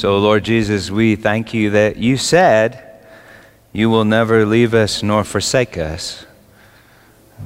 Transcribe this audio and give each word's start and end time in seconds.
So, 0.00 0.16
Lord 0.18 0.44
Jesus, 0.44 0.92
we 0.92 1.16
thank 1.16 1.52
you 1.52 1.70
that 1.70 1.96
you 1.96 2.18
said 2.18 3.00
you 3.72 3.90
will 3.90 4.04
never 4.04 4.46
leave 4.46 4.72
us 4.72 5.02
nor 5.02 5.24
forsake 5.24 5.76
us. 5.76 6.24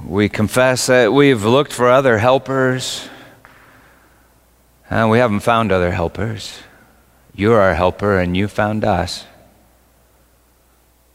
We 0.04 0.28
confess 0.28 0.88
that 0.88 1.15
we've 1.15 1.46
looked 1.46 1.73
for 1.73 1.88
other 1.88 2.18
helpers 2.18 3.08
and 4.91 5.08
we 5.08 5.17
haven't 5.17 5.41
found 5.41 5.73
other 5.73 5.92
helpers. 5.92 6.58
You're 7.34 7.58
our 7.58 7.75
helper 7.75 8.18
and 8.18 8.36
you 8.36 8.48
found 8.48 8.84
us. 8.84 9.25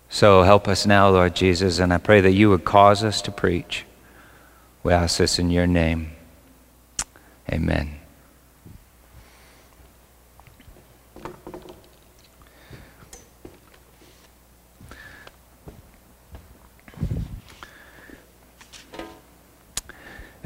So 0.10 0.42
help 0.42 0.68
us 0.68 0.88
now, 0.88 1.08
Lord 1.10 1.36
Jesus, 1.36 1.78
and 1.78 1.94
I 1.94 2.00
pray 2.00 2.20
that 2.20 2.34
you 2.34 2.50
would 2.50 2.66
cause 2.66 3.04
us 3.04 3.22
to 3.22 3.32
preach. 3.32 3.86
We 4.82 4.92
ask 4.92 5.20
this 5.20 5.38
in 5.38 5.52
your 5.52 5.68
name. 5.68 6.14
Amen. 7.54 8.00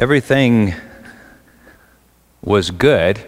Everything 0.01 0.73
was 2.41 2.71
good. 2.71 3.23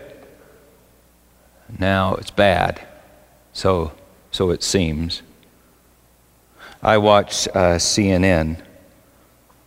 Now 1.77 2.16
it's 2.16 2.31
bad. 2.31 2.84
So, 3.54 3.91
so 4.31 4.50
it 4.50 4.64
seems. 4.64 5.22
I 6.81 6.98
watch 6.98 7.48
uh, 7.50 7.78
CNN, 7.78 8.58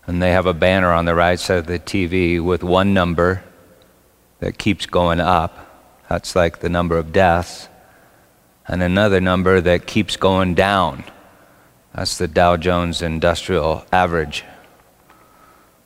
and 0.09 0.21
they 0.21 0.33
have 0.33 0.47
a 0.47 0.53
banner 0.53 0.91
on 0.91 1.05
the 1.05 1.15
right 1.15 1.39
side 1.39 1.59
of 1.59 1.67
the 1.67 1.79
TV 1.79 2.43
with 2.43 2.65
one 2.65 2.93
number 2.93 3.45
that 4.41 4.59
keeps 4.59 4.85
going 4.85 5.21
up. 5.21 5.57
That's 6.09 6.35
like 6.35 6.59
the 6.59 6.69
number 6.69 6.99
of 6.99 7.13
deaths. 7.13 7.69
And 8.67 8.83
another 8.83 9.21
number 9.21 9.61
that 9.61 9.87
keeps 9.87 10.17
going 10.17 10.57
down. 10.57 11.05
That's 11.95 12.19
the 12.19 12.27
Dow 12.27 12.57
Jones 12.57 13.01
Industrial 13.01 13.87
Average. 13.93 14.45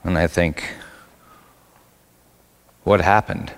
And 0.02 0.16
I 0.16 0.26
think, 0.26 0.79
what 2.90 3.00
happened? 3.00 3.52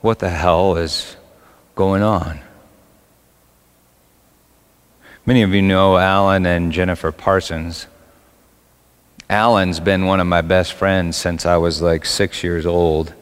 What 0.00 0.20
the 0.20 0.30
hell 0.30 0.76
is 0.76 1.16
going 1.74 2.04
on? 2.04 2.38
Many 5.26 5.42
of 5.42 5.52
you 5.52 5.60
know 5.60 5.98
Alan 5.98 6.46
and 6.46 6.70
Jennifer 6.70 7.10
Parsons. 7.10 7.88
Alan's 9.28 9.80
been 9.80 10.06
one 10.06 10.20
of 10.20 10.28
my 10.28 10.40
best 10.40 10.74
friends 10.74 11.16
since 11.16 11.44
I 11.44 11.56
was 11.56 11.82
like 11.82 12.04
six 12.04 12.44
years 12.44 12.64
old. 12.64 13.12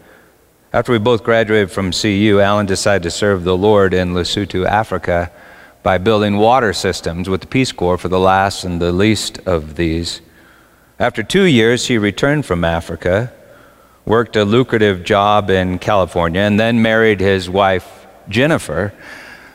After 0.71 0.93
we 0.93 0.99
both 0.99 1.25
graduated 1.25 1.71
from 1.71 1.91
CU, 1.91 2.39
Alan 2.41 2.67
decided 2.67 3.05
to 3.05 3.11
serve 3.11 3.43
the 3.43 3.57
Lord 3.57 3.95
in 3.95 4.13
Lesotho, 4.13 4.67
Africa, 4.67 5.33
by 5.83 5.97
building 5.97 6.37
water 6.37 6.75
systems 6.75 7.27
with 7.27 7.41
the 7.41 7.47
Peace 7.47 7.73
Corps 7.73 7.97
for 7.97 8.09
the 8.09 8.21
last 8.21 8.65
and 8.65 8.83
the 8.83 8.93
least 8.93 9.39
of 9.47 9.77
these. 9.77 10.21
After 10.99 11.23
two 11.23 11.45
years, 11.45 11.87
he 11.87 11.97
returned 11.97 12.45
from 12.45 12.65
Africa 12.65 13.33
worked 14.05 14.37
a 14.37 14.45
lucrative 14.45 15.05
job 15.05 15.51
in 15.51 15.79
California, 15.79 16.41
and 16.41 16.59
then 16.61 16.83
married 16.83 17.21
his 17.21 17.49
wife, 17.49 18.07
Jennifer. 18.29 18.93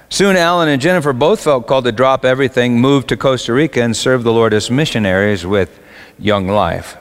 Soon, 0.10 0.36
Alan 0.36 0.70
and 0.70 0.82
Jennifer 0.82 1.14
both 1.14 1.44
felt 1.44 1.68
called 1.68 1.86
to 1.86 1.92
drop 1.92 2.26
everything, 2.26 2.80
move 2.80 3.06
to 3.08 3.18
Costa 3.18 3.54
Rica, 3.54 3.82
and 3.82 3.96
serve 3.96 4.24
the 4.24 4.34
Lord 4.34 4.54
as 4.54 4.72
missionaries 4.72 5.46
with 5.46 5.80
Young 6.18 6.48
Life. 6.48 6.98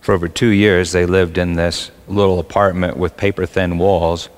For 0.00 0.12
over 0.12 0.26
two 0.26 0.48
years, 0.48 0.92
they 0.92 1.06
lived 1.06 1.38
in 1.38 1.52
this 1.54 1.90
little 2.08 2.38
apartment 2.38 2.96
with 2.96 3.16
paper 3.16 3.46
thin 3.46 3.78
walls. 3.78 4.28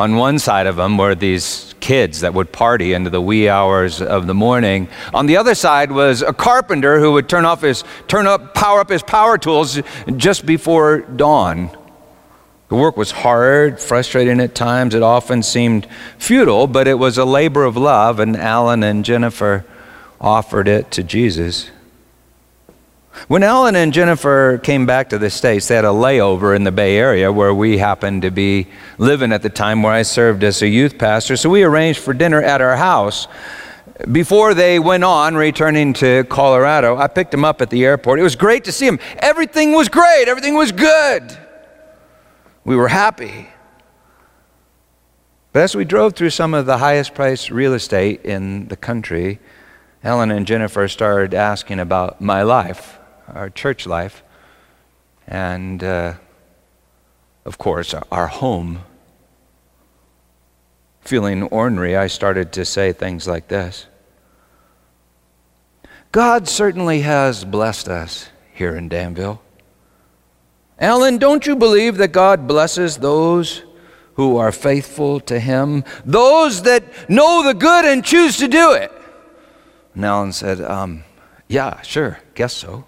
On 0.00 0.16
one 0.16 0.38
side 0.38 0.66
of 0.66 0.76
them 0.76 0.96
were 0.96 1.14
these 1.14 1.74
kids 1.80 2.20
that 2.20 2.32
would 2.32 2.52
party 2.52 2.94
into 2.94 3.10
the 3.10 3.20
wee 3.20 3.50
hours 3.50 4.00
of 4.00 4.26
the 4.26 4.32
morning. 4.32 4.88
On 5.12 5.26
the 5.26 5.36
other 5.36 5.54
side 5.54 5.92
was 5.92 6.22
a 6.22 6.32
carpenter 6.32 6.98
who 6.98 7.12
would 7.12 7.28
turn 7.28 7.44
off 7.44 7.60
his 7.60 7.84
turn 8.08 8.26
up 8.26 8.54
power 8.54 8.80
up 8.80 8.88
his 8.88 9.02
power 9.02 9.36
tools 9.36 9.78
just 10.16 10.46
before 10.46 11.00
dawn. 11.00 11.68
The 12.68 12.76
work 12.76 12.96
was 12.96 13.10
hard, 13.10 13.78
frustrating 13.78 14.40
at 14.40 14.54
times. 14.54 14.94
It 14.94 15.02
often 15.02 15.42
seemed 15.42 15.86
futile, 16.16 16.66
but 16.66 16.88
it 16.88 16.98
was 16.98 17.18
a 17.18 17.26
labor 17.26 17.64
of 17.64 17.76
love, 17.76 18.20
and 18.20 18.38
Alan 18.38 18.82
and 18.82 19.04
Jennifer 19.04 19.66
offered 20.18 20.66
it 20.66 20.90
to 20.92 21.02
Jesus. 21.02 21.70
When 23.28 23.42
Alan 23.42 23.76
and 23.76 23.92
Jennifer 23.92 24.58
came 24.58 24.86
back 24.86 25.10
to 25.10 25.18
the 25.18 25.30
States, 25.30 25.68
they 25.68 25.76
had 25.76 25.84
a 25.84 25.88
layover 25.88 26.56
in 26.56 26.64
the 26.64 26.72
Bay 26.72 26.96
Area 26.96 27.30
where 27.30 27.52
we 27.52 27.78
happened 27.78 28.22
to 28.22 28.30
be 28.30 28.66
living 28.98 29.32
at 29.32 29.42
the 29.42 29.50
time 29.50 29.82
where 29.82 29.92
I 29.92 30.02
served 30.02 30.42
as 30.42 30.62
a 30.62 30.68
youth 30.68 30.98
pastor. 30.98 31.36
So 31.36 31.50
we 31.50 31.62
arranged 31.62 32.00
for 32.00 32.14
dinner 32.14 32.42
at 32.42 32.60
our 32.60 32.76
house. 32.76 33.28
Before 34.10 34.54
they 34.54 34.78
went 34.78 35.04
on 35.04 35.34
returning 35.34 35.92
to 35.94 36.24
Colorado, 36.24 36.96
I 36.96 37.08
picked 37.08 37.30
them 37.30 37.44
up 37.44 37.60
at 37.60 37.68
the 37.68 37.84
airport. 37.84 38.18
It 38.18 38.22
was 38.22 38.36
great 38.36 38.64
to 38.64 38.72
see 38.72 38.86
them. 38.86 38.98
Everything 39.18 39.72
was 39.72 39.88
great, 39.88 40.24
everything 40.26 40.54
was 40.54 40.72
good. 40.72 41.36
We 42.64 42.76
were 42.76 42.88
happy. 42.88 43.48
But 45.52 45.62
as 45.64 45.74
we 45.74 45.84
drove 45.84 46.14
through 46.14 46.30
some 46.30 46.54
of 46.54 46.64
the 46.64 46.78
highest 46.78 47.14
priced 47.14 47.50
real 47.50 47.74
estate 47.74 48.24
in 48.24 48.68
the 48.68 48.76
country, 48.76 49.40
Alan 50.02 50.30
and 50.30 50.46
Jennifer 50.46 50.88
started 50.88 51.34
asking 51.34 51.80
about 51.80 52.20
my 52.20 52.42
life 52.42 52.99
our 53.34 53.50
church 53.50 53.86
life, 53.86 54.22
and 55.26 55.82
uh, 55.82 56.14
of 57.44 57.58
course, 57.58 57.94
our 58.10 58.26
home. 58.26 58.80
Feeling 61.00 61.44
ornery, 61.44 61.96
I 61.96 62.06
started 62.08 62.52
to 62.52 62.64
say 62.64 62.92
things 62.92 63.26
like 63.26 63.48
this 63.48 63.86
God 66.12 66.48
certainly 66.48 67.00
has 67.00 67.44
blessed 67.44 67.88
us 67.88 68.28
here 68.52 68.76
in 68.76 68.88
Danville. 68.88 69.40
Alan, 70.78 71.18
don't 71.18 71.46
you 71.46 71.56
believe 71.56 71.98
that 71.98 72.08
God 72.08 72.48
blesses 72.48 72.96
those 72.96 73.62
who 74.14 74.36
are 74.38 74.52
faithful 74.52 75.20
to 75.20 75.38
Him? 75.38 75.84
Those 76.04 76.62
that 76.62 77.08
know 77.08 77.44
the 77.44 77.54
good 77.54 77.84
and 77.84 78.04
choose 78.04 78.38
to 78.38 78.48
do 78.48 78.72
it? 78.72 78.90
And 79.94 80.04
Alan 80.04 80.32
said, 80.32 80.60
um, 80.60 81.04
Yeah, 81.48 81.80
sure, 81.82 82.18
guess 82.34 82.54
so. 82.54 82.86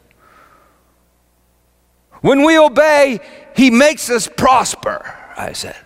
When 2.23 2.45
we 2.45 2.59
obey, 2.59 3.21
He 3.55 3.71
makes 3.71 4.09
us 4.09 4.27
prosper, 4.27 5.15
I 5.37 5.53
said. 5.53 5.77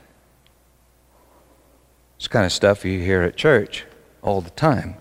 It's 2.17 2.29
kind 2.29 2.47
of 2.47 2.53
stuff 2.53 2.85
you 2.85 3.01
hear 3.01 3.23
at 3.23 3.37
church 3.37 3.85
all 4.23 4.41
the 4.41 4.51
time. 4.51 4.97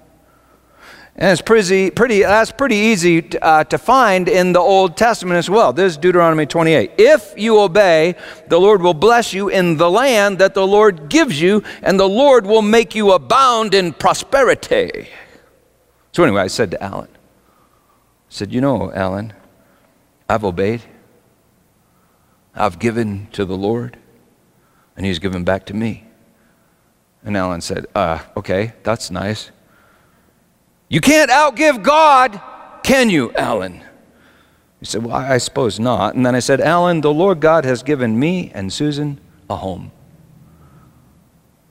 And 1.17 1.31
it's 1.31 1.41
pretty, 1.41 1.91
pretty, 1.91 2.23
that's 2.23 2.51
pretty 2.51 2.75
easy 2.75 3.21
to, 3.21 3.43
uh, 3.43 3.63
to 3.65 3.77
find 3.77 4.27
in 4.27 4.51
the 4.51 4.59
Old 4.59 4.97
Testament 4.97 5.37
as 5.37 5.49
well. 5.49 5.71
This 5.71 5.93
is 5.93 5.97
Deuteronomy 5.97 6.45
28. 6.45 6.91
If 6.97 7.33
you 7.37 7.57
obey, 7.59 8.15
the 8.49 8.59
Lord 8.59 8.81
will 8.81 8.93
bless 8.93 9.33
you 9.33 9.47
in 9.47 9.77
the 9.77 9.89
land 9.89 10.39
that 10.39 10.53
the 10.53 10.67
Lord 10.67 11.07
gives 11.07 11.41
you, 11.41 11.63
and 11.81 11.97
the 11.97 12.09
Lord 12.09 12.45
will 12.45 12.61
make 12.61 12.95
you 12.95 13.13
abound 13.13 13.73
in 13.73 13.93
prosperity. 13.93 15.07
So, 16.11 16.23
anyway, 16.23 16.41
I 16.41 16.47
said 16.47 16.71
to 16.71 16.83
Alan, 16.83 17.09
I 17.09 18.29
said, 18.29 18.53
You 18.53 18.59
know, 18.59 18.91
Alan, 18.91 19.31
I've 20.27 20.43
obeyed. 20.43 20.81
I've 22.55 22.79
given 22.79 23.27
to 23.33 23.45
the 23.45 23.57
Lord, 23.57 23.97
and 24.95 25.05
He's 25.05 25.19
given 25.19 25.43
back 25.43 25.65
to 25.67 25.73
me. 25.73 26.05
And 27.23 27.35
Alan 27.35 27.61
said, 27.61 27.87
uh, 27.95 28.19
okay, 28.37 28.73
that's 28.83 29.11
nice. 29.11 29.51
You 30.87 31.01
can't 31.01 31.31
outgive 31.31 31.83
God, 31.83 32.39
can 32.83 33.09
you, 33.09 33.33
Alan? 33.33 33.81
He 34.79 34.85
said, 34.85 35.03
Well, 35.03 35.15
I 35.15 35.39
suppose 35.39 35.79
not. 35.79 36.13
And 36.13 36.23
then 36.23 36.35
I 36.35 36.39
said, 36.39 36.61
Alan, 36.61 37.01
the 37.01 37.11
Lord 37.11 37.39
God 37.39 37.65
has 37.65 37.81
given 37.81 38.19
me 38.19 38.51
and 38.53 38.71
Susan 38.71 39.19
a 39.49 39.55
home. 39.55 39.91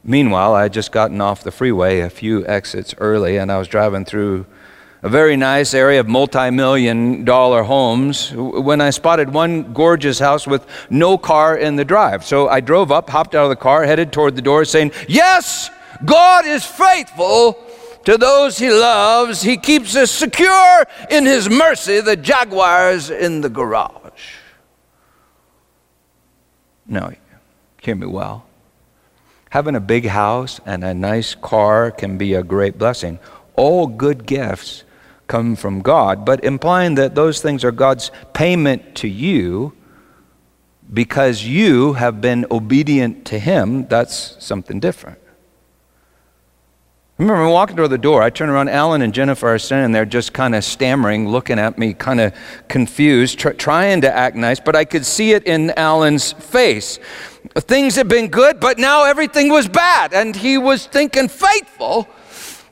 Meanwhile, 0.03 0.55
I 0.55 0.63
had 0.65 0.73
just 0.73 0.91
gotten 0.91 1.21
off 1.21 1.45
the 1.45 1.53
freeway 1.53 2.01
a 2.01 2.11
few 2.11 2.45
exits 2.47 2.95
early, 2.99 3.37
and 3.37 3.53
I 3.53 3.59
was 3.59 3.69
driving 3.69 4.05
through 4.05 4.47
a 5.05 5.09
very 5.11 5.37
nice 5.37 5.75
area 5.75 6.01
of 6.01 6.09
multi 6.09 6.51
million 6.51 7.27
dollar 7.27 7.63
homes 7.63 8.33
when 8.33 8.81
I 8.81 8.89
spotted 8.89 9.35
one 9.35 9.75
gorgeous 9.75 10.19
house 10.19 10.47
with 10.47 10.67
no 10.89 11.19
car 11.19 11.59
in 11.59 11.77
the 11.77 11.85
drive. 11.85 12.25
So 12.25 12.49
I 12.49 12.61
drove 12.61 12.91
up, 12.91 13.11
hopped 13.11 13.35
out 13.35 13.45
of 13.45 13.51
the 13.51 13.57
car, 13.57 13.85
headed 13.85 14.13
toward 14.13 14.35
the 14.35 14.41
door, 14.41 14.65
saying, 14.65 14.93
Yes, 15.07 15.71
God 16.07 16.47
is 16.47 16.65
faithful 16.65 17.63
to 18.07 18.17
those 18.17 18.57
he 18.57 18.71
loves. 18.71 19.43
He 19.43 19.59
keeps 19.59 19.95
us 19.95 20.11
secure 20.11 20.87
in 21.11 21.27
his 21.27 21.51
mercy, 21.51 22.01
the 22.01 22.17
Jaguar's 22.17 23.11
in 23.11 23.43
the 23.43 23.51
garage. 23.51 24.39
Now, 26.87 27.13
hear 27.83 27.95
me 27.95 28.07
well. 28.07 28.47
Having 29.51 29.77
a 29.77 29.81
big 29.81 30.07
house 30.07 30.63
and 30.65 30.83
a 30.83 30.95
nice 30.95 31.35
car 31.35 31.91
can 31.91 32.17
be 32.17 32.33
a 32.33 32.43
great 32.43 32.79
blessing. 32.79 33.19
All 33.55 33.87
good 33.87 34.25
gifts 34.25 34.84
come 35.27 35.57
from 35.57 35.81
God, 35.81 36.25
but 36.25 36.45
implying 36.45 36.95
that 36.97 37.15
those 37.15 37.41
things 37.41 37.65
are 37.65 37.73
God's 37.73 38.11
payment 38.33 38.95
to 38.97 39.09
you 39.09 39.73
because 40.93 41.45
you 41.45 41.95
have 41.95 42.21
been 42.21 42.47
obedient 42.51 43.25
to 43.27 43.39
Him, 43.39 43.87
that's 43.89 44.37
something 44.45 44.81
different. 44.81 45.19
I 47.17 47.23
remember 47.23 47.49
walking 47.49 47.77
toward 47.77 47.91
the 47.91 47.99
door. 47.99 48.23
I 48.23 48.31
turn 48.31 48.49
around. 48.49 48.69
Alan 48.71 49.01
and 49.01 49.15
Jennifer 49.15 49.55
are 49.55 49.59
standing 49.59 49.93
there, 49.93 50.05
just 50.05 50.33
kind 50.33 50.53
of 50.53 50.65
stammering, 50.65 51.29
looking 51.29 51.61
at 51.61 51.79
me, 51.79 51.95
kind 51.95 52.21
of 52.21 52.35
confused, 52.67 53.39
tr- 53.39 53.51
trying 53.51 54.01
to 54.01 54.13
act 54.13 54.35
nice. 54.35 54.59
But 54.59 54.75
I 54.75 54.85
could 54.85 55.07
see 55.07 55.33
it 55.33 55.45
in 55.45 55.71
Alan's 55.77 56.33
face. 56.33 56.99
Things 57.55 57.95
had 57.95 58.09
been 58.09 58.29
good, 58.29 58.59
but 58.59 58.79
now 58.79 59.05
everything 59.05 59.49
was 59.49 59.69
bad, 59.69 60.13
and 60.13 60.35
he 60.35 60.59
was 60.59 60.87
thinking 60.87 61.29
faithful. 61.29 62.09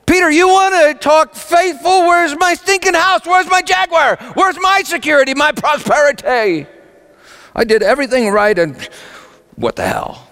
Peter, 0.05 0.29
you 0.29 0.47
want 0.47 0.73
to 0.75 0.93
talk 0.99 1.33
faithful? 1.33 2.01
Where's 2.01 2.35
my 2.37 2.53
stinking 2.53 2.93
house? 2.93 3.25
Where's 3.25 3.49
my 3.49 3.61
Jaguar? 3.61 4.17
Where's 4.33 4.57
my 4.59 4.81
security, 4.83 5.33
my 5.33 5.51
prosperity? 5.51 6.67
I 7.55 7.63
did 7.63 7.83
everything 7.83 8.29
right, 8.29 8.57
and 8.57 8.77
what 9.55 9.75
the 9.75 9.87
hell? 9.87 10.27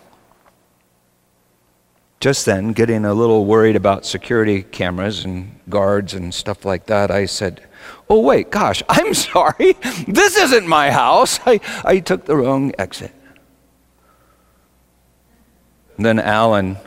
Just 2.19 2.45
then, 2.45 2.73
getting 2.73 3.05
a 3.05 3.13
little 3.13 3.45
worried 3.45 3.75
about 3.75 4.05
security 4.05 4.61
cameras 4.61 5.25
and 5.25 5.59
guards 5.69 6.13
and 6.13 6.33
stuff 6.33 6.65
like 6.65 6.85
that, 6.85 7.09
I 7.09 7.25
said, 7.25 7.67
Oh, 8.09 8.19
wait, 8.19 8.51
gosh, 8.51 8.83
I'm 8.89 9.13
sorry. 9.15 9.73
This 10.07 10.37
isn't 10.37 10.67
my 10.67 10.91
house. 10.91 11.39
I, 11.45 11.59
I 11.83 11.99
took 11.99 12.25
the 12.25 12.35
wrong 12.35 12.73
exit. 12.77 13.13
And 15.97 16.05
then 16.05 16.19
Alan, 16.19 16.77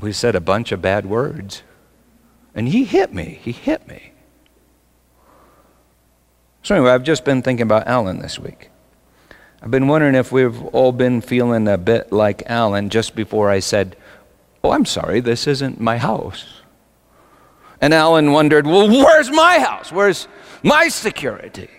we 0.00 0.12
said 0.12 0.34
a 0.34 0.40
bunch 0.40 0.72
of 0.72 0.80
bad 0.80 1.06
words. 1.06 1.62
And 2.54 2.68
he 2.68 2.84
hit 2.84 3.12
me. 3.12 3.38
He 3.42 3.52
hit 3.52 3.86
me. 3.86 4.12
So, 6.62 6.74
anyway, 6.74 6.90
I've 6.90 7.04
just 7.04 7.24
been 7.24 7.42
thinking 7.42 7.62
about 7.62 7.86
Alan 7.86 8.18
this 8.18 8.38
week. 8.38 8.70
I've 9.62 9.70
been 9.70 9.88
wondering 9.88 10.14
if 10.14 10.30
we've 10.30 10.62
all 10.66 10.92
been 10.92 11.20
feeling 11.20 11.66
a 11.66 11.78
bit 11.78 12.12
like 12.12 12.42
Alan 12.46 12.90
just 12.90 13.14
before 13.14 13.50
I 13.50 13.58
said, 13.58 13.96
Oh, 14.62 14.70
I'm 14.70 14.84
sorry, 14.84 15.20
this 15.20 15.46
isn't 15.46 15.80
my 15.80 15.98
house. 15.98 16.62
And 17.80 17.94
Alan 17.94 18.32
wondered, 18.32 18.66
Well, 18.66 18.88
where's 18.88 19.30
my 19.30 19.58
house? 19.58 19.90
Where's 19.90 20.28
my 20.62 20.88
security? 20.88 21.70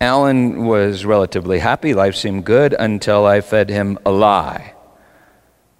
Alan 0.00 0.66
was 0.66 1.04
relatively 1.04 1.58
happy. 1.58 1.92
Life 1.92 2.14
seemed 2.14 2.44
good 2.44 2.74
until 2.78 3.26
I 3.26 3.40
fed 3.40 3.68
him 3.68 3.98
a 4.06 4.10
lie. 4.10 4.74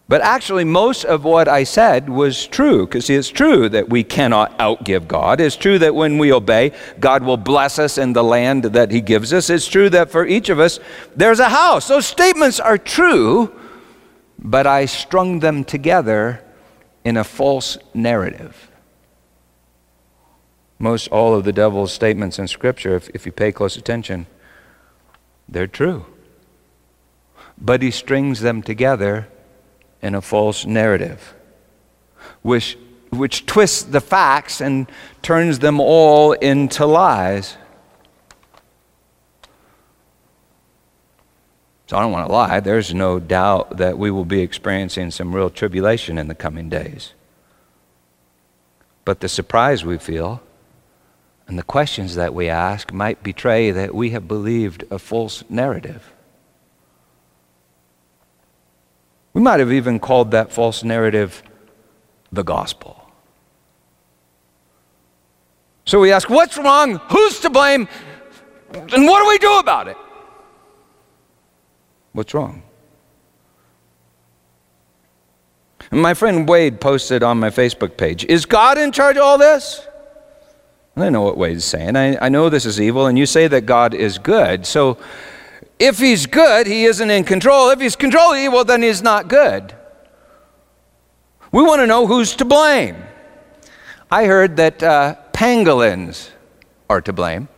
But 0.08 0.22
actually, 0.22 0.64
most 0.64 1.04
of 1.04 1.24
what 1.24 1.48
I 1.48 1.64
said 1.64 2.08
was 2.08 2.46
true, 2.46 2.86
because 2.86 3.10
it's 3.10 3.28
true 3.28 3.68
that 3.68 3.90
we 3.90 4.02
cannot 4.02 4.58
outgive 4.58 5.06
God. 5.06 5.38
It's 5.38 5.54
true 5.54 5.78
that 5.80 5.94
when 5.94 6.16
we 6.16 6.32
obey, 6.32 6.72
God 6.98 7.22
will 7.22 7.36
bless 7.36 7.78
us 7.78 7.98
in 7.98 8.14
the 8.14 8.24
land 8.24 8.64
that 8.64 8.90
He 8.90 9.02
gives 9.02 9.34
us. 9.34 9.50
It's 9.50 9.68
true 9.68 9.90
that 9.90 10.10
for 10.10 10.24
each 10.24 10.48
of 10.48 10.58
us, 10.58 10.80
there's 11.14 11.40
a 11.40 11.50
house. 11.50 11.88
Those 11.88 12.06
statements 12.06 12.58
are 12.58 12.78
true, 12.78 13.54
but 14.38 14.66
I 14.66 14.86
strung 14.86 15.40
them 15.40 15.62
together 15.62 16.42
in 17.04 17.18
a 17.18 17.24
false 17.24 17.76
narrative. 17.92 18.70
Most 20.78 21.08
all 21.08 21.34
of 21.34 21.44
the 21.44 21.52
devil's 21.52 21.92
statements 21.92 22.38
in 22.38 22.48
Scripture, 22.48 22.96
if, 22.96 23.10
if 23.10 23.26
you 23.26 23.32
pay 23.32 23.52
close 23.52 23.76
attention, 23.76 24.26
they're 25.46 25.66
true. 25.66 26.06
But 27.58 27.82
he 27.82 27.90
strings 27.90 28.40
them 28.40 28.62
together 28.62 29.28
in 30.02 30.14
a 30.14 30.20
false 30.20 30.64
narrative, 30.64 31.34
which, 32.42 32.78
which 33.10 33.46
twists 33.46 33.82
the 33.82 34.00
facts 34.00 34.60
and 34.60 34.90
turns 35.22 35.58
them 35.58 35.80
all 35.80 36.32
into 36.32 36.86
lies. 36.86 37.56
So 41.86 41.96
I 41.96 42.02
don't 42.02 42.12
want 42.12 42.26
to 42.26 42.32
lie. 42.32 42.60
There's 42.60 42.92
no 42.92 43.18
doubt 43.18 43.78
that 43.78 43.98
we 43.98 44.10
will 44.10 44.26
be 44.26 44.40
experiencing 44.40 45.10
some 45.10 45.34
real 45.34 45.48
tribulation 45.48 46.18
in 46.18 46.28
the 46.28 46.34
coming 46.34 46.68
days. 46.68 47.14
But 49.06 49.20
the 49.20 49.28
surprise 49.28 49.86
we 49.86 49.96
feel 49.96 50.42
and 51.46 51.58
the 51.58 51.62
questions 51.62 52.14
that 52.16 52.34
we 52.34 52.50
ask 52.50 52.92
might 52.92 53.22
betray 53.22 53.70
that 53.70 53.94
we 53.94 54.10
have 54.10 54.28
believed 54.28 54.84
a 54.90 54.98
false 54.98 55.42
narrative. 55.48 56.12
We 59.38 59.44
might 59.44 59.60
have 59.60 59.70
even 59.70 60.00
called 60.00 60.32
that 60.32 60.52
false 60.52 60.82
narrative 60.82 61.44
the 62.32 62.42
gospel. 62.42 63.08
So 65.84 66.00
we 66.00 66.10
ask, 66.10 66.28
what's 66.28 66.58
wrong? 66.58 66.96
Who's 67.10 67.38
to 67.42 67.48
blame? 67.48 67.86
And 68.72 69.06
what 69.06 69.22
do 69.22 69.28
we 69.28 69.38
do 69.38 69.60
about 69.60 69.86
it? 69.86 69.96
What's 72.14 72.34
wrong? 72.34 72.64
And 75.92 76.02
my 76.02 76.14
friend 76.14 76.48
Wade 76.48 76.80
posted 76.80 77.22
on 77.22 77.38
my 77.38 77.50
Facebook 77.50 77.96
page 77.96 78.24
Is 78.24 78.44
God 78.44 78.76
in 78.76 78.90
charge 78.90 79.16
of 79.16 79.22
all 79.22 79.38
this? 79.38 79.86
I 80.96 81.10
know 81.10 81.22
what 81.22 81.38
Wade's 81.38 81.64
saying. 81.64 81.94
I, 81.94 82.26
I 82.26 82.28
know 82.28 82.48
this 82.48 82.66
is 82.66 82.80
evil, 82.80 83.06
and 83.06 83.16
you 83.16 83.24
say 83.24 83.46
that 83.46 83.66
God 83.66 83.94
is 83.94 84.18
good. 84.18 84.66
So 84.66 84.98
if 85.78 85.98
he's 85.98 86.26
good, 86.26 86.66
he 86.66 86.84
isn't 86.84 87.10
in 87.10 87.24
control. 87.24 87.70
If 87.70 87.80
he's 87.80 87.96
controlling 87.96 88.44
evil, 88.44 88.64
then 88.64 88.82
he's 88.82 89.02
not 89.02 89.28
good. 89.28 89.74
We 91.52 91.62
want 91.62 91.80
to 91.80 91.86
know 91.86 92.06
who's 92.06 92.36
to 92.36 92.44
blame. 92.44 92.96
I 94.10 94.24
heard 94.24 94.56
that 94.56 94.82
uh, 94.82 95.16
pangolins 95.32 96.30
are 96.90 97.00
to 97.02 97.12
blame, 97.12 97.48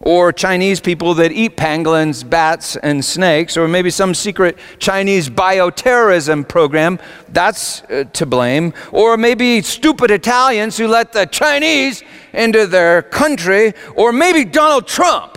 or 0.00 0.32
Chinese 0.32 0.80
people 0.80 1.14
that 1.14 1.32
eat 1.32 1.56
pangolins, 1.56 2.28
bats, 2.28 2.76
and 2.76 3.04
snakes, 3.04 3.56
or 3.56 3.66
maybe 3.66 3.90
some 3.90 4.14
secret 4.14 4.58
Chinese 4.78 5.28
bioterrorism 5.30 6.46
program, 6.46 6.98
that's 7.30 7.82
uh, 7.84 8.04
to 8.12 8.26
blame, 8.26 8.72
or 8.92 9.16
maybe 9.16 9.62
stupid 9.62 10.10
Italians 10.10 10.76
who 10.76 10.86
let 10.86 11.12
the 11.12 11.24
Chinese 11.24 12.02
into 12.32 12.66
their 12.66 13.02
country, 13.02 13.72
or 13.94 14.12
maybe 14.12 14.44
Donald 14.44 14.86
Trump. 14.86 15.35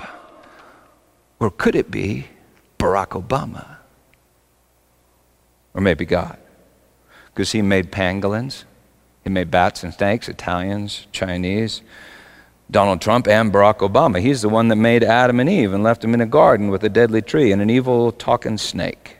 Or 1.39 1.49
could 1.49 1.75
it 1.75 1.89
be 1.89 2.27
Barack 2.77 3.09
Obama? 3.09 3.77
Or 5.73 5.81
maybe 5.81 6.05
God? 6.05 6.37
Because 7.33 7.51
he 7.53 7.61
made 7.61 7.91
pangolins, 7.91 8.65
he 9.23 9.29
made 9.29 9.49
bats 9.49 9.83
and 9.83 9.93
snakes, 9.93 10.27
Italians, 10.27 11.07
Chinese, 11.11 11.81
Donald 12.69 13.01
Trump, 13.01 13.27
and 13.27 13.51
Barack 13.51 13.77
Obama. 13.77 14.19
He's 14.19 14.41
the 14.41 14.49
one 14.49 14.67
that 14.67 14.75
made 14.75 15.03
Adam 15.03 15.39
and 15.39 15.49
Eve 15.49 15.73
and 15.73 15.83
left 15.83 16.01
them 16.01 16.13
in 16.13 16.21
a 16.21 16.25
garden 16.25 16.69
with 16.69 16.83
a 16.83 16.89
deadly 16.89 17.21
tree 17.21 17.51
and 17.51 17.61
an 17.61 17.69
evil 17.69 18.11
talking 18.11 18.57
snake. 18.57 19.17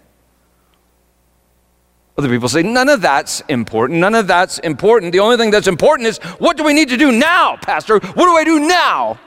Other 2.17 2.27
people 2.27 2.49
say, 2.49 2.63
none 2.63 2.89
of 2.89 2.99
that's 2.99 3.39
important. 3.47 3.99
None 3.99 4.13
of 4.13 4.27
that's 4.27 4.59
important. 4.59 5.13
The 5.13 5.21
only 5.21 5.37
thing 5.37 5.51
that's 5.51 5.67
important 5.67 6.07
is 6.09 6.17
what 6.37 6.57
do 6.57 6.65
we 6.65 6.73
need 6.73 6.89
to 6.89 6.97
do 6.97 7.13
now, 7.13 7.55
Pastor? 7.55 7.99
What 7.99 8.25
do 8.25 8.35
I 8.35 8.43
do 8.43 8.59
now? 8.59 9.17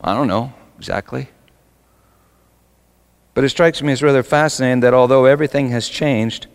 I 0.00 0.14
don't 0.14 0.28
know 0.28 0.52
exactly. 0.82 1.28
But 3.34 3.44
it 3.44 3.50
strikes 3.50 3.80
me 3.80 3.92
as 3.92 4.02
rather 4.02 4.24
fascinating 4.24 4.80
that 4.80 4.92
although 4.92 5.26
everything 5.26 5.68
has 5.68 5.88
changed, 5.88 6.48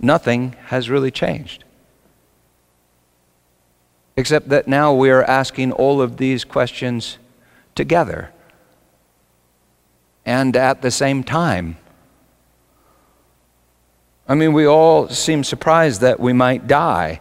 nothing 0.00 0.56
has 0.64 0.90
really 0.90 1.12
changed. 1.12 1.62
Except 4.16 4.48
that 4.48 4.66
now 4.66 4.92
we 4.92 5.10
are 5.10 5.22
asking 5.22 5.70
all 5.70 6.02
of 6.02 6.16
these 6.16 6.42
questions 6.42 7.18
together 7.76 8.32
and 10.26 10.56
at 10.56 10.82
the 10.82 10.90
same 10.90 11.22
time. 11.22 11.76
I 14.26 14.34
mean, 14.34 14.52
we 14.54 14.66
all 14.66 15.08
seem 15.08 15.44
surprised 15.44 16.00
that 16.00 16.18
we 16.18 16.32
might 16.32 16.66
die 16.66 17.20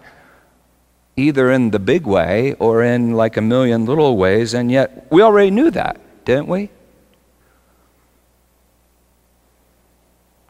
either 1.20 1.52
in 1.52 1.72
the 1.72 1.80
big 1.80 2.08
way 2.08 2.54
or 2.60 2.84
in 2.84 3.14
like 3.14 3.38
a 3.38 3.42
million 3.42 3.86
little 3.86 4.18
ways, 4.18 4.54
and 4.54 4.72
yet 4.72 5.08
we 5.12 5.22
already 5.22 5.52
knew 5.52 5.70
that, 5.72 6.00
didn't 6.26 6.48
we? 6.48 6.70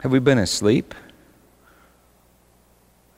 Have 0.00 0.12
we 0.12 0.18
been 0.18 0.38
asleep? 0.38 0.94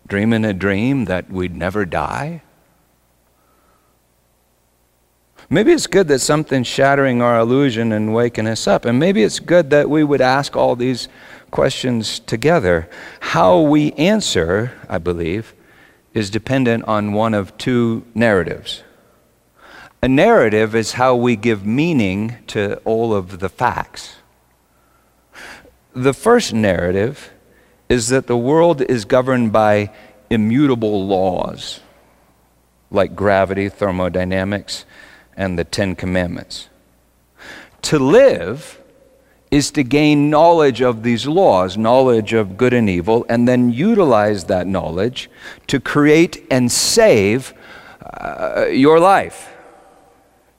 Dreaming 0.09 0.45
a 0.45 0.53
dream 0.53 1.05
that 1.05 1.31
we'd 1.31 1.55
never 1.55 1.85
die? 1.85 2.43
Maybe 5.49 5.73
it's 5.73 5.87
good 5.87 6.09
that 6.09 6.21
something's 6.21 6.67
shattering 6.67 7.21
our 7.21 7.39
illusion 7.39 7.93
and 7.93 8.15
waking 8.15 8.47
us 8.47 8.67
up. 8.67 8.85
And 8.85 8.99
maybe 8.99 9.23
it's 9.23 9.39
good 9.39 9.71
that 9.71 9.91
we 9.91 10.03
would 10.03 10.21
ask 10.23 10.57
all 10.57 10.75
these 10.77 11.09
questions 11.51 12.19
together. 12.21 12.89
How 13.21 13.61
we 13.61 13.93
answer, 13.93 14.73
I 14.89 14.99
believe, 14.99 15.55
is 16.15 16.31
dependent 16.31 16.85
on 16.85 17.13
one 17.13 17.35
of 17.35 17.57
two 17.59 18.05
narratives. 18.15 18.83
A 20.03 20.09
narrative 20.09 20.75
is 20.75 20.93
how 20.93 21.15
we 21.15 21.37
give 21.37 21.65
meaning 21.65 22.37
to 22.49 22.77
all 22.79 23.15
of 23.15 23.39
the 23.39 23.49
facts. 23.49 24.17
The 25.95 26.13
first 26.13 26.53
narrative 26.53 27.31
is 27.89 28.09
that 28.09 28.27
the 28.27 28.37
world 28.37 28.83
is 28.83 29.05
governed 29.05 29.53
by 29.53 29.91
immutable 30.29 31.07
laws, 31.07 31.81
like 32.91 33.15
gravity, 33.15 33.69
thermodynamics, 33.69 34.85
and 35.37 35.59
the 35.59 35.65
Ten 35.65 35.95
Commandments. 35.95 36.69
To 37.83 37.99
live 37.99 38.82
is 39.53 39.71
to 39.71 39.85
gain 39.85 40.31
knowledge 40.31 40.81
of 40.81 41.03
these 41.03 41.27
laws, 41.27 41.77
knowledge 41.77 42.33
of 42.33 42.57
good 42.57 42.73
and 42.73 42.89
evil, 42.89 43.27
and 43.29 43.47
then 43.47 43.71
utilize 43.71 44.45
that 44.45 44.67
knowledge 44.67 45.31
to 45.67 45.79
create 45.79 46.45
and 46.51 46.73
save 46.73 47.53
uh, 48.19 48.65
your 48.71 48.99
life, 48.99 49.53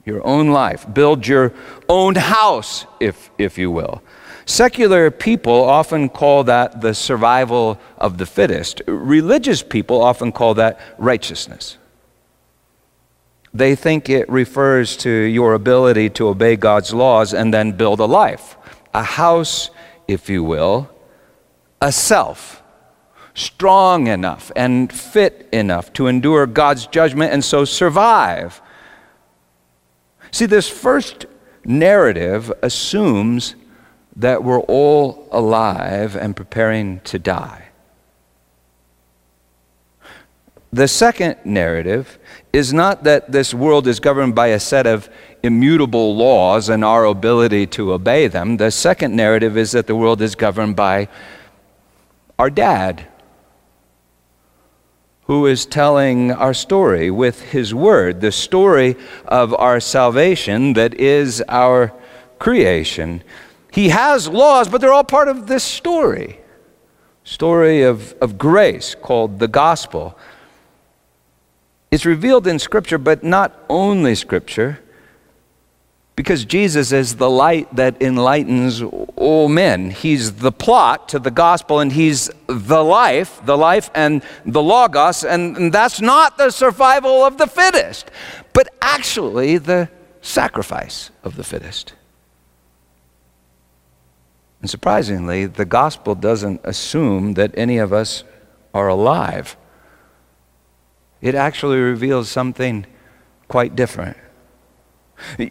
your 0.06 0.26
own 0.26 0.50
life. 0.50 0.86
Build 0.94 1.26
your 1.26 1.54
own 1.90 2.14
house, 2.14 2.86
if, 3.00 3.32
if 3.40 3.58
you 3.58 3.72
will. 3.72 4.04
Secular 4.46 5.10
people 5.10 5.64
often 5.64 6.08
call 6.08 6.44
that 6.44 6.82
the 6.82 6.94
survival 6.94 7.80
of 7.98 8.20
the 8.20 8.28
fittest. 8.28 8.84
Religious 8.86 9.64
people 9.64 10.04
often 10.04 10.32
call 10.32 10.54
that 10.54 10.80
righteousness. 11.00 11.78
They 13.56 13.76
think 13.76 14.08
it 14.10 14.30
refers 14.30 14.96
to 14.98 15.10
your 15.10 15.54
ability 15.54 16.10
to 16.12 16.28
obey 16.28 16.58
God's 16.58 16.94
laws 16.94 17.34
and 17.34 17.54
then 17.54 17.72
build 17.72 18.00
a 18.00 18.06
life, 18.06 18.56
a 18.94 19.04
house, 19.04 19.70
if 20.08 20.30
you 20.30 20.44
will, 20.44 20.90
a 21.82 21.92
self, 21.92 22.62
strong 23.34 24.08
enough 24.08 24.52
and 24.56 24.92
fit 24.92 25.50
enough 25.52 25.92
to 25.94 26.08
endure 26.08 26.46
God's 26.46 26.88
judgment 26.88 27.34
and 27.34 27.44
so 27.44 27.66
survive. 27.66 28.62
See, 30.32 30.46
this 30.46 30.70
first 30.70 31.26
narrative 31.66 32.52
assumes 32.62 33.56
that 34.16 34.44
we're 34.44 34.60
all 34.62 35.28
alive 35.32 36.16
and 36.16 36.36
preparing 36.36 37.00
to 37.02 37.18
die. 37.18 37.70
The 40.72 40.88
second 40.88 41.38
narrative 41.44 42.18
is 42.52 42.74
not 42.74 43.04
that 43.04 43.32
this 43.32 43.54
world 43.54 43.88
is 43.88 44.00
governed 44.00 44.34
by 44.34 44.48
a 44.48 44.60
set 44.60 44.88
of 44.88 45.08
immutable 45.44 46.16
laws 46.16 46.70
and 46.70 46.84
our 46.84 47.06
ability 47.06 47.68
to 47.68 47.94
obey 47.94 48.28
them. 48.28 48.58
The 48.58 48.72
second 48.72 49.16
narrative 49.16 49.58
is 49.58 49.74
that 49.74 49.88
the 49.88 49.96
world 49.96 50.22
is 50.22 50.36
governed 50.36 50.76
by 50.78 51.10
our 52.40 52.50
dad, 52.50 53.06
who 55.26 55.46
is 55.46 55.66
telling 55.66 56.32
our 56.32 56.54
story 56.54 57.12
with 57.12 57.42
his 57.52 57.74
word, 57.74 58.22
the 58.22 58.32
story 58.32 58.96
of 59.26 59.54
our 59.54 59.80
salvation 59.80 60.74
that 60.74 60.94
is 60.96 61.44
our 61.48 61.94
creation. 62.40 63.22
He 63.72 63.90
has 63.90 64.28
laws, 64.28 64.70
but 64.70 64.82
they're 64.82 64.94
all 64.94 65.04
part 65.04 65.28
of 65.28 65.48
this 65.48 65.64
story 65.64 66.40
story 67.24 67.84
of, 67.84 68.14
of 68.22 68.38
grace 68.38 68.96
called 68.96 69.40
the 69.40 69.48
gospel. 69.48 70.18
It's 71.92 72.06
revealed 72.06 72.48
in 72.48 72.60
Scripture, 72.60 72.98
but 72.98 73.24
not 73.24 73.64
only 73.70 74.16
Scripture, 74.16 74.80
because 76.16 76.46
Jesus 76.46 76.92
is 76.92 77.16
the 77.16 77.30
light 77.30 77.76
that 77.76 78.02
enlightens 78.02 78.82
all 79.16 79.48
men. 79.50 79.90
He's 79.90 80.34
the 80.34 80.52
plot 80.52 81.10
to 81.10 81.20
the 81.20 81.32
gospel, 81.32 81.80
and 81.80 81.92
He's 81.92 82.30
the 82.48 82.84
life, 82.84 83.42
the 83.46 83.58
life 83.58 83.90
and 83.96 84.22
the 84.46 84.62
Logos, 84.62 85.24
and, 85.24 85.58
and 85.58 85.74
that's 85.74 86.02
not 86.02 86.38
the 86.38 86.52
survival 86.52 87.26
of 87.26 87.38
the 87.38 87.48
fittest, 87.48 88.12
but 88.54 88.68
actually 88.82 89.58
the 89.58 89.90
sacrifice 90.22 91.10
of 91.24 91.36
the 91.36 91.44
fittest. 91.44 91.94
And 94.62 94.70
surprisingly, 94.70 95.46
the 95.46 95.66
gospel 95.66 96.16
doesn't 96.16 96.62
assume 96.64 97.34
that 97.34 97.52
any 97.58 97.80
of 97.80 97.92
us 97.92 98.24
are 98.74 98.88
alive. 98.88 99.58
It 101.22 101.36
actually 101.36 101.80
reveals 101.80 102.30
something 102.30 102.86
quite 103.48 103.76
different. 103.76 104.18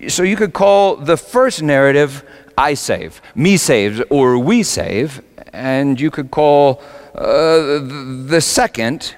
So 0.08 0.22
you 0.22 0.36
could 0.36 0.52
call 0.52 0.96
the 0.96 1.16
first 1.16 1.62
narrative 1.62 2.24
I 2.56 2.74
save, 2.74 3.22
me 3.34 3.56
saves, 3.56 4.00
or 4.10 4.38
we 4.38 4.62
save, 4.62 5.22
and 5.52 6.00
you 6.00 6.10
could 6.10 6.30
call 6.30 6.82
uh, 7.14 7.78
the 8.26 8.40
second 8.40 9.14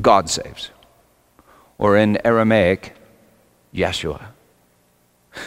God 0.00 0.30
saves, 0.30 0.70
or 1.78 1.96
in 1.96 2.18
Aramaic, 2.24 2.94
Yeshua. 3.74 4.26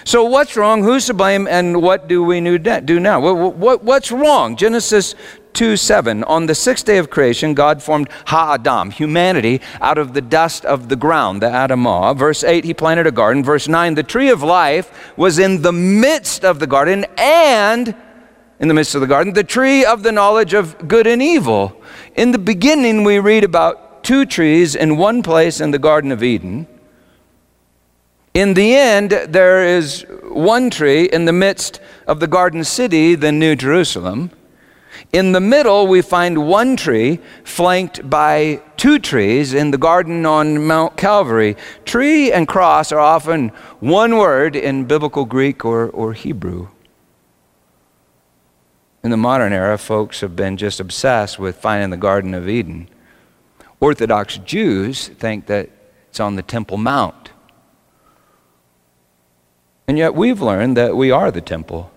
So, 0.03 0.23
what's 0.23 0.55
wrong? 0.55 0.83
Who's 0.83 1.05
to 1.07 1.13
blame? 1.13 1.47
And 1.47 1.81
what 1.81 2.07
do 2.07 2.23
we 2.23 2.39
do 2.57 2.99
now? 2.99 3.19
What's 3.19 4.11
wrong? 4.11 4.55
Genesis 4.55 5.15
2 5.53 5.77
7. 5.77 6.23
On 6.23 6.45
the 6.45 6.55
sixth 6.55 6.85
day 6.85 6.97
of 6.97 7.09
creation, 7.09 7.53
God 7.53 7.81
formed 7.81 8.09
Ha 8.27 8.53
Adam, 8.53 8.91
humanity, 8.91 9.61
out 9.79 9.97
of 9.97 10.13
the 10.13 10.21
dust 10.21 10.65
of 10.65 10.89
the 10.89 10.95
ground, 10.95 11.41
the 11.41 11.47
Adamah. 11.47 12.15
Verse 12.17 12.43
8, 12.43 12.63
he 12.63 12.73
planted 12.73 13.07
a 13.07 13.11
garden. 13.11 13.43
Verse 13.43 13.67
9, 13.67 13.95
the 13.95 14.03
tree 14.03 14.29
of 14.29 14.43
life 14.43 15.15
was 15.17 15.39
in 15.39 15.61
the 15.61 15.73
midst 15.73 16.45
of 16.45 16.59
the 16.59 16.67
garden, 16.67 17.05
and 17.17 17.95
in 18.59 18.67
the 18.67 18.73
midst 18.73 18.93
of 18.95 19.01
the 19.01 19.07
garden, 19.07 19.33
the 19.33 19.43
tree 19.43 19.83
of 19.83 20.03
the 20.03 20.11
knowledge 20.11 20.53
of 20.53 20.87
good 20.87 21.07
and 21.07 21.21
evil. 21.21 21.81
In 22.15 22.31
the 22.31 22.37
beginning, 22.37 23.03
we 23.03 23.19
read 23.19 23.43
about 23.43 24.03
two 24.03 24.25
trees 24.25 24.75
in 24.75 24.97
one 24.97 25.23
place 25.23 25.59
in 25.59 25.71
the 25.71 25.79
Garden 25.79 26.11
of 26.11 26.23
Eden. 26.23 26.67
In 28.33 28.53
the 28.53 28.75
end, 28.75 29.11
there 29.11 29.65
is 29.65 30.05
one 30.23 30.69
tree 30.69 31.05
in 31.05 31.25
the 31.25 31.33
midst 31.33 31.81
of 32.07 32.19
the 32.19 32.27
garden 32.27 32.63
city, 32.63 33.15
the 33.15 33.31
New 33.31 33.55
Jerusalem. 33.55 34.31
In 35.13 35.33
the 35.33 35.41
middle, 35.41 35.87
we 35.87 36.01
find 36.01 36.47
one 36.47 36.77
tree 36.77 37.19
flanked 37.43 38.09
by 38.09 38.61
two 38.77 38.97
trees 38.97 39.53
in 39.53 39.71
the 39.71 39.77
garden 39.77 40.25
on 40.25 40.65
Mount 40.65 40.95
Calvary. 40.95 41.57
Tree 41.83 42.31
and 42.31 42.47
cross 42.47 42.93
are 42.93 42.99
often 42.99 43.49
one 43.81 44.17
word 44.17 44.55
in 44.55 44.85
biblical 44.85 45.25
Greek 45.25 45.65
or, 45.65 45.89
or 45.89 46.13
Hebrew. 46.13 46.69
In 49.03 49.11
the 49.11 49.17
modern 49.17 49.51
era, 49.51 49.77
folks 49.77 50.21
have 50.21 50.35
been 50.35 50.55
just 50.55 50.79
obsessed 50.79 51.37
with 51.37 51.57
finding 51.57 51.89
the 51.89 51.97
Garden 51.97 52.33
of 52.33 52.47
Eden. 52.47 52.87
Orthodox 53.81 54.37
Jews 54.37 55.09
think 55.09 55.47
that 55.47 55.69
it's 56.09 56.19
on 56.19 56.35
the 56.35 56.43
Temple 56.43 56.77
Mount. 56.77 57.31
And 59.87 59.97
yet 59.97 60.15
we've 60.15 60.41
learned 60.41 60.77
that 60.77 60.95
we 60.95 61.11
are 61.11 61.31
the 61.31 61.41
temple. 61.41 61.91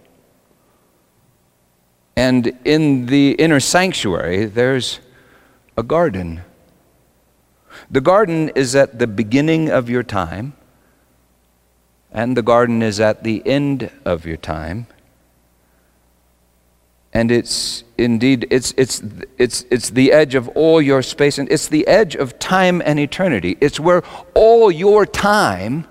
And 2.16 2.59
in 2.64 3.06
the 3.06 3.33
inner 3.33 3.61
sanctuary, 3.61 4.47
there's 4.47 5.00
a 5.76 5.83
garden. 5.83 6.42
The 7.90 8.00
garden 8.00 8.50
is 8.50 8.76
at 8.76 8.99
the 8.99 9.06
beginning 9.06 9.71
of 9.71 9.90
your 9.90 10.04
time, 10.04 10.54
and 12.12 12.37
the 12.37 12.42
garden 12.42 12.83
is 12.83 13.00
at 13.00 13.25
the 13.25 13.42
end 13.44 13.90
of 14.04 14.25
your 14.25 14.37
time. 14.37 14.87
And 17.12 17.30
it's 17.30 17.83
indeed, 17.99 18.47
it's, 18.50 18.73
it's, 18.76 19.02
it's, 19.38 19.64
it's 19.71 19.90
the 19.90 20.12
edge 20.12 20.37
of 20.37 20.49
all 20.50 20.80
your 20.80 21.02
space, 21.02 21.38
and 21.38 21.50
it's 21.50 21.68
the 21.68 21.87
edge 21.88 22.14
of 22.14 22.38
time 22.38 22.80
and 22.85 22.99
eternity. 23.00 23.56
It's 23.61 23.80
where 23.80 24.02
all 24.35 24.71
your 24.71 25.04
time 25.04 25.87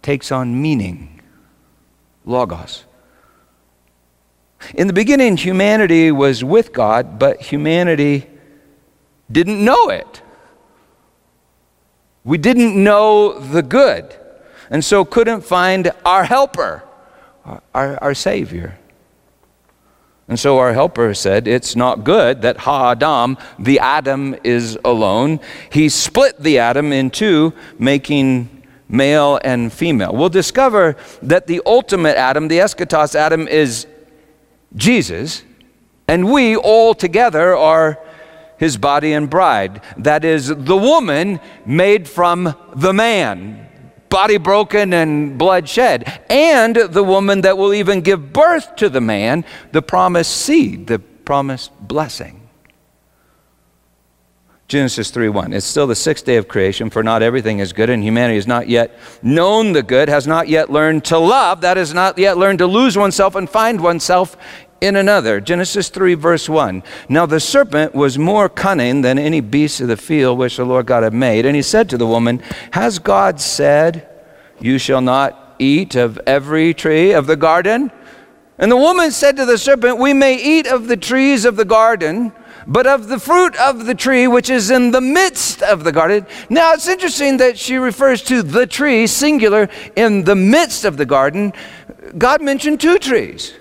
takes 0.00 0.32
on 0.32 0.60
meaning. 0.60 1.20
Logos. 2.24 2.85
In 4.74 4.86
the 4.86 4.92
beginning, 4.92 5.36
humanity 5.36 6.10
was 6.10 6.42
with 6.42 6.72
God, 6.72 7.18
but 7.18 7.40
humanity 7.40 8.26
didn't 9.30 9.64
know 9.64 9.88
it. 9.88 10.22
We 12.24 12.38
didn't 12.38 12.82
know 12.82 13.38
the 13.38 13.62
good, 13.62 14.16
and 14.70 14.84
so 14.84 15.04
couldn't 15.04 15.42
find 15.42 15.92
our 16.04 16.24
helper, 16.24 16.82
our, 17.44 17.98
our 18.02 18.14
Savior. 18.14 18.78
And 20.28 20.38
so 20.38 20.58
our 20.58 20.72
helper 20.72 21.14
said, 21.14 21.46
It's 21.46 21.76
not 21.76 22.02
good 22.02 22.42
that 22.42 22.56
Ha 22.58 22.92
Adam, 22.92 23.38
the 23.58 23.78
Adam, 23.78 24.34
is 24.42 24.76
alone. 24.84 25.38
He 25.70 25.88
split 25.88 26.40
the 26.40 26.58
Adam 26.58 26.92
in 26.92 27.10
two, 27.10 27.52
making 27.78 28.50
male 28.88 29.38
and 29.44 29.72
female. 29.72 30.12
We'll 30.14 30.28
discover 30.28 30.96
that 31.22 31.46
the 31.46 31.62
ultimate 31.64 32.16
Adam, 32.16 32.48
the 32.48 32.58
eschatos 32.58 33.14
Adam, 33.14 33.46
is 33.46 33.86
Jesus, 34.76 35.42
and 36.06 36.30
we 36.30 36.54
all 36.54 36.94
together 36.94 37.56
are 37.56 37.98
his 38.58 38.76
body 38.76 39.12
and 39.12 39.28
bride. 39.28 39.82
That 39.96 40.24
is 40.24 40.48
the 40.48 40.76
woman 40.76 41.40
made 41.64 42.08
from 42.08 42.54
the 42.74 42.92
man, 42.92 43.68
body 44.08 44.38
broken 44.38 44.92
and 44.92 45.36
blood 45.36 45.68
shed, 45.68 46.22
and 46.30 46.76
the 46.76 47.04
woman 47.04 47.40
that 47.42 47.58
will 47.58 47.74
even 47.74 48.00
give 48.00 48.32
birth 48.32 48.76
to 48.76 48.88
the 48.88 49.00
man, 49.00 49.44
the 49.72 49.82
promised 49.82 50.36
seed, 50.36 50.86
the 50.86 50.98
promised 50.98 51.72
blessing. 51.80 52.42
Genesis 54.68 55.12
3:1. 55.12 55.52
It's 55.52 55.64
still 55.64 55.86
the 55.86 55.94
sixth 55.94 56.24
day 56.24 56.36
of 56.36 56.48
creation, 56.48 56.90
for 56.90 57.04
not 57.04 57.22
everything 57.22 57.60
is 57.60 57.72
good, 57.72 57.88
and 57.88 58.02
humanity 58.02 58.34
has 58.34 58.48
not 58.48 58.68
yet 58.68 58.98
known 59.22 59.72
the 59.72 59.82
good, 59.82 60.08
has 60.08 60.26
not 60.26 60.48
yet 60.48 60.70
learned 60.70 61.04
to 61.04 61.18
love, 61.18 61.60
that 61.60 61.78
is 61.78 61.94
not 61.94 62.18
yet 62.18 62.36
learned 62.36 62.58
to 62.58 62.66
lose 62.66 62.98
oneself 62.98 63.36
and 63.36 63.48
find 63.48 63.80
oneself 63.80 64.36
in 64.80 64.96
another. 64.96 65.40
Genesis 65.40 65.88
3, 65.88 66.14
verse 66.14 66.48
1. 66.48 66.82
Now 67.08 67.26
the 67.26 67.40
serpent 67.40 67.94
was 67.94 68.18
more 68.18 68.48
cunning 68.48 69.02
than 69.02 69.18
any 69.18 69.40
beast 69.40 69.80
of 69.80 69.88
the 69.88 69.96
field 69.96 70.38
which 70.38 70.56
the 70.56 70.64
Lord 70.64 70.86
God 70.86 71.02
had 71.02 71.14
made. 71.14 71.46
And 71.46 71.56
he 71.56 71.62
said 71.62 71.88
to 71.90 71.98
the 71.98 72.06
woman, 72.06 72.42
Has 72.72 72.98
God 72.98 73.40
said, 73.40 74.08
You 74.60 74.78
shall 74.78 75.00
not 75.00 75.56
eat 75.58 75.94
of 75.94 76.18
every 76.26 76.74
tree 76.74 77.12
of 77.12 77.26
the 77.26 77.36
garden? 77.36 77.90
And 78.58 78.72
the 78.72 78.76
woman 78.76 79.10
said 79.10 79.36
to 79.36 79.44
the 79.44 79.58
serpent, 79.58 79.98
We 79.98 80.14
may 80.14 80.36
eat 80.36 80.66
of 80.66 80.88
the 80.88 80.96
trees 80.96 81.44
of 81.44 81.56
the 81.56 81.64
garden, 81.64 82.32
but 82.66 82.86
of 82.86 83.08
the 83.08 83.18
fruit 83.18 83.54
of 83.56 83.84
the 83.84 83.94
tree 83.94 84.26
which 84.26 84.48
is 84.48 84.70
in 84.70 84.90
the 84.90 85.00
midst 85.00 85.62
of 85.62 85.84
the 85.84 85.92
garden. 85.92 86.26
Now 86.48 86.72
it's 86.72 86.88
interesting 86.88 87.36
that 87.36 87.58
she 87.58 87.76
refers 87.76 88.22
to 88.22 88.42
the 88.42 88.66
tree, 88.66 89.06
singular, 89.06 89.68
in 89.94 90.24
the 90.24 90.34
midst 90.34 90.84
of 90.84 90.96
the 90.96 91.06
garden. 91.06 91.52
God 92.16 92.40
mentioned 92.40 92.80
two 92.80 92.98
trees, 92.98 93.54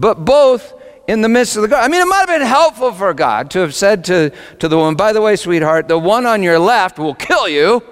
but 0.00 0.24
both 0.24 0.72
in 1.06 1.20
the 1.20 1.28
midst 1.28 1.56
of 1.56 1.62
the 1.62 1.68
garden. 1.68 1.84
I 1.84 1.92
mean, 1.92 2.00
it 2.00 2.08
might 2.08 2.20
have 2.20 2.28
been 2.28 2.46
helpful 2.46 2.92
for 2.92 3.12
God 3.12 3.50
to 3.50 3.58
have 3.58 3.74
said 3.74 4.04
to, 4.06 4.30
to 4.58 4.66
the 4.68 4.76
woman, 4.76 4.94
By 4.94 5.12
the 5.12 5.20
way, 5.20 5.36
sweetheart, 5.36 5.88
the 5.88 5.98
one 5.98 6.24
on 6.24 6.42
your 6.42 6.58
left 6.58 6.98
will 6.98 7.14
kill 7.14 7.48
you, 7.48 7.82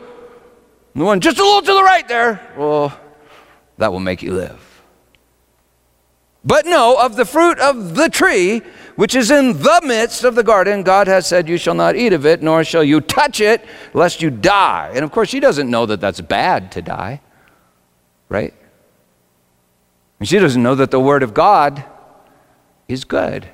the 0.94 1.04
one 1.04 1.20
just 1.20 1.38
a 1.38 1.44
little 1.44 1.60
to 1.60 1.74
the 1.74 1.82
right 1.82 2.08
there, 2.08 2.40
well, 2.56 2.98
that 3.76 3.92
will 3.92 4.00
make 4.00 4.22
you 4.22 4.32
live. 4.32 4.64
But 6.44 6.64
no, 6.64 6.98
of 6.98 7.16
the 7.16 7.26
fruit 7.26 7.58
of 7.58 7.94
the 7.94 8.08
tree, 8.08 8.62
which 8.96 9.14
is 9.14 9.30
in 9.30 9.52
the 9.60 9.82
midst 9.84 10.24
of 10.24 10.34
the 10.34 10.42
garden, 10.42 10.82
God 10.82 11.08
has 11.08 11.26
said, 11.26 11.46
You 11.46 11.58
shall 11.58 11.74
not 11.74 11.94
eat 11.94 12.14
of 12.14 12.24
it, 12.24 12.42
nor 12.42 12.64
shall 12.64 12.82
you 12.82 13.02
touch 13.02 13.40
it, 13.42 13.66
lest 13.92 14.22
you 14.22 14.30
die. 14.30 14.92
And 14.94 15.04
of 15.04 15.12
course, 15.12 15.28
she 15.28 15.40
doesn't 15.40 15.70
know 15.70 15.84
that 15.84 16.00
that's 16.00 16.22
bad 16.22 16.72
to 16.72 16.80
die, 16.80 17.20
right? 18.30 18.54
And 20.20 20.28
she 20.28 20.38
doesn't 20.38 20.62
know 20.62 20.74
that 20.76 20.90
the 20.90 21.00
Word 21.00 21.22
of 21.22 21.34
God 21.34 21.84
is 22.88 23.04
good. 23.04 23.48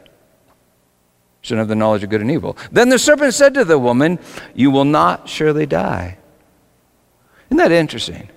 Shouldn't 1.42 1.58
have 1.58 1.68
the 1.68 1.74
knowledge 1.74 2.02
of 2.02 2.08
good 2.08 2.22
and 2.22 2.30
evil. 2.30 2.56
Then 2.72 2.88
the 2.88 2.98
serpent 2.98 3.34
said 3.34 3.52
to 3.54 3.64
the 3.64 3.78
woman, 3.78 4.18
You 4.54 4.70
will 4.70 4.86
not 4.86 5.28
surely 5.28 5.66
die. 5.66 6.16
Isn't 7.48 7.58
that 7.58 7.72
interesting? 7.72 8.30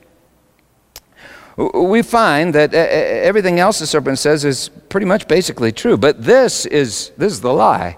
we 1.58 2.04
find 2.04 2.54
that 2.54 2.74
everything 2.74 3.60
else 3.60 3.80
the 3.80 3.88
serpent 3.88 4.20
says 4.20 4.46
is 4.46 4.70
pretty 4.90 5.08
much 5.08 5.28
basically 5.28 5.72
true, 5.72 5.98
but 5.98 6.24
this 6.24 6.68
is, 6.68 7.12
this 7.18 7.34
is 7.34 7.42
the 7.42 7.52
lie. 7.52 7.98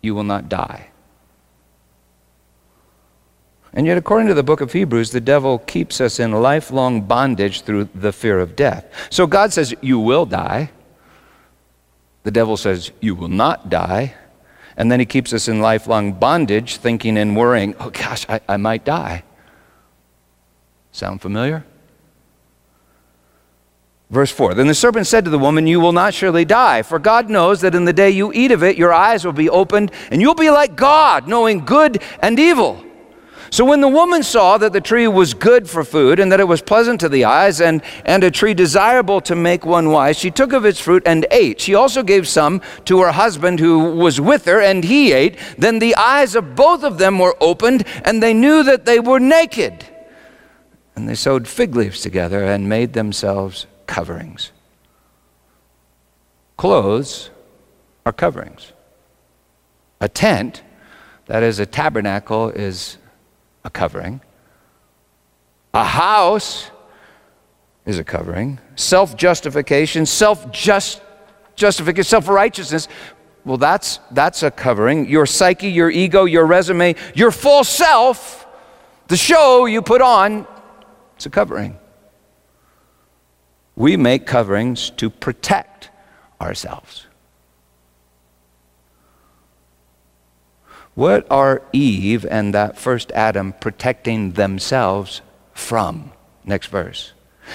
You 0.00 0.16
will 0.16 0.24
not 0.24 0.48
die. 0.48 0.88
And 3.74 3.86
yet, 3.86 3.96
according 3.96 4.28
to 4.28 4.34
the 4.34 4.42
book 4.42 4.60
of 4.60 4.72
Hebrews, 4.72 5.12
the 5.12 5.20
devil 5.20 5.60
keeps 5.60 6.00
us 6.00 6.18
in 6.18 6.32
lifelong 6.32 7.02
bondage 7.02 7.62
through 7.62 7.88
the 7.94 8.12
fear 8.12 8.38
of 8.38 8.54
death. 8.56 8.92
So 9.08 9.26
God 9.26 9.52
says, 9.52 9.74
You 9.80 9.98
will 9.98 10.26
die. 10.26 10.70
The 12.22 12.30
devil 12.30 12.56
says, 12.56 12.92
You 13.00 13.14
will 13.14 13.28
not 13.28 13.68
die. 13.68 14.14
And 14.76 14.90
then 14.90 15.00
he 15.00 15.06
keeps 15.06 15.32
us 15.32 15.48
in 15.48 15.60
lifelong 15.60 16.14
bondage, 16.14 16.76
thinking 16.76 17.18
and 17.18 17.36
worrying, 17.36 17.74
Oh 17.78 17.90
gosh, 17.90 18.26
I, 18.28 18.40
I 18.48 18.56
might 18.56 18.84
die. 18.84 19.24
Sound 20.92 21.20
familiar? 21.20 21.64
Verse 24.10 24.30
4 24.30 24.54
Then 24.54 24.66
the 24.66 24.74
serpent 24.74 25.06
said 25.06 25.24
to 25.24 25.30
the 25.30 25.38
woman, 25.38 25.66
You 25.66 25.80
will 25.80 25.92
not 25.92 26.14
surely 26.14 26.44
die, 26.44 26.82
for 26.82 26.98
God 26.98 27.28
knows 27.28 27.62
that 27.62 27.74
in 27.74 27.86
the 27.86 27.92
day 27.92 28.10
you 28.10 28.32
eat 28.32 28.52
of 28.52 28.62
it, 28.62 28.76
your 28.76 28.92
eyes 28.92 29.24
will 29.24 29.32
be 29.32 29.50
opened, 29.50 29.90
and 30.10 30.20
you'll 30.20 30.34
be 30.34 30.50
like 30.50 30.76
God, 30.76 31.26
knowing 31.26 31.64
good 31.64 32.02
and 32.20 32.38
evil. 32.38 32.84
So 33.52 33.66
when 33.66 33.82
the 33.82 33.88
woman 33.88 34.22
saw 34.22 34.56
that 34.56 34.72
the 34.72 34.80
tree 34.80 35.06
was 35.06 35.34
good 35.34 35.68
for 35.68 35.84
food, 35.84 36.18
and 36.18 36.32
that 36.32 36.40
it 36.40 36.48
was 36.48 36.62
pleasant 36.62 37.00
to 37.00 37.08
the 37.10 37.26
eyes, 37.26 37.60
and, 37.60 37.82
and 38.06 38.24
a 38.24 38.30
tree 38.30 38.54
desirable 38.54 39.20
to 39.20 39.36
make 39.36 39.66
one 39.66 39.90
wise, 39.90 40.18
she 40.18 40.30
took 40.30 40.54
of 40.54 40.64
its 40.64 40.80
fruit 40.80 41.02
and 41.04 41.26
ate. 41.30 41.60
She 41.60 41.74
also 41.74 42.02
gave 42.02 42.26
some 42.26 42.62
to 42.86 43.02
her 43.02 43.12
husband 43.12 43.60
who 43.60 43.94
was 43.94 44.18
with 44.18 44.46
her, 44.46 44.58
and 44.58 44.82
he 44.82 45.12
ate. 45.12 45.36
Then 45.58 45.80
the 45.80 45.94
eyes 45.96 46.34
of 46.34 46.56
both 46.56 46.82
of 46.82 46.96
them 46.96 47.18
were 47.18 47.36
opened, 47.42 47.84
and 48.06 48.22
they 48.22 48.32
knew 48.32 48.62
that 48.62 48.86
they 48.86 48.98
were 48.98 49.20
naked. 49.20 49.84
And 50.96 51.06
they 51.06 51.14
sewed 51.14 51.46
fig 51.46 51.76
leaves 51.76 52.00
together 52.00 52.42
and 52.42 52.70
made 52.70 52.94
themselves 52.94 53.66
coverings. 53.86 54.50
Clothes 56.56 57.28
are 58.06 58.14
coverings. 58.14 58.72
A 60.00 60.08
tent, 60.08 60.62
that 61.26 61.42
is, 61.42 61.58
a 61.58 61.66
tabernacle, 61.66 62.48
is 62.48 62.96
a 63.64 63.70
covering. 63.70 64.20
A 65.74 65.84
house 65.84 66.70
is 67.86 67.98
a 67.98 68.04
covering. 68.04 68.58
Self 68.76 69.16
justification, 69.16 70.06
self 70.06 70.50
justification, 71.54 72.04
self 72.04 72.28
righteousness. 72.28 72.88
Well, 73.44 73.56
that's, 73.56 73.98
that's 74.12 74.42
a 74.44 74.50
covering. 74.50 75.08
Your 75.08 75.26
psyche, 75.26 75.68
your 75.68 75.90
ego, 75.90 76.24
your 76.24 76.46
resume, 76.46 76.94
your 77.14 77.32
full 77.32 77.64
self, 77.64 78.46
the 79.08 79.16
show 79.16 79.66
you 79.66 79.82
put 79.82 80.00
on 80.00 80.46
it's 81.22 81.26
a 81.26 81.30
covering. 81.30 81.78
We 83.76 83.96
make 83.96 84.26
coverings 84.26 84.90
to 84.96 85.08
protect 85.08 85.90
ourselves. 86.40 87.06
What 90.94 91.26
are 91.30 91.62
Eve 91.72 92.26
and 92.26 92.52
that 92.54 92.78
first 92.78 93.10
Adam 93.12 93.54
protecting 93.54 94.32
themselves 94.32 95.22
from? 95.54 96.12
Next 96.44 96.66
verse. 96.68 97.12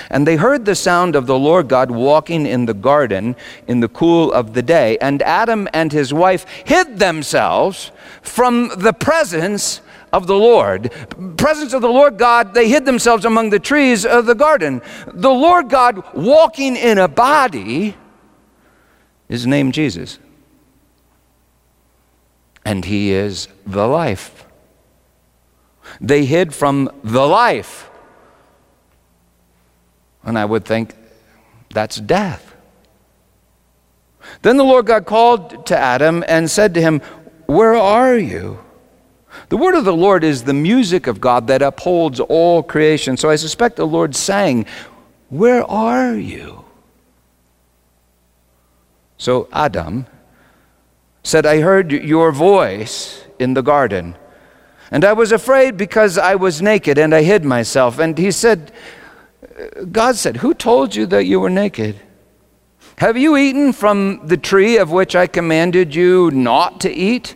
And 0.09 0.27
they 0.27 0.35
heard 0.35 0.65
the 0.65 0.75
sound 0.75 1.15
of 1.15 1.27
the 1.27 1.37
Lord 1.37 1.67
God 1.67 1.91
walking 1.91 2.45
in 2.45 2.65
the 2.65 2.73
garden 2.73 3.35
in 3.67 3.79
the 3.79 3.87
cool 3.87 4.31
of 4.31 4.53
the 4.53 4.61
day. 4.61 4.97
And 4.99 5.21
Adam 5.21 5.67
and 5.73 5.91
his 5.91 6.13
wife 6.13 6.45
hid 6.65 6.99
themselves 6.99 7.91
from 8.21 8.69
the 8.77 8.93
presence 8.93 9.81
of 10.11 10.27
the 10.27 10.35
Lord. 10.35 10.91
Presence 11.37 11.73
of 11.73 11.81
the 11.81 11.89
Lord 11.89 12.17
God, 12.17 12.53
they 12.53 12.69
hid 12.69 12.85
themselves 12.85 13.25
among 13.25 13.49
the 13.49 13.59
trees 13.59 14.05
of 14.05 14.25
the 14.25 14.35
garden. 14.35 14.81
The 15.07 15.29
Lord 15.29 15.69
God 15.69 16.03
walking 16.13 16.75
in 16.75 16.97
a 16.97 17.07
body 17.07 17.95
is 19.29 19.45
named 19.45 19.73
Jesus. 19.73 20.19
And 22.67 22.83
he 22.83 23.11
is 23.13 23.47
the 23.65 23.87
life. 23.87 24.45
They 26.01 26.25
hid 26.25 26.53
from 26.53 26.91
the 27.01 27.25
life. 27.25 27.89
And 30.21 30.37
I 30.37 30.43
would 30.43 30.65
think 30.65 30.93
that's 31.69 31.95
death. 31.95 32.53
Then 34.41 34.57
the 34.57 34.65
Lord 34.65 34.85
God 34.85 35.05
called 35.05 35.65
to 35.67 35.77
Adam 35.77 36.25
and 36.27 36.51
said 36.51 36.73
to 36.73 36.81
him, 36.81 36.99
Where 37.45 37.75
are 37.75 38.17
you? 38.17 38.59
The 39.47 39.55
word 39.55 39.75
of 39.75 39.85
the 39.85 39.95
Lord 39.95 40.25
is 40.25 40.43
the 40.43 40.53
music 40.53 41.07
of 41.07 41.21
God 41.21 41.47
that 41.47 41.61
upholds 41.61 42.19
all 42.19 42.61
creation. 42.61 43.15
So 43.15 43.29
I 43.29 43.37
suspect 43.37 43.77
the 43.77 43.87
Lord 43.87 44.13
sang, 44.13 44.65
Where 45.29 45.63
are 45.63 46.15
you? 46.15 46.65
So 49.17 49.47
Adam 49.53 50.05
said, 51.27 51.45
I 51.45 51.59
heard 51.59 51.91
your 51.91 52.31
voice 52.31 53.25
in 53.37 53.53
the 53.53 53.61
garden, 53.61 54.15
and 54.89 55.03
I 55.03 55.11
was 55.11 55.33
afraid 55.33 55.75
because 55.75 56.17
I 56.17 56.35
was 56.35 56.61
naked 56.61 56.97
and 56.97 57.13
I 57.13 57.23
hid 57.23 57.43
myself. 57.43 57.99
And 57.99 58.17
he 58.17 58.31
said, 58.31 58.71
God 59.91 60.15
said, 60.15 60.37
Who 60.37 60.53
told 60.53 60.95
you 60.95 61.05
that 61.07 61.25
you 61.25 61.41
were 61.41 61.49
naked? 61.49 61.99
Have 62.99 63.17
you 63.17 63.35
eaten 63.35 63.73
from 63.73 64.25
the 64.25 64.37
tree 64.37 64.77
of 64.77 64.91
which 64.91 65.15
I 65.15 65.27
commanded 65.27 65.93
you 65.93 66.31
not 66.31 66.79
to 66.81 66.91
eat? 66.91 67.35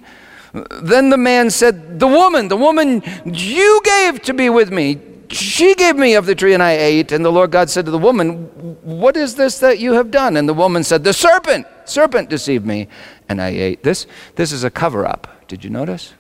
Then 0.54 1.10
the 1.10 1.18
man 1.18 1.50
said, 1.50 2.00
The 2.00 2.08
woman, 2.08 2.48
the 2.48 2.58
woman 2.58 3.04
you 3.26 3.82
gave 3.84 4.22
to 4.24 4.34
be 4.34 4.50
with 4.50 4.72
me, 4.72 4.96
she 5.32 5.76
gave 5.76 5.96
me 5.96 6.16
of 6.16 6.26
the 6.26 6.36
tree 6.36 6.54
and 6.54 6.64
I 6.64 6.74
ate. 6.74 7.12
And 7.12 7.24
the 7.24 7.32
Lord 7.32 7.52
God 7.52 7.70
said 7.70 7.86
to 7.86 7.92
the 7.92 7.98
woman, 7.98 8.46
What 8.84 9.16
is 9.18 9.36
this 9.36 9.60
that 9.60 9.80
you 9.80 9.94
have 9.94 10.12
done? 10.12 10.38
And 10.38 10.48
the 10.48 10.54
woman 10.54 10.84
said, 10.84 11.04
The 11.04 11.14
serpent, 11.14 11.68
serpent 11.86 12.30
deceived 12.30 12.66
me 12.66 12.88
and 13.30 13.42
I 13.42 13.50
ate. 13.50 13.84
This, 13.84 14.08
this 14.36 14.52
is 14.52 14.64
a 14.64 14.70
cover 14.70 15.06
up. 15.06 15.48
Did 15.48 15.64
you 15.64 15.70
notice? 15.70 16.14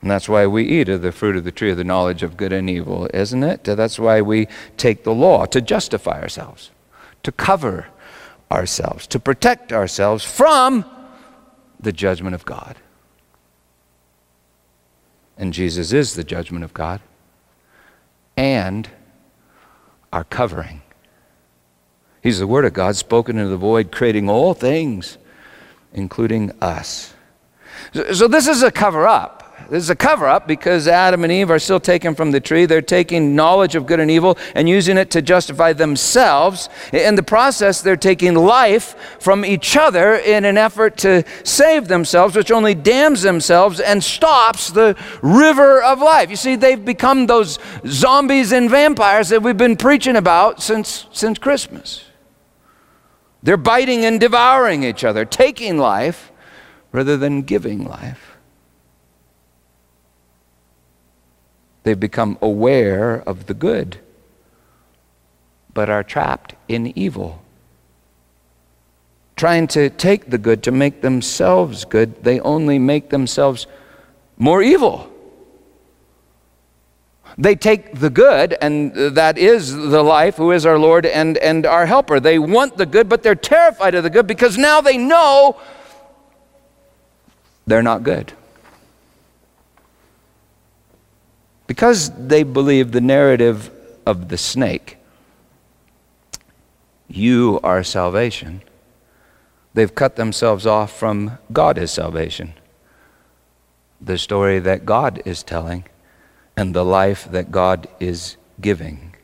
And 0.00 0.10
that's 0.10 0.28
why 0.28 0.46
we 0.46 0.64
eat 0.64 0.88
of 0.88 1.02
the 1.02 1.10
fruit 1.10 1.36
of 1.36 1.44
the 1.44 1.50
tree 1.50 1.70
of 1.70 1.76
the 1.76 1.84
knowledge 1.84 2.22
of 2.22 2.36
good 2.36 2.52
and 2.52 2.70
evil, 2.70 3.08
isn't 3.12 3.42
it? 3.42 3.64
That's 3.64 3.98
why 3.98 4.20
we 4.20 4.46
take 4.76 5.02
the 5.02 5.12
law 5.12 5.44
to 5.46 5.60
justify 5.60 6.20
ourselves, 6.20 6.70
to 7.24 7.32
cover 7.32 7.88
ourselves, 8.50 9.06
to 9.08 9.18
protect 9.18 9.72
ourselves 9.72 10.24
from 10.24 10.84
the 11.80 11.92
judgment 11.92 12.34
of 12.34 12.44
God. 12.44 12.76
And 15.38 15.52
Jesus 15.54 15.92
is 15.92 16.14
the 16.14 16.24
judgment 16.24 16.64
of 16.64 16.74
God 16.74 17.00
and 18.36 18.88
our 20.12 20.24
covering. 20.24 20.82
He's 22.22 22.40
the 22.40 22.46
Word 22.46 22.64
of 22.64 22.72
God 22.72 22.96
spoken 22.96 23.38
into 23.38 23.48
the 23.48 23.56
void, 23.56 23.92
creating 23.92 24.28
all 24.28 24.52
things, 24.52 25.16
including 25.94 26.50
us. 26.60 27.14
So, 27.94 28.12
so 28.12 28.28
this 28.28 28.48
is 28.48 28.62
a 28.62 28.70
cover 28.72 29.06
up. 29.06 29.37
This 29.70 29.82
is 29.82 29.90
a 29.90 29.96
cover 29.96 30.26
up 30.26 30.48
because 30.48 30.88
Adam 30.88 31.24
and 31.24 31.32
Eve 31.32 31.50
are 31.50 31.58
still 31.58 31.78
taken 31.78 32.14
from 32.14 32.30
the 32.30 32.40
tree. 32.40 32.64
They're 32.64 32.80
taking 32.80 33.36
knowledge 33.36 33.74
of 33.74 33.84
good 33.84 34.00
and 34.00 34.10
evil 34.10 34.38
and 34.54 34.66
using 34.66 34.96
it 34.96 35.10
to 35.10 35.20
justify 35.20 35.74
themselves. 35.74 36.70
In 36.90 37.16
the 37.16 37.22
process, 37.22 37.82
they're 37.82 37.94
taking 37.94 38.34
life 38.34 38.94
from 39.20 39.44
each 39.44 39.76
other 39.76 40.14
in 40.14 40.46
an 40.46 40.56
effort 40.56 40.96
to 40.98 41.22
save 41.44 41.88
themselves, 41.88 42.34
which 42.34 42.50
only 42.50 42.74
damns 42.74 43.20
themselves 43.20 43.78
and 43.78 44.02
stops 44.02 44.70
the 44.70 44.96
river 45.20 45.82
of 45.82 46.00
life. 46.00 46.30
You 46.30 46.36
see, 46.36 46.56
they've 46.56 46.82
become 46.82 47.26
those 47.26 47.58
zombies 47.86 48.52
and 48.52 48.70
vampires 48.70 49.28
that 49.28 49.42
we've 49.42 49.58
been 49.58 49.76
preaching 49.76 50.16
about 50.16 50.62
since, 50.62 51.06
since 51.12 51.38
Christmas. 51.38 52.04
They're 53.42 53.58
biting 53.58 54.06
and 54.06 54.18
devouring 54.18 54.82
each 54.82 55.04
other, 55.04 55.26
taking 55.26 55.76
life 55.76 56.32
rather 56.90 57.18
than 57.18 57.42
giving 57.42 57.84
life. 57.84 58.27
They've 61.88 61.98
become 61.98 62.36
aware 62.42 63.22
of 63.26 63.46
the 63.46 63.54
good, 63.54 63.96
but 65.72 65.88
are 65.88 66.04
trapped 66.04 66.54
in 66.68 66.92
evil. 66.98 67.40
Trying 69.36 69.68
to 69.68 69.88
take 69.88 70.28
the 70.28 70.36
good 70.36 70.62
to 70.64 70.70
make 70.70 71.00
themselves 71.00 71.86
good, 71.86 72.24
they 72.24 72.40
only 72.40 72.78
make 72.78 73.08
themselves 73.08 73.66
more 74.36 74.60
evil. 74.60 75.10
They 77.38 77.56
take 77.56 77.98
the 77.98 78.10
good, 78.10 78.54
and 78.60 78.94
that 79.16 79.38
is 79.38 79.74
the 79.74 80.02
life, 80.02 80.36
who 80.36 80.52
is 80.52 80.66
our 80.66 80.78
Lord 80.78 81.06
and, 81.06 81.38
and 81.38 81.64
our 81.64 81.86
helper. 81.86 82.20
They 82.20 82.38
want 82.38 82.76
the 82.76 82.84
good, 82.84 83.08
but 83.08 83.22
they're 83.22 83.34
terrified 83.34 83.94
of 83.94 84.02
the 84.02 84.10
good 84.10 84.26
because 84.26 84.58
now 84.58 84.82
they 84.82 84.98
know 84.98 85.58
they're 87.66 87.82
not 87.82 88.02
good. 88.02 88.34
Because 91.68 92.10
they 92.16 92.42
believe 92.42 92.90
the 92.90 93.00
narrative 93.00 93.70
of 94.06 94.30
the 94.30 94.38
snake, 94.38 94.96
you 97.06 97.60
are 97.62 97.84
salvation, 97.84 98.62
they've 99.74 99.94
cut 99.94 100.16
themselves 100.16 100.66
off 100.66 100.98
from 100.98 101.38
God 101.52 101.76
is 101.78 101.90
salvation. 101.90 102.54
The 104.00 104.16
story 104.16 104.58
that 104.60 104.86
God 104.86 105.22
is 105.26 105.42
telling 105.42 105.84
and 106.56 106.74
the 106.74 106.84
life 106.84 107.30
that 107.30 107.50
God 107.50 107.86
is 108.00 108.38
giving. 108.60 109.14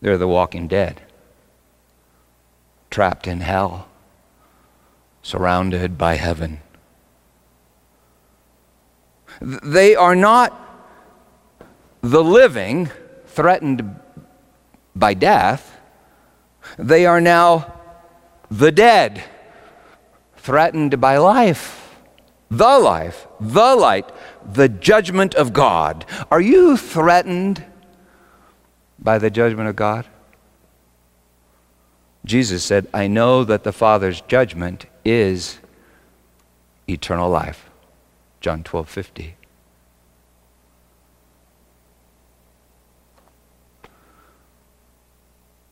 They're 0.00 0.18
the 0.18 0.26
walking 0.26 0.66
dead, 0.66 1.02
trapped 2.90 3.28
in 3.28 3.42
hell, 3.42 3.86
surrounded 5.22 5.96
by 5.96 6.16
heaven. 6.16 6.60
They 9.40 9.94
are 9.94 10.14
not 10.14 10.56
the 12.02 12.22
living 12.22 12.90
threatened 13.26 13.98
by 14.94 15.14
death, 15.14 15.78
they 16.78 17.06
are 17.06 17.20
now 17.20 17.74
the 18.50 18.72
dead 18.72 19.22
threatened 20.36 21.00
by 21.00 21.16
life, 21.16 21.96
the 22.50 22.78
life, 22.78 23.26
the 23.38 23.76
light, 23.76 24.10
the 24.52 24.68
judgment 24.68 25.34
of 25.34 25.52
God. 25.52 26.04
Are 26.30 26.40
you 26.40 26.76
threatened 26.76 27.64
by 28.98 29.18
the 29.18 29.30
judgment 29.30 29.68
of 29.68 29.76
God? 29.76 30.06
Jesus 32.24 32.62
said, 32.64 32.86
I 32.92 33.06
know 33.06 33.44
that 33.44 33.64
the 33.64 33.72
Father's 33.72 34.20
judgment 34.22 34.86
is 35.04 35.58
eternal 36.88 37.30
life. 37.30 37.69
John 38.40 38.62
12 38.62 38.88
50. 38.88 39.36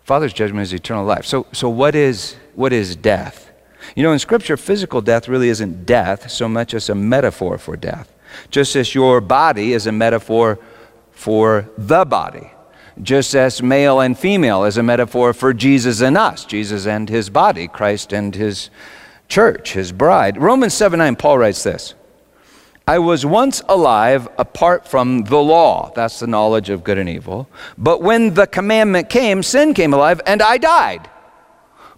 Father's 0.05 0.33
judgment 0.33 0.63
is 0.63 0.73
eternal 0.73 1.05
life. 1.05 1.27
So, 1.27 1.47
so 1.53 1.69
what, 1.69 1.95
is, 1.95 2.37
what 2.55 2.73
is 2.73 2.97
death? 2.97 3.51
You 3.95 4.03
know, 4.03 4.13
in 4.13 4.19
Scripture, 4.19 4.57
physical 4.57 5.03
death 5.03 5.29
really 5.29 5.51
isn't 5.51 5.85
death 5.85 6.31
so 6.31 6.49
much 6.49 6.73
as 6.73 6.89
a 6.89 6.95
metaphor 6.95 7.59
for 7.59 7.77
death. 7.77 8.15
Just 8.51 8.75
as 8.75 8.95
your 8.95 9.21
body 9.21 9.75
is 9.75 9.87
a 9.87 9.93
metaphor 9.93 10.59
for 11.11 11.69
the 11.77 12.07
body. 12.07 12.51
Just 13.03 13.35
as 13.35 13.63
male 13.63 14.01
and 14.01 14.19
female 14.19 14.65
is 14.65 14.79
a 14.79 14.83
metaphor 14.83 15.35
for 15.35 15.53
Jesus 15.53 16.01
and 16.01 16.17
us, 16.17 16.45
Jesus 16.45 16.87
and 16.87 17.09
his 17.09 17.29
body, 17.29 17.69
Christ 17.69 18.13
and 18.13 18.35
his 18.35 18.71
church, 19.29 19.75
his 19.75 19.93
bride. 19.93 20.41
Romans 20.41 20.73
7 20.73 20.99
9, 20.99 21.17
Paul 21.17 21.37
writes 21.37 21.63
this 21.63 21.95
I 22.89 22.99
was 23.01 23.27
once 23.27 23.61
alive 23.69 24.31
apart 24.39 24.89
from 24.89 25.25
the 25.25 25.37
law. 25.37 25.93
That's 25.95 26.21
the 26.21 26.27
knowledge 26.27 26.71
of 26.71 26.83
good 26.83 26.97
and 26.97 27.07
evil. 27.07 27.47
But 27.77 28.01
when 28.01 28.33
the 28.33 28.47
commandment 28.47 29.11
came, 29.11 29.43
sin 29.43 29.75
came 29.75 29.93
alive, 29.93 30.23
and 30.25 30.41
I 30.41 30.57
died. 30.57 31.11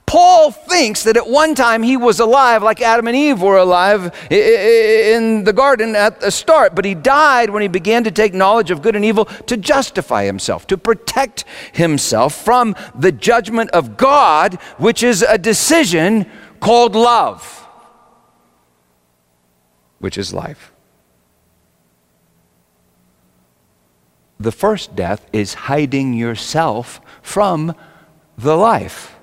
Paul 0.04 0.50
thinks 0.50 1.04
that 1.04 1.16
at 1.16 1.28
one 1.28 1.54
time 1.54 1.84
he 1.84 1.96
was 1.96 2.18
alive 2.18 2.64
like 2.64 2.82
Adam 2.82 3.06
and 3.06 3.16
Eve 3.16 3.40
were 3.40 3.58
alive 3.58 4.12
in 4.32 5.44
the 5.44 5.52
garden 5.52 5.94
at 5.94 6.20
the 6.20 6.32
start, 6.32 6.74
but 6.74 6.84
he 6.84 6.96
died 6.96 7.50
when 7.50 7.62
he 7.62 7.68
began 7.68 8.02
to 8.02 8.10
take 8.10 8.34
knowledge 8.34 8.72
of 8.72 8.82
good 8.82 8.96
and 8.96 9.04
evil 9.04 9.26
to 9.46 9.56
justify 9.56 10.24
himself, 10.24 10.66
to 10.66 10.76
protect 10.76 11.44
himself 11.72 12.34
from 12.34 12.74
the 12.96 13.12
judgment 13.12 13.70
of 13.70 13.96
God, 13.96 14.54
which 14.78 15.04
is 15.04 15.22
a 15.22 15.38
decision 15.38 16.26
called 16.58 16.96
love, 16.96 17.64
which 20.00 20.18
is 20.18 20.34
life. 20.34 20.69
The 24.40 24.52
first 24.52 24.96
death 24.96 25.26
is 25.34 25.52
hiding 25.52 26.14
yourself 26.14 27.00
from 27.22 27.74
the 28.38 28.56
life. 28.56 29.14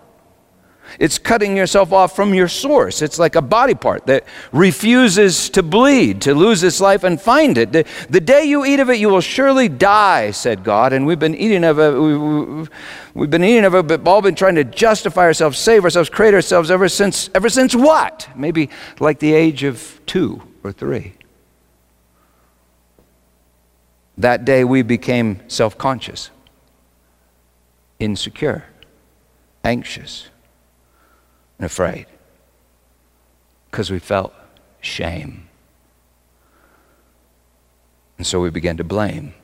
It's 1.00 1.18
cutting 1.18 1.58
yourself 1.58 1.92
off 1.92 2.16
from 2.16 2.34
your 2.34 2.48
source. 2.48 3.02
It's 3.02 3.20
like 3.20 3.36
a 3.36 3.42
body 3.42 3.74
part 3.74 4.06
that 4.06 4.26
refuses 4.52 5.50
to 5.52 5.64
bleed, 5.64 6.22
to 6.22 6.34
lose 6.34 6.64
its 6.64 6.80
life 6.80 7.04
and 7.04 7.20
find 7.20 7.58
it. 7.58 7.72
The, 7.72 7.86
the 8.10 8.22
day 8.22 8.46
you 8.46 8.64
eat 8.64 8.80
of 8.80 8.90
it, 8.90 9.00
you 9.00 9.10
will 9.10 9.22
surely 9.22 9.70
die, 9.70 10.32
said 10.32 10.64
God. 10.64 10.94
And 10.94 11.06
we've 11.06 11.20
been 11.20 11.36
eating 11.36 11.64
of 11.64 11.80
it. 11.80 11.92
We, 11.92 12.68
we've 13.14 13.30
been 13.30 13.44
eating 13.44 13.66
of 13.66 13.76
it, 13.76 13.88
but 13.88 14.08
all 14.08 14.22
been 14.22 14.36
trying 14.36 14.56
to 14.56 14.64
justify 14.64 15.24
ourselves, 15.24 15.58
save 15.60 15.84
ourselves, 15.84 16.10
create 16.10 16.34
ourselves 16.34 16.72
ever 16.72 16.88
since. 16.88 17.30
Ever 17.36 17.50
since 17.50 17.76
what? 17.76 18.30
Maybe 18.36 18.70
like 19.00 19.20
the 19.20 19.34
age 19.34 19.64
of 19.64 20.00
two 20.06 20.42
or 20.64 20.72
three. 20.72 21.17
That 24.18 24.46
day 24.46 24.64
we 24.64 24.82
became 24.82 25.42
self 25.48 25.78
conscious, 25.78 26.32
insecure, 28.00 28.66
anxious, 29.64 30.30
and 31.60 31.66
afraid 31.66 32.08
because 33.70 33.92
we 33.92 34.00
felt 34.00 34.34
shame. 34.82 35.48
And 38.18 38.26
so 38.26 38.42
we 38.42 38.50
began 38.50 38.78
to 38.78 38.84
blame, 38.84 39.36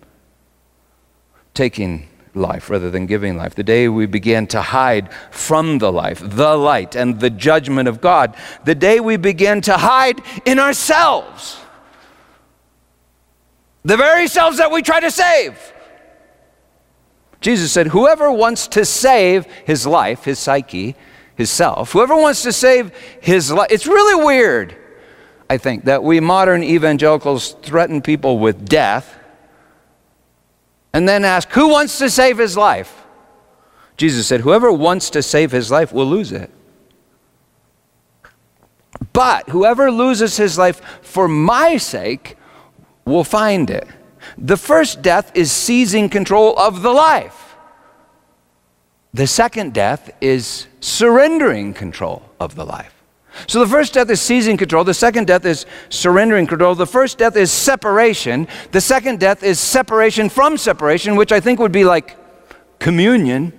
taking 1.53 2.07
life 2.33 2.71
rather 2.71 2.89
than 2.89 3.05
giving 3.05 3.37
life. 3.37 3.53
The 3.53 3.63
day 3.63 3.87
we 3.87 4.07
began 4.07 4.47
to 4.47 4.61
hide 4.61 5.13
from 5.29 5.77
the 5.77 5.91
life, 5.91 6.19
the 6.23 6.55
light, 6.55 6.95
and 6.95 7.19
the 7.19 7.29
judgment 7.29 7.87
of 7.87 8.01
God. 8.01 8.35
The 8.65 8.73
day 8.73 8.99
we 8.99 9.17
began 9.17 9.61
to 9.61 9.77
hide 9.77 10.19
in 10.45 10.57
ourselves 10.57 11.62
the 13.83 13.97
very 13.97 14.27
selves 14.27 14.57
that 14.57 14.71
we 14.71 14.81
try 14.81 14.99
to 14.99 15.11
save. 15.11 15.73
Jesus 17.41 17.71
said, 17.71 17.87
Whoever 17.87 18.31
wants 18.31 18.67
to 18.69 18.85
save 18.85 19.45
his 19.65 19.85
life, 19.85 20.23
his 20.23 20.39
psyche, 20.39 20.95
his 21.35 21.49
self, 21.49 21.91
whoever 21.91 22.15
wants 22.15 22.43
to 22.43 22.53
save 22.53 22.95
his 23.19 23.51
life, 23.51 23.67
it's 23.69 23.85
really 23.85 24.23
weird, 24.23 24.77
I 25.49 25.57
think, 25.57 25.85
that 25.85 26.03
we 26.03 26.19
modern 26.21 26.63
evangelicals 26.63 27.53
threaten 27.61 28.01
people 28.01 28.39
with 28.39 28.67
death 28.67 29.19
and 30.93 31.09
then 31.09 31.25
ask, 31.25 31.49
Who 31.51 31.67
wants 31.69 31.97
to 31.97 32.09
save 32.09 32.37
his 32.37 32.55
life? 32.55 33.03
Jesus 33.97 34.25
said, 34.25 34.41
Whoever 34.41 34.71
wants 34.71 35.09
to 35.11 35.21
save 35.21 35.51
his 35.51 35.69
life 35.69 35.91
will 35.91 36.05
lose 36.05 36.31
it. 36.31 36.49
But 39.11 39.49
whoever 39.49 39.91
loses 39.91 40.37
his 40.37 40.57
life 40.57 40.81
for 41.01 41.27
my 41.27 41.77
sake 41.77 42.37
will 43.05 43.23
find 43.23 43.69
it. 43.69 43.87
The 44.37 44.57
first 44.57 45.01
death 45.01 45.31
is 45.35 45.51
seizing 45.51 46.09
control 46.09 46.57
of 46.57 46.81
the 46.81 46.91
life. 46.91 47.55
The 49.13 49.27
second 49.27 49.73
death 49.73 50.09
is 50.21 50.67
surrendering 50.79 51.73
control 51.73 52.23
of 52.39 52.55
the 52.55 52.65
life. 52.65 52.93
So 53.47 53.59
the 53.59 53.67
first 53.67 53.93
death 53.93 54.09
is 54.09 54.21
seizing 54.21 54.57
control. 54.57 54.83
The 54.83 54.93
second 54.93 55.27
death 55.27 55.45
is 55.45 55.65
surrendering 55.89 56.47
control. 56.47 56.75
The 56.75 56.87
first 56.87 57.17
death 57.17 57.35
is 57.35 57.51
separation. 57.51 58.47
The 58.71 58.81
second 58.81 59.19
death 59.19 59.43
is 59.43 59.59
separation 59.59 60.29
from 60.29 60.57
separation, 60.57 61.15
which 61.15 61.31
I 61.31 61.39
think 61.39 61.59
would 61.59 61.71
be 61.71 61.83
like 61.83 62.17
communion. 62.79 63.53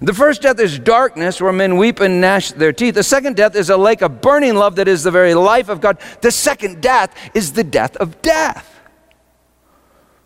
The 0.00 0.14
first 0.14 0.42
death 0.42 0.60
is 0.60 0.78
darkness, 0.78 1.40
where 1.40 1.52
men 1.52 1.76
weep 1.76 2.00
and 2.00 2.20
gnash 2.20 2.52
their 2.52 2.72
teeth. 2.72 2.94
The 2.94 3.02
second 3.02 3.36
death 3.36 3.56
is 3.56 3.70
a 3.70 3.76
lake 3.76 4.02
of 4.02 4.20
burning 4.20 4.54
love 4.54 4.76
that 4.76 4.86
is 4.86 5.02
the 5.02 5.10
very 5.10 5.34
life 5.34 5.68
of 5.68 5.80
God. 5.80 5.98
The 6.20 6.30
second 6.30 6.80
death 6.80 7.14
is 7.34 7.52
the 7.52 7.64
death 7.64 7.96
of 7.96 8.22
death, 8.22 8.80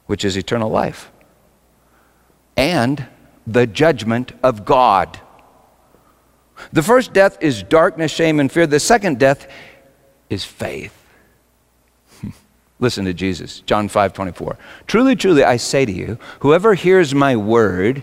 which 0.07 0.25
is 0.25 0.37
eternal 0.37 0.71
life, 0.71 1.11
and 2.57 3.07
the 3.47 3.67
judgment 3.67 4.33
of 4.43 4.65
God. 4.65 5.19
The 6.73 6.83
first 6.83 7.13
death 7.13 7.39
is 7.41 7.63
darkness, 7.63 8.13
shame, 8.13 8.41
and 8.41 8.53
fear. 8.53 8.67
The 8.67 8.81
second 8.81 9.19
death 9.19 9.49
is 10.29 10.45
faith. 10.45 10.95
Listen 12.79 13.05
to 13.07 13.15
Jesus, 13.15 13.61
John 13.61 13.89
5 13.89 14.13
24. 14.13 14.59
Truly, 14.87 15.17
truly, 15.17 15.43
I 15.43 15.57
say 15.57 15.85
to 15.85 15.93
you, 15.93 16.19
whoever 16.41 16.75
hears 16.75 17.15
my 17.15 17.35
word, 17.35 18.03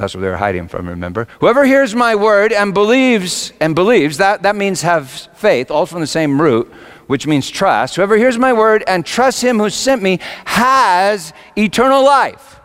that's 0.00 0.14
what 0.14 0.22
they're 0.22 0.38
hiding 0.38 0.66
from, 0.66 0.88
remember? 0.88 1.28
Whoever 1.40 1.66
hears 1.66 1.94
my 1.94 2.14
word 2.14 2.54
and 2.54 2.72
believes, 2.72 3.52
and 3.60 3.74
believes, 3.74 4.16
that, 4.16 4.44
that 4.44 4.56
means 4.56 4.80
have 4.80 5.10
faith, 5.10 5.70
all 5.70 5.84
from 5.84 6.00
the 6.00 6.06
same 6.06 6.40
root, 6.40 6.72
which 7.06 7.26
means 7.26 7.50
trust. 7.50 7.96
Whoever 7.96 8.16
hears 8.16 8.38
my 8.38 8.54
word 8.54 8.82
and 8.86 9.04
trusts 9.04 9.42
him 9.42 9.58
who 9.58 9.68
sent 9.68 10.00
me 10.00 10.18
has 10.46 11.34
eternal 11.54 12.02
life. 12.02 12.62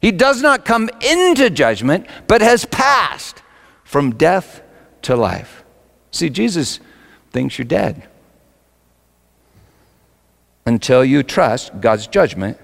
He 0.00 0.10
does 0.10 0.42
not 0.42 0.64
come 0.64 0.90
into 1.00 1.48
judgment, 1.48 2.08
but 2.26 2.40
has 2.40 2.64
passed 2.64 3.40
from 3.84 4.16
death 4.16 4.62
to 5.02 5.14
life. 5.14 5.62
See, 6.10 6.28
Jesus 6.28 6.80
thinks 7.30 7.56
you're 7.56 7.66
dead 7.66 8.08
until 10.66 11.04
you 11.04 11.22
trust 11.22 11.80
God's 11.80 12.08
judgment, 12.08 12.58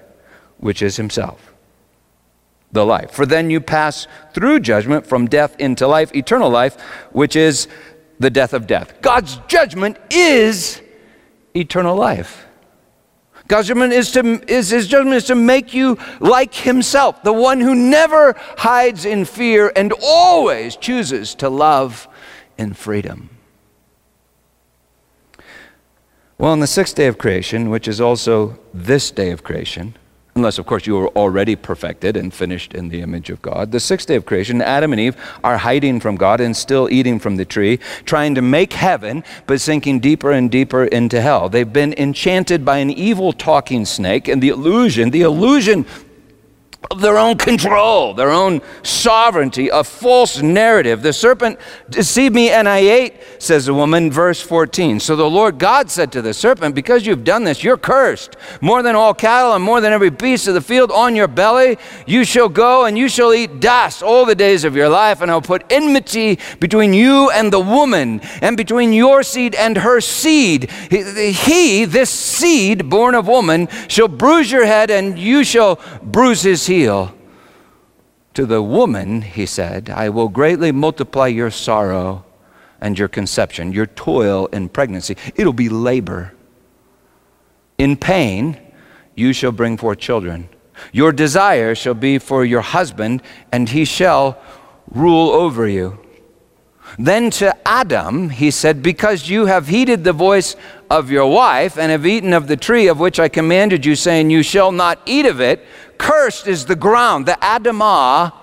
which 0.57 0.81
is 0.81 0.97
Himself 0.97 1.52
the 2.73 2.85
life. 2.85 3.11
For 3.11 3.25
then 3.25 3.49
you 3.49 3.61
pass 3.61 4.07
through 4.33 4.59
judgment 4.59 5.07
from 5.07 5.27
death 5.27 5.55
into 5.59 5.87
life, 5.87 6.13
eternal 6.15 6.49
life, 6.49 6.79
which 7.11 7.35
is 7.35 7.67
the 8.19 8.29
death 8.29 8.53
of 8.53 8.67
death. 8.67 9.01
God's 9.01 9.39
judgment 9.47 9.97
is 10.09 10.81
eternal 11.55 11.95
life. 11.95 12.45
God's 13.47 13.67
judgment 13.67 13.93
is 13.93 14.11
to 14.11 14.41
is 14.51 14.69
his 14.69 14.87
judgment 14.87 15.15
is 15.17 15.25
to 15.25 15.35
make 15.35 15.73
you 15.73 15.97
like 16.19 16.53
himself, 16.53 17.23
the 17.23 17.33
one 17.33 17.59
who 17.59 17.75
never 17.75 18.35
hides 18.57 19.05
in 19.05 19.25
fear 19.25 19.71
and 19.75 19.93
always 20.01 20.75
chooses 20.75 21.35
to 21.35 21.49
love 21.49 22.07
in 22.57 22.73
freedom. 22.73 23.29
Well, 26.37 26.51
on 26.51 26.61
the 26.61 26.67
sixth 26.67 26.95
day 26.95 27.07
of 27.07 27.17
creation, 27.17 27.69
which 27.69 27.87
is 27.87 28.01
also 28.01 28.59
this 28.73 29.11
day 29.11 29.31
of 29.31 29.43
creation, 29.43 29.95
unless, 30.35 30.57
of 30.57 30.65
course, 30.65 30.87
you 30.87 30.97
are 30.97 31.09
already 31.09 31.55
perfected 31.55 32.17
and 32.17 32.33
finished 32.33 32.73
in 32.73 32.89
the 32.89 33.01
image 33.01 33.29
of 33.29 33.41
God. 33.41 33.71
The 33.71 33.79
sixth 33.79 34.07
day 34.07 34.15
of 34.15 34.25
creation, 34.25 34.61
Adam 34.61 34.91
and 34.91 34.99
Eve 34.99 35.15
are 35.43 35.57
hiding 35.57 35.99
from 35.99 36.15
God 36.15 36.41
and 36.41 36.55
still 36.55 36.89
eating 36.89 37.19
from 37.19 37.35
the 37.35 37.45
tree, 37.45 37.77
trying 38.05 38.35
to 38.35 38.41
make 38.41 38.73
heaven, 38.73 39.23
but 39.45 39.61
sinking 39.61 39.99
deeper 39.99 40.31
and 40.31 40.49
deeper 40.49 40.85
into 40.85 41.21
hell. 41.21 41.49
They've 41.49 41.71
been 41.71 41.93
enchanted 41.93 42.65
by 42.65 42.79
an 42.79 42.89
evil 42.89 43.31
talking 43.33 43.85
snake, 43.85 44.27
and 44.27 44.41
the 44.41 44.49
illusion, 44.49 45.11
the 45.11 45.21
illusion 45.21 45.85
of 46.91 47.01
their 47.01 47.17
own 47.17 47.37
control, 47.37 48.13
their 48.13 48.31
own 48.31 48.61
sovereignty, 48.83 49.69
a 49.69 49.83
false 49.83 50.41
narrative. 50.41 51.01
The 51.01 51.13
serpent 51.13 51.59
deceived 51.89 52.35
me 52.35 52.49
and 52.49 52.67
I 52.67 52.79
ate, 52.79 53.13
says 53.39 53.65
the 53.65 53.73
woman, 53.73 54.11
verse 54.11 54.41
14. 54.41 54.99
So 54.99 55.15
the 55.15 55.29
Lord 55.29 55.57
God 55.57 55.89
said 55.89 56.11
to 56.11 56.21
the 56.21 56.33
serpent, 56.33 56.75
Because 56.75 57.05
you've 57.05 57.23
done 57.23 57.43
this, 57.43 57.63
you're 57.63 57.77
cursed. 57.77 58.35
More 58.61 58.83
than 58.83 58.95
all 58.95 59.13
cattle 59.13 59.53
and 59.53 59.63
more 59.63 59.81
than 59.81 59.93
every 59.93 60.09
beast 60.09 60.47
of 60.47 60.53
the 60.53 60.61
field 60.61 60.91
on 60.91 61.15
your 61.15 61.27
belly, 61.27 61.77
you 62.05 62.23
shall 62.23 62.49
go 62.49 62.85
and 62.85 62.97
you 62.97 63.07
shall 63.07 63.33
eat 63.33 63.59
dust 63.59 64.03
all 64.03 64.25
the 64.25 64.35
days 64.35 64.63
of 64.63 64.75
your 64.75 64.89
life, 64.89 65.21
and 65.21 65.31
I'll 65.31 65.41
put 65.41 65.63
enmity 65.71 66.39
between 66.59 66.93
you 66.93 67.31
and 67.31 67.51
the 67.51 67.59
woman, 67.59 68.19
and 68.41 68.57
between 68.57 68.93
your 68.93 69.23
seed 69.23 69.55
and 69.55 69.77
her 69.77 70.01
seed. 70.01 70.69
He, 70.69 71.85
this 71.85 72.09
seed 72.09 72.89
born 72.89 73.15
of 73.15 73.27
woman, 73.27 73.67
shall 73.87 74.07
bruise 74.07 74.51
your 74.51 74.65
head, 74.65 74.91
and 74.91 75.17
you 75.17 75.43
shall 75.43 75.79
bruise 76.03 76.41
his 76.41 76.65
heel. 76.65 76.72
To 76.81 78.45
the 78.47 78.61
woman, 78.63 79.21
he 79.21 79.45
said, 79.45 79.89
I 79.89 80.09
will 80.09 80.27
greatly 80.27 80.71
multiply 80.71 81.27
your 81.27 81.51
sorrow 81.51 82.25
and 82.81 82.97
your 82.97 83.07
conception, 83.07 83.71
your 83.71 83.85
toil 83.85 84.47
in 84.47 84.69
pregnancy. 84.69 85.15
It'll 85.35 85.53
be 85.53 85.69
labor. 85.69 86.33
In 87.77 87.95
pain, 87.95 88.59
you 89.15 89.33
shall 89.33 89.51
bring 89.51 89.77
forth 89.77 89.99
children. 89.99 90.49
Your 90.91 91.11
desire 91.11 91.75
shall 91.75 91.93
be 91.93 92.17
for 92.17 92.43
your 92.43 92.61
husband, 92.61 93.21
and 93.51 93.69
he 93.69 93.85
shall 93.85 94.41
rule 94.89 95.29
over 95.29 95.67
you. 95.67 95.99
Then 96.99 97.29
to 97.31 97.55
Adam, 97.67 98.29
he 98.29 98.51
said, 98.51 98.83
Because 98.83 99.29
you 99.29 99.45
have 99.45 99.67
heeded 99.67 100.03
the 100.03 100.13
voice 100.13 100.55
of 100.89 101.09
your 101.09 101.31
wife 101.31 101.77
and 101.77 101.91
have 101.91 102.05
eaten 102.05 102.33
of 102.33 102.47
the 102.47 102.57
tree 102.57 102.87
of 102.87 102.99
which 102.99 103.19
I 103.19 103.29
commanded 103.29 103.85
you, 103.85 103.95
saying, 103.95 104.29
You 104.29 104.43
shall 104.43 104.71
not 104.71 104.99
eat 105.05 105.25
of 105.25 105.39
it, 105.39 105.65
cursed 105.97 106.47
is 106.47 106.65
the 106.65 106.75
ground, 106.75 107.25
the 107.25 107.37
Adamah, 107.41 108.33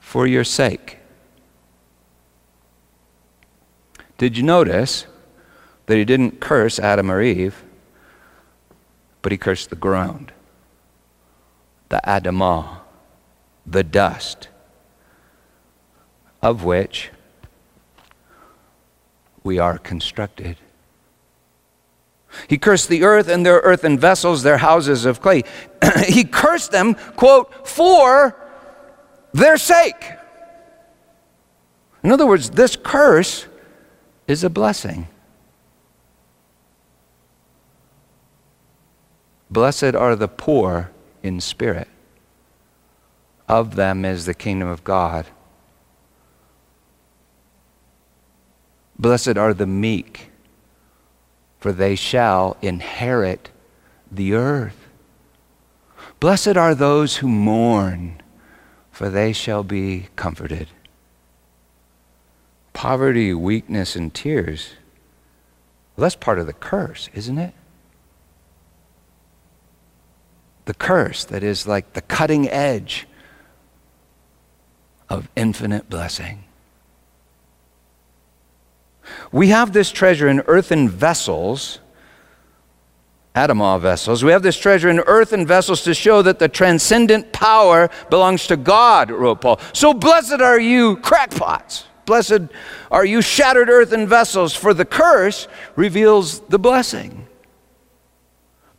for 0.00 0.26
your 0.26 0.44
sake. 0.44 0.98
Did 4.18 4.36
you 4.36 4.42
notice 4.42 5.06
that 5.86 5.96
he 5.96 6.04
didn't 6.04 6.40
curse 6.40 6.78
Adam 6.78 7.10
or 7.10 7.20
Eve, 7.20 7.64
but 9.20 9.32
he 9.32 9.38
cursed 9.38 9.70
the 9.70 9.76
ground, 9.76 10.32
the 11.88 12.00
Adamah, 12.04 12.78
the 13.66 13.84
dust, 13.84 14.48
of 16.40 16.64
which 16.64 17.10
we 19.42 19.58
are 19.58 19.78
constructed. 19.78 20.56
He 22.48 22.58
cursed 22.58 22.88
the 22.88 23.04
earth 23.04 23.28
and 23.28 23.44
their 23.44 23.58
earthen 23.58 23.98
vessels, 23.98 24.42
their 24.42 24.58
houses 24.58 25.04
of 25.04 25.20
clay. 25.20 25.42
he 26.06 26.24
cursed 26.24 26.70
them, 26.70 26.94
quote, 27.16 27.66
for 27.66 28.36
their 29.32 29.56
sake. 29.56 30.12
In 32.02 32.10
other 32.10 32.26
words, 32.26 32.50
this 32.50 32.76
curse 32.76 33.46
is 34.26 34.42
a 34.42 34.50
blessing. 34.50 35.08
Blessed 39.50 39.94
are 39.94 40.16
the 40.16 40.28
poor 40.28 40.90
in 41.22 41.40
spirit, 41.40 41.88
of 43.48 43.76
them 43.76 44.04
is 44.04 44.24
the 44.24 44.34
kingdom 44.34 44.66
of 44.66 44.82
God. 44.82 45.26
Blessed 48.98 49.36
are 49.36 49.52
the 49.52 49.66
meek 49.66 50.31
for 51.62 51.70
they 51.70 51.94
shall 51.94 52.56
inherit 52.60 53.48
the 54.10 54.34
earth. 54.34 54.88
Blessed 56.18 56.56
are 56.56 56.74
those 56.74 57.18
who 57.18 57.28
mourn, 57.28 58.20
for 58.90 59.08
they 59.08 59.32
shall 59.32 59.62
be 59.62 60.08
comforted. 60.16 60.66
Poverty, 62.72 63.32
weakness, 63.32 63.94
and 63.94 64.12
tears. 64.12 64.70
Well, 65.94 66.02
that's 66.02 66.16
part 66.16 66.40
of 66.40 66.48
the 66.48 66.52
curse, 66.52 67.08
isn't 67.14 67.38
it? 67.38 67.54
The 70.64 70.74
curse 70.74 71.24
that 71.26 71.44
is 71.44 71.64
like 71.64 71.92
the 71.92 72.02
cutting 72.02 72.48
edge 72.48 73.06
of 75.08 75.28
infinite 75.36 75.88
blessing. 75.88 76.42
We 79.32 79.48
have 79.48 79.72
this 79.72 79.90
treasure 79.90 80.28
in 80.28 80.40
earthen 80.46 80.90
vessels, 80.90 81.80
Adamah 83.34 83.80
vessels. 83.80 84.22
We 84.22 84.30
have 84.32 84.42
this 84.42 84.58
treasure 84.58 84.90
in 84.90 85.00
earthen 85.00 85.46
vessels 85.46 85.82
to 85.84 85.94
show 85.94 86.20
that 86.20 86.38
the 86.38 86.48
transcendent 86.48 87.32
power 87.32 87.88
belongs 88.10 88.46
to 88.48 88.58
God, 88.58 89.10
wrote 89.10 89.40
Paul. 89.40 89.58
So 89.72 89.94
blessed 89.94 90.42
are 90.42 90.60
you, 90.60 90.98
crackpots. 90.98 91.84
Blessed 92.04 92.42
are 92.90 93.06
you, 93.06 93.22
shattered 93.22 93.70
earthen 93.70 94.06
vessels, 94.06 94.54
for 94.54 94.74
the 94.74 94.84
curse 94.84 95.48
reveals 95.76 96.40
the 96.40 96.58
blessing. 96.58 97.26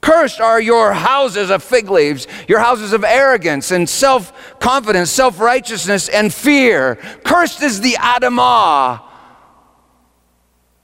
Cursed 0.01 0.41
are 0.41 0.59
your 0.61 0.93
houses 0.93 1.49
of 1.49 1.63
fig 1.63 1.89
leaves, 1.89 2.27
your 2.47 2.59
houses 2.59 2.93
of 2.93 3.03
arrogance 3.05 3.71
and 3.71 3.89
self 3.89 4.59
confidence, 4.59 5.09
self 5.09 5.39
righteousness, 5.39 6.09
and 6.09 6.31
fear. 6.31 6.97
Cursed 7.23 7.63
is 7.63 7.79
the 7.79 7.93
Adamah 7.93 9.01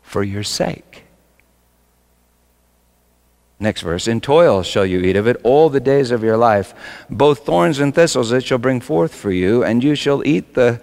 for 0.09 0.23
your 0.23 0.41
sake. 0.41 1.03
Next 3.59 3.81
verse 3.81 4.07
In 4.07 4.21
toil 4.21 4.63
shall 4.63 4.85
you 4.85 5.01
eat 5.01 5.15
of 5.15 5.27
it 5.27 5.37
all 5.43 5.69
the 5.69 5.79
days 5.79 6.09
of 6.09 6.23
your 6.23 6.35
life. 6.35 6.73
Both 7.11 7.45
thorns 7.45 7.79
and 7.79 7.93
thistles 7.93 8.31
it 8.31 8.43
shall 8.43 8.57
bring 8.57 8.81
forth 8.81 9.13
for 9.13 9.31
you, 9.31 9.63
and 9.63 9.83
you 9.83 9.93
shall 9.93 10.25
eat 10.25 10.55
the 10.55 10.81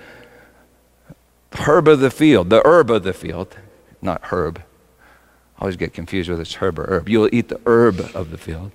herb 1.58 1.88
of 1.88 1.98
the 1.98 2.10
field, 2.10 2.50
the 2.50 2.64
herb 2.64 2.88
of 2.88 3.02
the 3.02 3.12
field, 3.12 3.56
not 4.00 4.22
herb. 4.26 4.62
I 5.58 5.62
always 5.62 5.76
get 5.76 5.92
confused 5.92 6.30
with 6.30 6.38
it's 6.40 6.54
herb 6.54 6.78
or 6.78 6.86
herb. 6.86 7.08
You'll 7.08 7.34
eat 7.34 7.48
the 7.48 7.60
herb 7.66 7.98
of 8.14 8.30
the 8.30 8.38
field. 8.38 8.70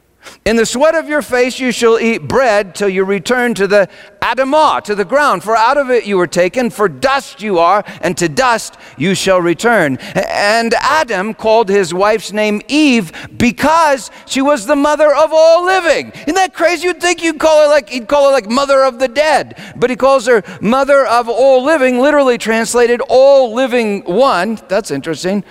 In 0.45 0.55
the 0.55 0.65
sweat 0.65 0.95
of 0.95 1.07
your 1.07 1.21
face 1.21 1.60
you 1.60 1.71
shall 1.71 1.99
eat 1.99 2.27
bread 2.27 2.75
till 2.75 2.89
you 2.89 3.03
return 3.03 3.53
to 3.55 3.67
the 3.67 3.89
Adamah, 4.21 4.81
to 4.84 4.95
the 4.95 5.05
ground, 5.05 5.43
for 5.43 5.55
out 5.55 5.77
of 5.77 5.89
it 5.89 6.05
you 6.05 6.17
were 6.17 6.27
taken, 6.27 6.69
for 6.69 6.88
dust 6.88 7.41
you 7.41 7.60
are, 7.60 7.84
and 8.01 8.17
to 8.17 8.29
dust 8.29 8.77
you 8.97 9.15
shall 9.15 9.41
return. 9.41 9.97
And 9.97 10.73
Adam 10.75 11.34
called 11.34 11.69
his 11.69 11.93
wife's 11.93 12.31
name 12.31 12.62
Eve 12.67 13.12
because 13.38 14.12
she 14.27 14.41
was 14.41 14.65
the 14.65 14.75
mother 14.75 15.13
of 15.13 15.31
all 15.34 15.65
living. 15.65 16.12
Isn't 16.12 16.36
that 16.36 16.53
crazy? 16.53 16.88
You'd 16.88 17.01
think 17.01 17.23
you'd 17.23 17.39
call 17.39 17.62
her 17.62 17.67
like 17.67 17.89
he'd 17.89 18.07
call 18.07 18.25
her 18.25 18.31
like 18.31 18.49
mother 18.49 18.84
of 18.84 18.99
the 18.99 19.07
dead, 19.07 19.73
but 19.75 19.89
he 19.89 19.95
calls 19.95 20.27
her 20.27 20.43
mother 20.62 21.05
of 21.05 21.29
all 21.29 21.63
living, 21.63 21.99
literally 21.99 22.38
translated 22.38 23.01
all 23.10 23.53
living 23.53 24.01
one. 24.03 24.60
That's 24.67 24.91
interesting. 24.91 25.43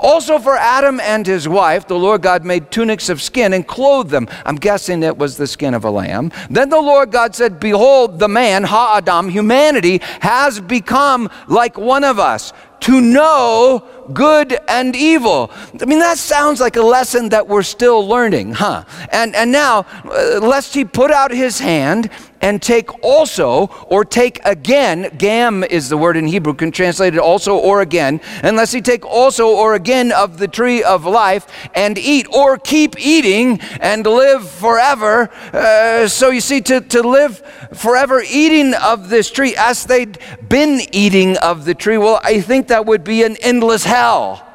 Also, 0.00 0.38
for 0.38 0.56
Adam 0.56 0.98
and 1.00 1.26
his 1.26 1.46
wife, 1.46 1.86
the 1.86 1.98
Lord 1.98 2.22
God 2.22 2.44
made 2.44 2.70
tunics 2.70 3.08
of 3.08 3.20
skin 3.20 3.52
and 3.52 3.66
clothed 3.66 4.10
them. 4.10 4.28
I'm 4.46 4.56
guessing 4.56 5.02
it 5.02 5.18
was 5.18 5.36
the 5.36 5.46
skin 5.46 5.74
of 5.74 5.84
a 5.84 5.90
lamb. 5.90 6.32
Then 6.48 6.70
the 6.70 6.80
Lord 6.80 7.10
God 7.10 7.34
said, 7.34 7.60
Behold, 7.60 8.18
the 8.18 8.28
man, 8.28 8.64
Ha 8.64 8.96
Adam, 8.96 9.28
humanity, 9.28 10.00
has 10.20 10.58
become 10.60 11.28
like 11.48 11.76
one 11.76 12.04
of 12.04 12.18
us 12.18 12.52
to 12.80 13.00
know 13.00 13.86
good 14.12 14.58
and 14.68 14.96
evil. 14.96 15.50
I 15.80 15.84
mean, 15.84 16.00
that 16.00 16.18
sounds 16.18 16.60
like 16.60 16.76
a 16.76 16.82
lesson 16.82 17.28
that 17.30 17.46
we're 17.46 17.62
still 17.62 18.06
learning, 18.06 18.52
huh? 18.52 18.84
And, 19.12 19.34
and 19.36 19.52
now, 19.52 19.86
uh, 20.04 20.40
lest 20.42 20.74
he 20.74 20.84
put 20.84 21.10
out 21.10 21.30
his 21.30 21.58
hand 21.60 22.10
and 22.42 22.62
take 22.62 23.04
also 23.04 23.66
or 23.86 24.04
take 24.04 24.40
again, 24.44 25.10
gam 25.18 25.62
is 25.62 25.88
the 25.88 25.96
word 25.96 26.16
in 26.16 26.26
Hebrew, 26.26 26.54
can 26.54 26.70
translate 26.72 27.14
it 27.14 27.20
also 27.20 27.56
or 27.56 27.82
again, 27.82 28.20
unless 28.42 28.72
he 28.72 28.80
take 28.80 29.04
also 29.04 29.48
or 29.48 29.74
again 29.74 30.10
of 30.10 30.38
the 30.38 30.48
tree 30.48 30.82
of 30.82 31.04
life 31.04 31.46
and 31.74 31.98
eat 31.98 32.26
or 32.32 32.56
keep 32.56 32.98
eating 32.98 33.60
and 33.80 34.06
live 34.06 34.48
forever. 34.48 35.30
Uh, 35.52 36.08
so 36.08 36.30
you 36.30 36.40
see, 36.40 36.60
to, 36.62 36.80
to 36.80 37.02
live 37.02 37.38
forever 37.74 38.22
eating 38.26 38.74
of 38.74 39.10
this 39.10 39.30
tree 39.30 39.54
as 39.56 39.84
they'd 39.84 40.18
been 40.48 40.80
eating 40.92 41.36
of 41.38 41.64
the 41.66 41.74
tree, 41.74 41.98
well, 41.98 42.20
I 42.24 42.40
think 42.40 42.68
that 42.70 42.86
would 42.86 43.04
be 43.04 43.22
an 43.22 43.36
endless 43.36 43.84
hell 43.84 44.46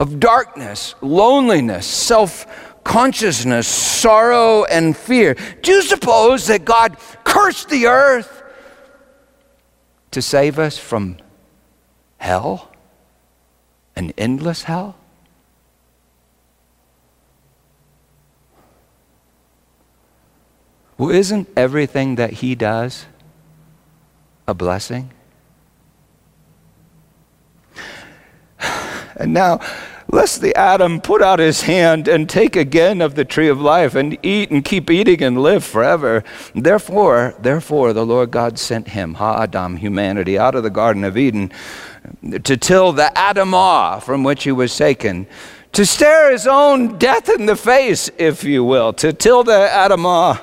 of 0.00 0.20
darkness, 0.20 0.94
loneliness, 1.00 1.86
self 1.86 2.46
consciousness, 2.84 3.66
sorrow, 3.68 4.64
and 4.64 4.96
fear. 4.96 5.34
Do 5.62 5.72
you 5.72 5.82
suppose 5.82 6.46
that 6.46 6.64
God 6.64 6.96
cursed 7.24 7.68
the 7.68 7.86
earth 7.86 8.42
to 10.12 10.22
save 10.22 10.58
us 10.58 10.78
from 10.78 11.18
hell? 12.16 12.70
An 13.94 14.12
endless 14.16 14.62
hell? 14.62 14.96
Well, 20.96 21.10
isn't 21.10 21.48
everything 21.56 22.14
that 22.16 22.32
He 22.34 22.54
does 22.54 23.06
a 24.46 24.54
blessing? 24.54 25.12
And 29.18 29.34
now, 29.34 29.60
lest 30.10 30.40
the 30.40 30.54
Adam 30.56 31.00
put 31.00 31.20
out 31.20 31.38
his 31.38 31.62
hand 31.62 32.08
and 32.08 32.28
take 32.28 32.56
again 32.56 33.02
of 33.02 33.14
the 33.14 33.24
tree 33.24 33.48
of 33.48 33.60
life 33.60 33.94
and 33.94 34.16
eat 34.22 34.50
and 34.50 34.64
keep 34.64 34.90
eating 34.90 35.22
and 35.22 35.42
live 35.42 35.64
forever. 35.64 36.24
Therefore, 36.54 37.34
therefore, 37.40 37.92
the 37.92 38.06
Lord 38.06 38.30
God 38.30 38.58
sent 38.58 38.88
him, 38.88 39.14
Ha 39.14 39.42
Adam, 39.42 39.76
humanity, 39.76 40.38
out 40.38 40.54
of 40.54 40.62
the 40.62 40.70
Garden 40.70 41.04
of 41.04 41.16
Eden 41.16 41.52
to 42.44 42.56
till 42.56 42.92
the 42.92 43.12
Adamah 43.14 44.02
from 44.02 44.22
which 44.22 44.44
he 44.44 44.52
was 44.52 44.76
taken, 44.76 45.26
to 45.72 45.84
stare 45.84 46.32
his 46.32 46.46
own 46.46 46.96
death 46.96 47.28
in 47.28 47.46
the 47.46 47.56
face, 47.56 48.10
if 48.16 48.44
you 48.44 48.64
will, 48.64 48.92
to 48.94 49.12
till 49.12 49.44
the 49.44 49.68
Adamah 49.70 50.40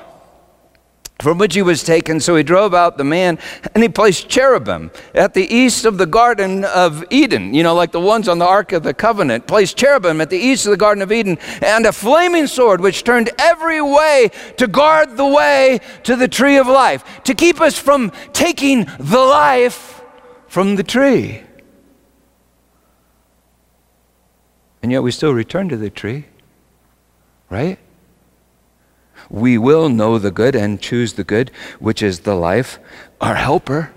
from 1.20 1.38
which 1.38 1.54
he 1.54 1.62
was 1.62 1.82
taken. 1.82 2.20
So 2.20 2.36
he 2.36 2.42
drove 2.42 2.74
out 2.74 2.98
the 2.98 3.04
man 3.04 3.38
and 3.74 3.82
he 3.82 3.88
placed 3.88 4.28
cherubim 4.28 4.90
at 5.14 5.34
the 5.34 5.46
east 5.46 5.84
of 5.84 5.98
the 5.98 6.06
Garden 6.06 6.64
of 6.64 7.04
Eden, 7.10 7.54
you 7.54 7.62
know, 7.62 7.74
like 7.74 7.92
the 7.92 8.00
ones 8.00 8.28
on 8.28 8.38
the 8.38 8.46
Ark 8.46 8.72
of 8.72 8.82
the 8.82 8.94
Covenant. 8.94 9.46
Placed 9.46 9.76
cherubim 9.76 10.20
at 10.20 10.30
the 10.30 10.38
east 10.38 10.66
of 10.66 10.70
the 10.70 10.76
Garden 10.76 11.02
of 11.02 11.10
Eden 11.10 11.38
and 11.62 11.86
a 11.86 11.92
flaming 11.92 12.46
sword 12.46 12.80
which 12.80 13.04
turned 13.04 13.30
every 13.38 13.80
way 13.80 14.30
to 14.58 14.66
guard 14.66 15.16
the 15.16 15.26
way 15.26 15.80
to 16.02 16.16
the 16.16 16.28
tree 16.28 16.58
of 16.58 16.66
life, 16.66 17.22
to 17.24 17.34
keep 17.34 17.60
us 17.60 17.78
from 17.78 18.12
taking 18.32 18.86
the 18.98 19.18
life 19.18 20.02
from 20.48 20.76
the 20.76 20.84
tree. 20.84 21.42
And 24.82 24.92
yet 24.92 25.02
we 25.02 25.10
still 25.10 25.32
return 25.32 25.68
to 25.70 25.76
the 25.76 25.90
tree, 25.90 26.26
right? 27.50 27.78
We 29.30 29.58
will 29.58 29.88
know 29.88 30.18
the 30.18 30.30
good 30.30 30.54
and 30.54 30.80
choose 30.80 31.14
the 31.14 31.24
good, 31.24 31.50
which 31.78 32.02
is 32.02 32.20
the 32.20 32.34
life, 32.34 32.78
our 33.20 33.34
helper. 33.34 33.92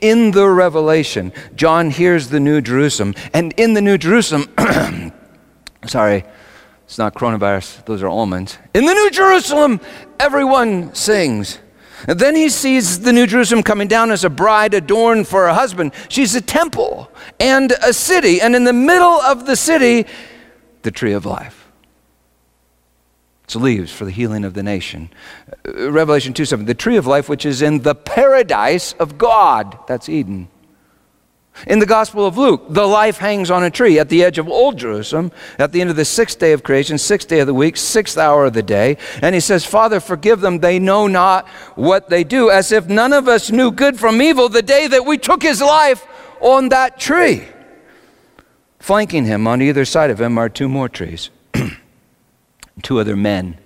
In 0.00 0.32
the 0.32 0.48
revelation, 0.48 1.32
John 1.54 1.90
hears 1.90 2.28
the 2.28 2.40
New 2.40 2.60
Jerusalem, 2.60 3.14
and 3.32 3.52
in 3.56 3.74
the 3.74 3.80
New 3.80 3.96
Jerusalem, 3.96 4.46
sorry, 5.86 6.24
it's 6.84 6.98
not 6.98 7.14
coronavirus, 7.14 7.84
those 7.84 8.02
are 8.02 8.08
almonds. 8.08 8.58
In 8.74 8.86
the 8.86 8.94
New 8.94 9.10
Jerusalem, 9.10 9.80
everyone 10.18 10.92
sings. 10.94 11.58
And 12.08 12.18
then 12.18 12.34
he 12.34 12.48
sees 12.48 13.00
the 13.00 13.12
New 13.12 13.28
Jerusalem 13.28 13.62
coming 13.62 13.86
down 13.86 14.10
as 14.10 14.24
a 14.24 14.30
bride 14.30 14.74
adorned 14.74 15.28
for 15.28 15.46
her 15.46 15.54
husband. 15.54 15.92
She's 16.08 16.34
a 16.34 16.40
temple 16.40 17.12
and 17.38 17.72
a 17.84 17.92
city, 17.92 18.40
and 18.40 18.56
in 18.56 18.64
the 18.64 18.72
middle 18.72 19.20
of 19.20 19.46
the 19.46 19.54
city, 19.54 20.06
the 20.82 20.90
tree 20.90 21.12
of 21.12 21.24
life 21.24 21.61
its 23.52 23.62
leaves 23.62 23.92
for 23.92 24.04
the 24.04 24.10
healing 24.10 24.44
of 24.44 24.54
the 24.54 24.62
nation. 24.62 25.10
Uh, 25.66 25.90
Revelation 25.90 26.32
2 26.32 26.44
7, 26.44 26.64
the 26.64 26.74
tree 26.74 26.96
of 26.96 27.06
life 27.06 27.28
which 27.28 27.44
is 27.44 27.60
in 27.60 27.82
the 27.82 27.94
paradise 27.94 28.94
of 28.94 29.18
God. 29.18 29.78
That's 29.86 30.08
Eden. 30.08 30.48
In 31.66 31.80
the 31.80 31.86
Gospel 31.86 32.26
of 32.26 32.38
Luke, 32.38 32.64
the 32.70 32.86
life 32.86 33.18
hangs 33.18 33.50
on 33.50 33.62
a 33.62 33.70
tree 33.70 33.98
at 33.98 34.08
the 34.08 34.24
edge 34.24 34.38
of 34.38 34.48
Old 34.48 34.78
Jerusalem 34.78 35.30
at 35.58 35.70
the 35.70 35.82
end 35.82 35.90
of 35.90 35.96
the 35.96 36.04
sixth 36.06 36.38
day 36.38 36.52
of 36.52 36.62
creation, 36.62 36.96
sixth 36.96 37.28
day 37.28 37.40
of 37.40 37.46
the 37.46 37.52
week, 37.52 37.76
sixth 37.76 38.16
hour 38.16 38.46
of 38.46 38.54
the 38.54 38.62
day. 38.62 38.96
And 39.20 39.34
he 39.34 39.40
says, 39.40 39.66
Father, 39.66 40.00
forgive 40.00 40.40
them. 40.40 40.60
They 40.60 40.78
know 40.78 41.06
not 41.06 41.46
what 41.74 42.08
they 42.08 42.24
do, 42.24 42.48
as 42.48 42.72
if 42.72 42.88
none 42.88 43.12
of 43.12 43.28
us 43.28 43.50
knew 43.50 43.70
good 43.70 44.00
from 44.00 44.22
evil 44.22 44.48
the 44.48 44.62
day 44.62 44.86
that 44.86 45.04
we 45.04 45.18
took 45.18 45.42
his 45.42 45.60
life 45.60 46.06
on 46.40 46.70
that 46.70 46.98
tree. 46.98 47.44
Flanking 48.78 49.26
him 49.26 49.46
on 49.46 49.60
either 49.60 49.84
side 49.84 50.08
of 50.08 50.18
him 50.22 50.38
are 50.38 50.48
two 50.48 50.70
more 50.70 50.88
trees 50.88 51.28
two 52.80 52.98
other 52.98 53.16
men. 53.16 53.58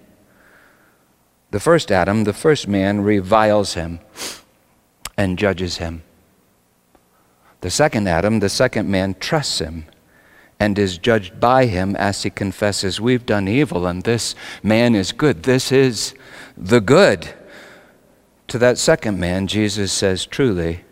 The 1.51 1.61
first 1.61 1.92
Adam, 1.92 2.25
the 2.25 2.33
first 2.33 2.66
man, 2.66 3.01
reviles 3.03 3.75
him 3.75 4.01
and 5.16 5.38
judges 5.38 5.79
him. 5.79 6.03
The 7.61 7.71
second 7.71 8.09
Adam, 8.09 8.40
the 8.40 8.49
second 8.49 8.90
man, 8.90 9.14
trusts 9.19 9.61
him 9.61 9.87
and 10.59 10.79
is 10.79 10.99
judged 10.99 11.38
by 11.38 11.66
him 11.66 11.97
as 11.97 12.23
he 12.23 12.31
confesses, 12.31 13.01
We've 13.01 13.27
done 13.27 13.49
evil 13.49 13.87
and 13.87 14.03
this 14.03 14.35
man 14.62 14.95
is 14.95 15.12
good. 15.12 15.42
This 15.42 15.71
is 15.71 16.14
the 16.57 16.81
good. 16.81 17.35
To 18.49 18.59
that 18.59 18.79
second 18.79 19.19
man, 19.19 19.47
Jesus 19.47 19.92
says, 19.92 20.25
Truly, 20.25 20.85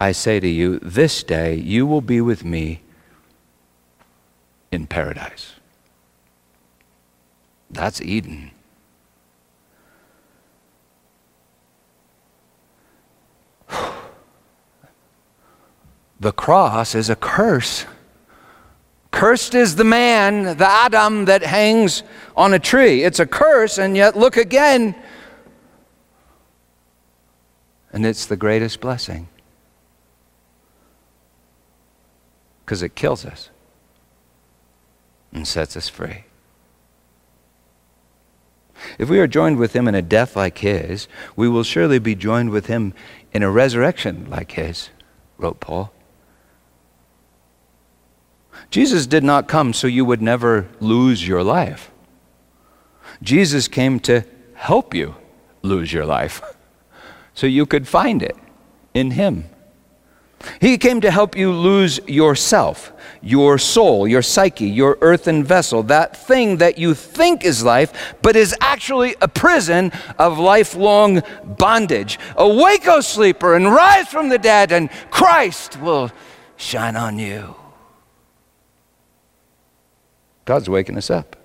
I 0.00 0.12
say 0.12 0.40
to 0.40 0.48
you, 0.48 0.78
this 0.80 1.22
day 1.22 1.54
you 1.54 1.86
will 1.86 2.00
be 2.00 2.20
with 2.20 2.44
me 2.44 2.82
in 4.72 4.86
paradise. 4.86 5.59
That's 7.70 8.00
Eden. 8.00 8.50
The 16.20 16.32
cross 16.32 16.94
is 16.94 17.08
a 17.08 17.16
curse. 17.16 17.86
Cursed 19.10 19.54
is 19.54 19.76
the 19.76 19.84
man, 19.84 20.58
the 20.58 20.68
Adam 20.68 21.24
that 21.24 21.42
hangs 21.42 22.02
on 22.36 22.52
a 22.52 22.58
tree. 22.58 23.04
It's 23.04 23.18
a 23.20 23.26
curse, 23.26 23.78
and 23.78 23.96
yet 23.96 24.18
look 24.18 24.36
again. 24.36 24.94
And 27.90 28.04
it's 28.04 28.26
the 28.26 28.36
greatest 28.36 28.80
blessing. 28.80 29.28
Because 32.64 32.82
it 32.82 32.94
kills 32.94 33.24
us 33.24 33.48
and 35.32 35.48
sets 35.48 35.76
us 35.76 35.88
free. 35.88 36.24
If 38.98 39.08
we 39.08 39.18
are 39.18 39.26
joined 39.26 39.58
with 39.58 39.74
him 39.74 39.88
in 39.88 39.94
a 39.94 40.02
death 40.02 40.36
like 40.36 40.58
his, 40.58 41.08
we 41.36 41.48
will 41.48 41.62
surely 41.62 41.98
be 41.98 42.14
joined 42.14 42.50
with 42.50 42.66
him 42.66 42.94
in 43.32 43.42
a 43.42 43.50
resurrection 43.50 44.28
like 44.28 44.52
his, 44.52 44.90
wrote 45.38 45.60
Paul. 45.60 45.92
Jesus 48.70 49.06
did 49.06 49.24
not 49.24 49.48
come 49.48 49.72
so 49.72 49.86
you 49.86 50.04
would 50.04 50.22
never 50.22 50.68
lose 50.80 51.26
your 51.26 51.42
life. 51.42 51.90
Jesus 53.22 53.68
came 53.68 54.00
to 54.00 54.24
help 54.54 54.94
you 54.94 55.16
lose 55.62 55.92
your 55.92 56.06
life 56.06 56.42
so 57.34 57.46
you 57.46 57.66
could 57.66 57.88
find 57.88 58.22
it 58.22 58.36
in 58.94 59.12
him. 59.12 59.44
He 60.60 60.78
came 60.78 61.00
to 61.02 61.10
help 61.10 61.36
you 61.36 61.52
lose 61.52 62.00
yourself, 62.06 62.92
your 63.20 63.58
soul, 63.58 64.08
your 64.08 64.22
psyche, 64.22 64.68
your 64.68 64.96
earthen 65.02 65.44
vessel, 65.44 65.82
that 65.84 66.16
thing 66.16 66.56
that 66.58 66.78
you 66.78 66.94
think 66.94 67.44
is 67.44 67.62
life, 67.62 68.14
but 68.22 68.36
is 68.36 68.54
actually 68.60 69.14
a 69.20 69.28
prison 69.28 69.92
of 70.18 70.38
lifelong 70.38 71.22
bondage. 71.44 72.18
Awake, 72.36 72.88
O 72.88 73.00
sleeper, 73.00 73.54
and 73.54 73.66
rise 73.66 74.08
from 74.08 74.30
the 74.30 74.38
dead, 74.38 74.72
and 74.72 74.88
Christ 75.10 75.78
will 75.80 76.10
shine 76.56 76.96
on 76.96 77.18
you. 77.18 77.54
God's 80.46 80.70
waking 80.70 80.96
us 80.96 81.10
up. 81.10 81.36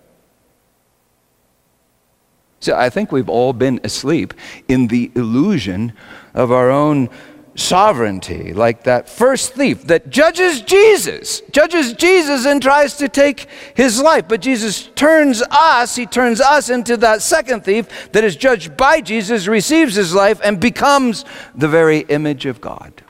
So 2.61 2.75
I 2.75 2.89
think 2.89 3.11
we've 3.11 3.29
all 3.29 3.53
been 3.53 3.79
asleep 3.83 4.33
in 4.67 4.87
the 4.87 5.11
illusion 5.15 5.93
of 6.33 6.51
our 6.51 6.71
own 6.71 7.09
sovereignty, 7.55 8.53
like 8.53 8.83
that 8.83 9.09
first 9.09 9.53
thief 9.53 9.87
that 9.87 10.09
judges 10.09 10.61
Jesus, 10.61 11.41
judges 11.51 11.93
Jesus 11.93 12.45
and 12.45 12.61
tries 12.61 12.97
to 12.97 13.07
take 13.07 13.47
his 13.73 14.01
life. 14.01 14.27
But 14.27 14.41
Jesus 14.41 14.87
turns 14.95 15.41
us, 15.49 15.95
he 15.95 16.05
turns 16.05 16.41
us 16.41 16.69
into 16.69 16.97
that 16.97 17.21
second 17.21 17.63
thief 17.63 18.11
that 18.11 18.25
is 18.25 18.35
judged 18.35 18.75
by 18.75 18.99
Jesus, 19.01 19.47
receives 19.47 19.95
his 19.95 20.13
life, 20.13 20.41
and 20.43 20.59
becomes 20.59 21.23
the 21.55 21.69
very 21.69 21.99
image 21.99 22.45
of 22.45 22.59
God. 22.59 23.01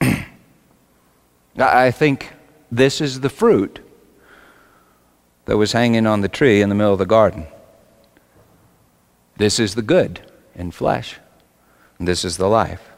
I 1.58 1.90
think 1.90 2.30
this 2.70 3.00
is 3.00 3.20
the 3.20 3.30
fruit 3.30 3.80
that 5.46 5.56
was 5.56 5.72
hanging 5.72 6.06
on 6.06 6.20
the 6.20 6.28
tree 6.28 6.60
in 6.60 6.68
the 6.68 6.74
middle 6.74 6.92
of 6.92 6.98
the 6.98 7.06
garden. 7.06 7.46
This 9.38 9.58
is 9.58 9.74
the 9.74 9.82
good 9.82 10.20
in 10.54 10.70
flesh. 10.70 11.18
And 11.98 12.08
this 12.08 12.24
is 12.24 12.36
the 12.36 12.48
life. 12.48 12.92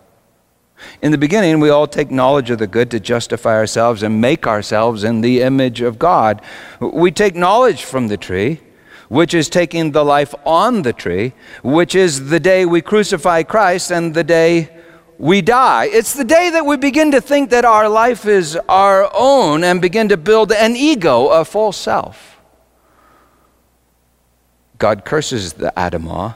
In 1.03 1.13
the 1.13 1.19
beginning, 1.19 1.61
we 1.61 1.71
all 1.71 1.87
take 1.87 2.11
knowledge 2.11 2.51
of 2.51 2.59
the 2.59 2.67
good 2.67 2.91
to 2.91 3.01
justify 3.01 3.55
ourselves 3.55 4.03
and 4.03 4.21
make 4.21 4.47
ourselves 4.47 5.05
in 5.05 5.21
the 5.21 5.43
image 5.43 5.81
of 5.81 5.99
God. 5.99 6.43
We 6.81 7.11
take 7.11 7.37
knowledge 7.37 7.85
from 7.85 8.09
the 8.09 8.17
tree, 8.17 8.61
which 9.09 9.35
is 9.35 9.49
taking 9.49 9.93
the 9.93 10.05
life 10.05 10.35
on 10.45 10.83
the 10.83 10.93
tree, 10.93 11.33
which 11.63 11.95
is 11.95 12.29
the 12.29 12.41
day 12.41 12.67
we 12.67 12.81
crucify 12.83 13.43
Christ 13.45 13.93
and 13.93 14.15
the 14.15 14.25
day 14.25 14.71
we 15.19 15.43
die. 15.43 15.87
It's 15.87 16.15
the 16.15 16.25
day 16.25 16.51
that 16.51 16.67
we 16.67 16.77
begin 16.77 17.13
to 17.13 17.21
think 17.21 17.51
that 17.51 17.65
our 17.65 17.89
life 17.89 18.27
is 18.27 18.57
our 18.69 19.09
own 19.15 19.63
and 19.63 19.81
begin 19.81 20.09
to 20.09 20.17
build 20.17 20.51
an 20.51 20.75
ego, 20.75 21.29
a 21.29 21.45
false 21.45 21.77
self. 21.77 22.41
God 24.79 25.05
curses 25.05 25.53
the 25.53 25.73
Adamah 25.77 26.35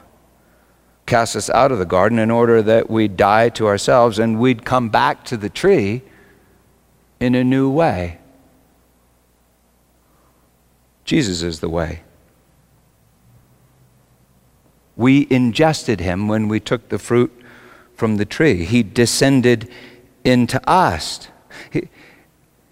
cast 1.08 1.34
us 1.34 1.50
out 1.50 1.72
of 1.72 1.78
the 1.78 1.86
garden 1.86 2.18
in 2.18 2.30
order 2.30 2.62
that 2.62 2.88
we'd 2.88 3.16
die 3.16 3.48
to 3.48 3.66
ourselves 3.66 4.18
and 4.18 4.38
we'd 4.38 4.64
come 4.64 4.88
back 4.88 5.24
to 5.24 5.36
the 5.36 5.48
tree 5.48 6.02
in 7.18 7.34
a 7.34 7.42
new 7.42 7.68
way. 7.68 8.18
Jesus 11.04 11.42
is 11.42 11.60
the 11.60 11.68
way. 11.68 12.02
We 14.94 15.26
ingested 15.30 16.00
him 16.00 16.28
when 16.28 16.48
we 16.48 16.60
took 16.60 16.90
the 16.90 16.98
fruit 16.98 17.32
from 17.94 18.16
the 18.16 18.24
tree. 18.24 18.64
He 18.64 18.82
descended 18.82 19.70
into 20.24 20.60
us. 20.68 21.28
He, 21.72 21.88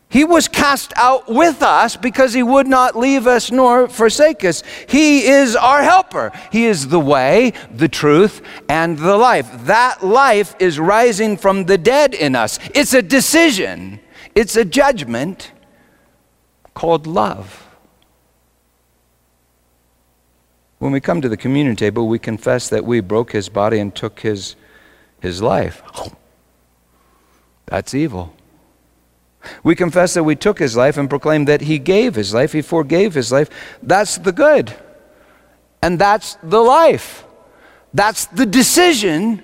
he 0.09 0.25
was 0.25 0.47
cast 0.47 0.93
out 0.97 1.29
with 1.29 1.63
us 1.63 1.97
because 1.97 2.33
he 2.33 2.43
would 2.43 2.69
not 2.69 2.97
leave 2.97 3.27
us 3.27 3.51
nor 3.51 3.89
forsake 3.89 4.45
us. 4.45 4.63
He 4.89 5.27
is 5.27 5.57
our 5.57 5.83
helper. 5.83 6.33
He 6.53 6.67
is 6.67 6.89
the 6.89 7.01
way, 7.01 7.53
the 7.75 7.89
truth, 7.89 8.41
and 8.69 8.99
the 8.99 9.17
life. 9.17 9.51
That 9.67 10.05
life 10.05 10.55
is 10.61 10.79
rising 10.79 11.37
from 11.37 11.65
the 11.65 11.77
dead 11.77 12.15
in 12.15 12.37
us. 12.37 12.59
It's 12.75 12.95
a 12.95 13.03
decision, 13.03 14.01
it's 14.35 14.55
a 14.55 14.65
judgment 14.65 15.53
called 16.73 17.07
love. 17.07 17.65
When 20.79 20.93
we 20.93 21.01
come 21.01 21.21
to 21.23 21.29
the 21.29 21.39
communion 21.39 21.75
table, 21.75 22.07
we 22.07 22.19
confess 22.19 22.69
that 22.69 22.85
we 22.85 23.01
broke 23.01 23.33
his 23.33 23.49
body 23.49 23.81
and 23.81 23.95
took 23.95 24.21
his, 24.21 24.55
his 25.21 25.43
life. 25.43 25.83
Oh, 25.97 26.13
that's 27.65 27.95
evil. 27.95 28.36
We 29.63 29.75
confess 29.75 30.15
that 30.15 30.25
we 30.25 30.37
took 30.37 30.59
his 30.59 30.77
life 30.77 30.97
and 30.97 31.09
proclaim 31.09 31.45
that 31.47 31.63
he 31.63 31.79
gave 31.79 32.15
his 32.15 32.35
life, 32.35 32.53
he 32.53 32.63
forgave 32.63 33.15
his 33.15 33.33
life. 33.33 33.51
That's 33.83 34.19
the 34.19 34.33
good. 34.33 34.75
And 35.83 35.99
that's 35.99 36.37
the 36.43 36.61
life. 36.61 37.25
That's 37.95 38.27
the 38.27 38.47
decision 38.47 39.43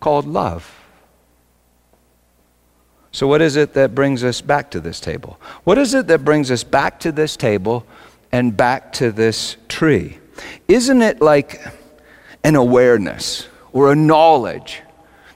called 0.00 0.26
love. 0.26 0.74
So, 3.10 3.26
what 3.26 3.42
is 3.42 3.56
it 3.56 3.74
that 3.74 3.94
brings 3.94 4.22
us 4.22 4.40
back 4.40 4.70
to 4.72 4.80
this 4.80 5.00
table? 5.00 5.40
What 5.64 5.78
is 5.78 5.94
it 5.94 6.06
that 6.08 6.24
brings 6.24 6.50
us 6.50 6.62
back 6.62 7.00
to 7.00 7.12
this 7.12 7.36
table 7.36 7.86
and 8.30 8.56
back 8.56 8.92
to 8.94 9.10
this 9.10 9.56
tree? 9.68 10.18
Isn't 10.68 11.02
it 11.02 11.20
like 11.20 11.60
an 12.44 12.54
awareness 12.54 13.48
or 13.72 13.90
a 13.90 13.96
knowledge 13.96 14.82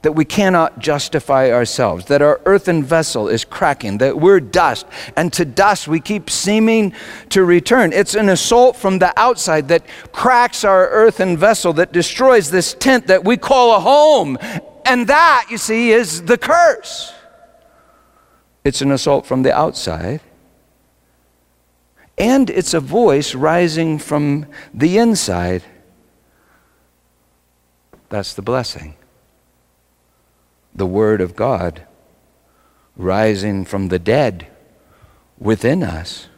that 0.03 0.13
we 0.13 0.25
cannot 0.25 0.79
justify 0.81 1.51
ourselves, 1.51 2.07
that 2.07 2.21
our 2.21 2.41
earthen 2.45 2.83
vessel 2.83 3.29
is 3.29 3.45
cracking, 3.45 3.99
that 3.99 4.19
we're 4.19 4.41
dust, 4.41 4.87
and 5.17 5.33
to 5.33 5.45
dust 5.45 5.87
we 5.87 6.01
keep 6.01 6.29
seeming 6.29 6.93
to 7.31 7.45
return. 7.45 7.93
It's 7.93 8.15
an 8.15 8.29
assault 8.29 8.77
from 8.77 8.99
the 8.99 9.19
outside 9.19 9.69
that 9.69 9.87
cracks 10.11 10.65
our 10.65 10.89
earthen 10.89 11.37
vessel, 11.37 11.73
that 11.75 11.93
destroys 11.93 12.51
this 12.51 12.75
tent 12.75 13.07
that 13.07 13.25
we 13.25 13.37
call 13.37 13.77
a 13.77 13.81
home. 13.81 14.39
And 14.85 15.07
that, 15.07 15.47
you 15.49 15.59
see, 15.59 15.93
is 15.93 16.23
the 16.23 16.37
curse. 16.37 17.13
It's 18.65 18.83
an 18.83 18.91
assault 18.91 19.25
from 19.25 19.45
the 19.45 19.57
outside. 19.57 20.21
And 22.19 22.51
it's 22.51 22.75
a 22.75 22.81
voice 22.81 23.35
rising 23.35 23.99
from 23.99 24.47
the 24.75 24.99
inside. 24.99 25.63
That's 28.09 28.35
the 28.35 28.43
blessing 28.43 28.97
the 30.75 30.87
Word 30.87 31.21
of 31.21 31.37
God 31.37 31.87
rising 32.97 33.65
from 33.65 33.89
the 33.89 33.99
dead 33.99 34.47
within 35.39 35.83
us. 35.83 36.29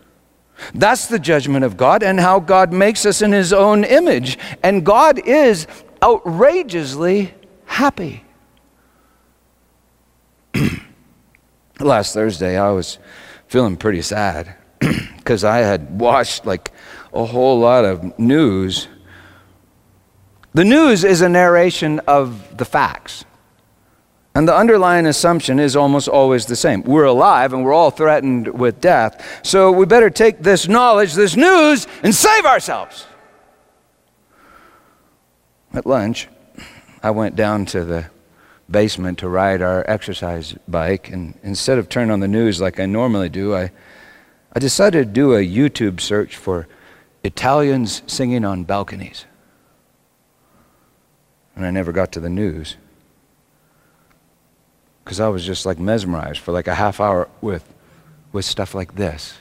That's 0.74 1.07
the 1.07 1.18
judgment 1.18 1.64
of 1.64 1.76
God 1.76 2.03
and 2.03 2.20
how 2.20 2.41
God 2.41 2.72
makes 2.72 3.05
us 3.05 3.22
in 3.22 3.32
His 3.32 3.53
own 3.53 3.85
image. 3.85 4.39
And 4.62 4.85
God 4.85 5.18
is 5.18 5.66
outrageously 6.03 7.35
happy. 7.66 8.24
Last 11.80 12.14
Thursday, 12.14 12.57
I 12.57 12.70
was 12.70 12.99
feeling 13.49 13.76
pretty 13.76 14.03
sad 14.03 14.55
because 15.16 15.45
I 15.45 15.59
had 15.59 16.01
watched 16.01 16.47
like 16.47 16.72
a 17.12 17.24
whole 17.24 17.59
lot 17.59 17.85
of 17.85 18.18
news. 18.18 18.89
The 20.55 20.64
news 20.64 21.03
is 21.03 21.20
a 21.20 21.28
narration 21.28 22.01
of 22.01 22.57
the 22.57 22.64
facts. 22.64 23.24
And 24.37 24.49
the 24.49 24.57
underlying 24.57 25.07
assumption 25.07 25.61
is 25.61 25.76
almost 25.76 26.09
always 26.09 26.47
the 26.47 26.57
same. 26.57 26.82
We're 26.82 27.05
alive 27.05 27.53
and 27.53 27.64
we're 27.64 27.72
all 27.72 27.93
threatened 27.93 28.49
with 28.49 28.80
death. 28.80 29.41
So 29.45 29.70
we 29.70 29.87
better 29.87 30.11
take 30.11 30.41
this 30.41 30.66
knowledge, 30.66 31.14
this 31.14 31.37
news, 31.37 31.87
and 32.03 32.12
save 32.12 32.45
ourselves. 32.45 33.07
At 35.72 35.87
lunch, 35.87 36.28
I 37.03 37.12
went 37.12 37.37
down 37.37 37.66
to 37.66 37.85
the 37.85 38.07
basement 38.68 39.18
to 39.18 39.28
ride 39.28 39.62
our 39.62 39.85
exercise 39.89 40.55
bike, 40.66 41.11
and 41.11 41.39
instead 41.43 41.78
of 41.78 41.89
turning 41.89 42.11
on 42.11 42.20
the 42.20 42.28
news 42.28 42.61
like 42.61 42.80
I 42.80 42.87
normally 42.87 43.28
do, 43.28 43.55
I, 43.55 43.70
I 44.53 44.59
decided 44.59 45.07
to 45.07 45.12
do 45.12 45.35
a 45.35 45.47
YouTube 45.47 46.01
search 46.01 46.37
for 46.37 46.66
Italians 47.22 48.03
singing 48.07 48.45
on 48.45 48.64
balconies. 48.64 49.26
And 51.55 51.64
I 51.64 51.70
never 51.70 51.93
got 51.93 52.11
to 52.12 52.20
the 52.20 52.30
news 52.30 52.76
because 55.05 55.21
I 55.21 55.29
was 55.29 55.45
just 55.45 55.67
like 55.67 55.79
mesmerized 55.79 56.41
for 56.41 56.53
like 56.53 56.67
a 56.67 56.75
half 56.75 56.99
hour 57.01 57.29
with, 57.41 57.65
with 58.33 58.45
stuff 58.45 58.75
like 58.75 58.95
this. 58.95 59.35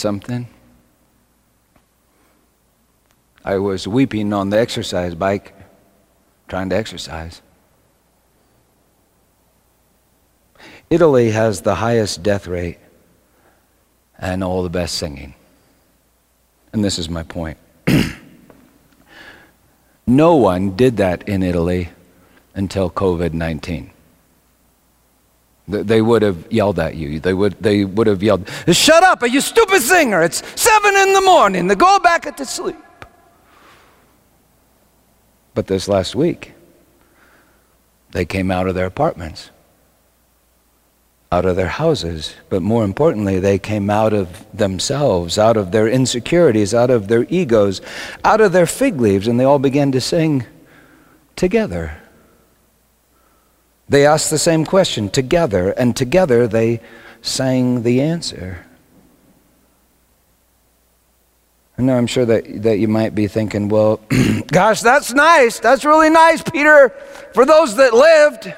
Something? 0.00 0.48
I 3.44 3.56
was 3.58 3.86
weeping 3.86 4.32
on 4.32 4.50
the 4.50 4.58
exercise 4.58 5.14
bike, 5.14 5.54
trying 6.48 6.70
to 6.70 6.76
exercise. 6.76 7.40
Italy 10.90 11.30
has 11.30 11.62
the 11.62 11.76
highest 11.76 12.22
death 12.22 12.46
rate 12.46 12.78
and 14.18 14.44
all 14.44 14.62
the 14.62 14.68
best 14.68 14.96
singing. 14.96 15.34
And 16.72 16.84
this 16.84 16.98
is 16.98 17.08
my 17.08 17.22
point. 17.22 17.58
no 20.06 20.36
one 20.36 20.76
did 20.76 20.98
that 20.98 21.28
in 21.28 21.42
Italy 21.42 21.88
until 22.54 22.90
COVID 22.90 23.32
19. 23.32 23.90
They 25.68 26.02
would 26.02 26.22
have 26.22 26.50
yelled 26.50 26.78
at 26.80 26.96
you. 26.96 27.20
They 27.20 27.34
would, 27.34 27.52
they 27.60 27.84
would 27.84 28.06
have 28.06 28.22
yelled, 28.22 28.48
Shut 28.72 29.02
up, 29.02 29.22
you 29.22 29.40
stupid 29.40 29.82
singer! 29.82 30.22
It's 30.22 30.42
seven 30.60 30.96
in 30.96 31.12
the 31.12 31.20
morning. 31.20 31.68
Go 31.68 31.98
back 32.00 32.36
to 32.36 32.44
sleep. 32.44 32.76
But 35.54 35.66
this 35.66 35.88
last 35.88 36.14
week, 36.14 36.54
they 38.12 38.24
came 38.24 38.50
out 38.50 38.66
of 38.66 38.74
their 38.74 38.86
apartments, 38.86 39.50
out 41.30 41.44
of 41.44 41.56
their 41.56 41.68
houses, 41.68 42.34
but 42.48 42.62
more 42.62 42.82
importantly, 42.84 43.38
they 43.38 43.58
came 43.58 43.90
out 43.90 44.12
of 44.12 44.46
themselves, 44.56 45.38
out 45.38 45.56
of 45.56 45.70
their 45.70 45.88
insecurities, 45.88 46.74
out 46.74 46.90
of 46.90 47.08
their 47.08 47.26
egos, 47.28 47.80
out 48.24 48.40
of 48.40 48.52
their 48.52 48.66
fig 48.66 49.00
leaves, 49.00 49.28
and 49.28 49.38
they 49.38 49.44
all 49.44 49.58
began 49.58 49.92
to 49.92 50.00
sing 50.00 50.44
together. 51.36 51.99
They 53.90 54.06
asked 54.06 54.30
the 54.30 54.38
same 54.38 54.64
question 54.64 55.10
together, 55.10 55.72
and 55.72 55.96
together 55.96 56.46
they 56.46 56.80
sang 57.22 57.82
the 57.82 58.00
answer. 58.00 58.64
I 61.76 61.82
know 61.82 61.96
I'm 61.96 62.06
sure 62.06 62.24
that, 62.24 62.62
that 62.62 62.78
you 62.78 62.86
might 62.86 63.16
be 63.16 63.26
thinking, 63.26 63.68
well, 63.68 64.00
gosh, 64.46 64.80
that's 64.80 65.12
nice. 65.12 65.58
That's 65.58 65.84
really 65.84 66.08
nice, 66.08 66.40
Peter, 66.40 66.90
for 67.34 67.44
those 67.44 67.74
that 67.76 67.92
lived. 67.92 68.54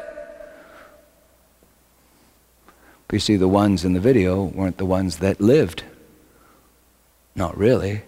But 3.08 3.14
you 3.14 3.20
see, 3.20 3.36
the 3.36 3.48
ones 3.48 3.86
in 3.86 3.94
the 3.94 4.00
video 4.00 4.44
weren't 4.44 4.76
the 4.76 4.84
ones 4.84 5.18
that 5.18 5.40
lived. 5.40 5.82
Not 7.34 7.56
really. 7.56 8.02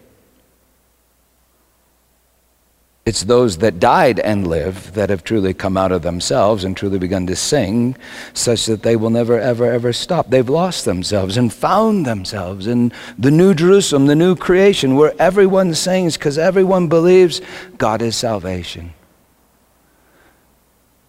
It's 3.07 3.25
those 3.25 3.59
that 3.59 3.79
died 3.79 4.19
and 4.19 4.47
live 4.47 4.95
that 4.95 5.11
have 5.11 5.23
truly 5.23 5.53
come 5.53 5.77
out 5.77 5.93
of 5.93 6.01
themselves 6.01 6.65
and 6.65 6.75
truly 6.75 6.99
begun 6.99 7.27
to 7.27 7.37
sing, 7.37 7.97
such 8.33 8.65
that 8.65 8.83
they 8.83 8.97
will 8.97 9.11
never, 9.11 9.39
ever, 9.39 9.71
ever 9.71 9.93
stop. 9.93 10.31
They've 10.31 10.49
lost 10.49 10.87
themselves 10.87 11.37
and 11.37 11.53
found 11.53 12.07
themselves 12.07 12.67
in 12.67 12.93
the 13.19 13.31
new 13.31 13.53
Jerusalem, 13.53 14.07
the 14.07 14.15
new 14.15 14.35
creation, 14.35 14.97
where 14.97 15.13
everyone 15.19 15.75
sings 15.75 16.17
because 16.17 16.39
everyone 16.39 16.89
believes 16.89 17.43
God 17.77 18.01
is 18.01 18.17
salvation. 18.17 18.95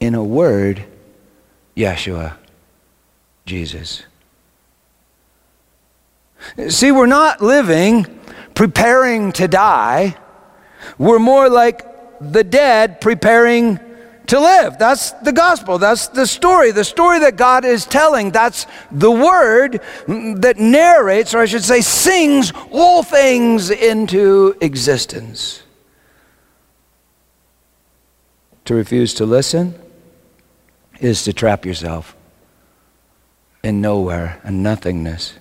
In 0.01 0.15
a 0.15 0.23
word, 0.23 0.83
Yeshua, 1.77 2.35
Jesus. 3.45 4.03
See, 6.67 6.91
we're 6.91 7.05
not 7.05 7.41
living 7.41 8.05
preparing 8.53 9.31
to 9.33 9.47
die 9.47 10.17
we're 10.97 11.19
more 11.19 11.49
like 11.49 11.83
the 12.19 12.43
dead 12.43 13.01
preparing 13.01 13.79
to 14.27 14.39
live. 14.39 14.77
That's 14.79 15.11
the 15.11 15.31
gospel. 15.31 15.77
That's 15.77 16.07
the 16.07 16.25
story. 16.25 16.71
The 16.71 16.83
story 16.83 17.19
that 17.19 17.35
God 17.35 17.65
is 17.65 17.85
telling. 17.85 18.31
That's 18.31 18.65
the 18.91 19.11
word 19.11 19.81
that 20.07 20.55
narrates, 20.57 21.33
or 21.33 21.39
I 21.39 21.45
should 21.45 21.63
say, 21.63 21.81
sings 21.81 22.51
all 22.71 23.03
things 23.03 23.69
into 23.69 24.55
existence. 24.61 25.61
To 28.65 28.73
refuse 28.73 29.13
to 29.15 29.25
listen 29.25 29.75
is 30.99 31.23
to 31.23 31.33
trap 31.33 31.65
yourself 31.65 32.15
in 33.63 33.81
nowhere 33.81 34.41
and 34.43 34.63
nothingness. 34.63 35.33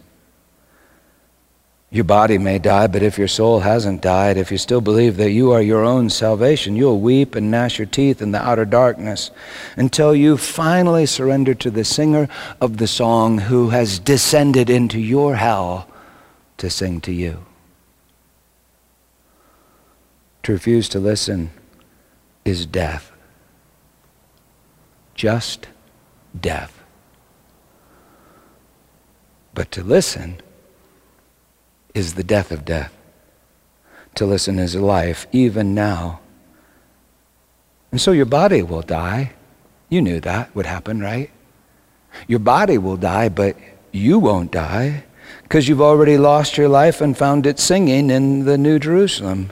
Your 1.95 2.03
body 2.03 2.39
may 2.39 2.59
die, 2.59 2.89
but 2.89 3.05
if 3.05 3.19
your 3.19 3.29
soul 3.29 3.61
hasn't 3.61 4.01
died, 4.03 4.37
if 4.37 4.51
you 4.51 4.59
still 4.59 4.81
believe 4.81 5.17
that 5.17 5.31
you 5.31 5.53
are 5.53 5.63
your 5.63 5.85
own 5.85 6.11
salvation, 6.11 6.75
you'll 6.75 6.99
weep 6.99 7.37
and 7.37 7.53
gnash 7.53 7.79
your 7.79 7.87
teeth 7.87 8.21
in 8.21 8.33
the 8.33 8.43
outer 8.43 8.65
darkness 8.65 9.31
until 9.77 10.13
you 10.13 10.37
finally 10.37 11.07
surrender 11.07 11.55
to 11.55 11.71
the 11.71 11.85
singer 11.85 12.29
of 12.61 12.79
the 12.79 12.89
song 12.89 13.39
who 13.39 13.69
has 13.69 14.01
descended 14.01 14.69
into 14.69 14.99
your 14.99 15.37
hell 15.37 15.87
to 16.57 16.69
sing 16.69 17.01
to 17.03 17.13
you. 17.13 17.47
To 20.43 20.51
refuse 20.51 20.89
to 20.89 20.99
listen 20.99 21.53
is 22.45 22.67
death. 22.67 23.13
Just 25.15 25.69
death. 26.41 26.83
But 29.55 29.71
to 29.71 29.85
listen 29.85 30.41
is 31.95 32.15
the 32.15 32.25
death 32.25 32.51
of 32.51 32.65
death. 32.65 32.93
To 34.17 34.27
listen 34.27 34.59
is 34.59 34.77
life, 34.77 35.27
even 35.33 35.75
now. 35.75 36.21
And 37.91 38.01
so 38.01 38.13
your 38.13 38.27
body 38.27 38.63
will 38.63 38.83
die. 38.83 39.33
You 39.89 40.03
knew 40.03 40.21
that 40.21 40.55
would 40.55 40.67
happen, 40.67 41.01
right? 41.01 41.31
Your 42.27 42.41
body 42.41 42.79
will 42.79 42.97
die, 42.97 43.29
but 43.29 43.57
you 43.93 44.19
won't 44.19 44.51
die 44.51 45.05
because 45.43 45.69
you've 45.69 45.81
already 45.81 46.19
lost 46.19 46.57
your 46.57 46.69
life 46.69 47.01
and 47.01 47.17
found 47.17 47.47
it 47.47 47.59
singing 47.59 48.11
in 48.11 48.45
the 48.45 48.59
New 48.59 48.79
Jerusalem. 48.79 49.51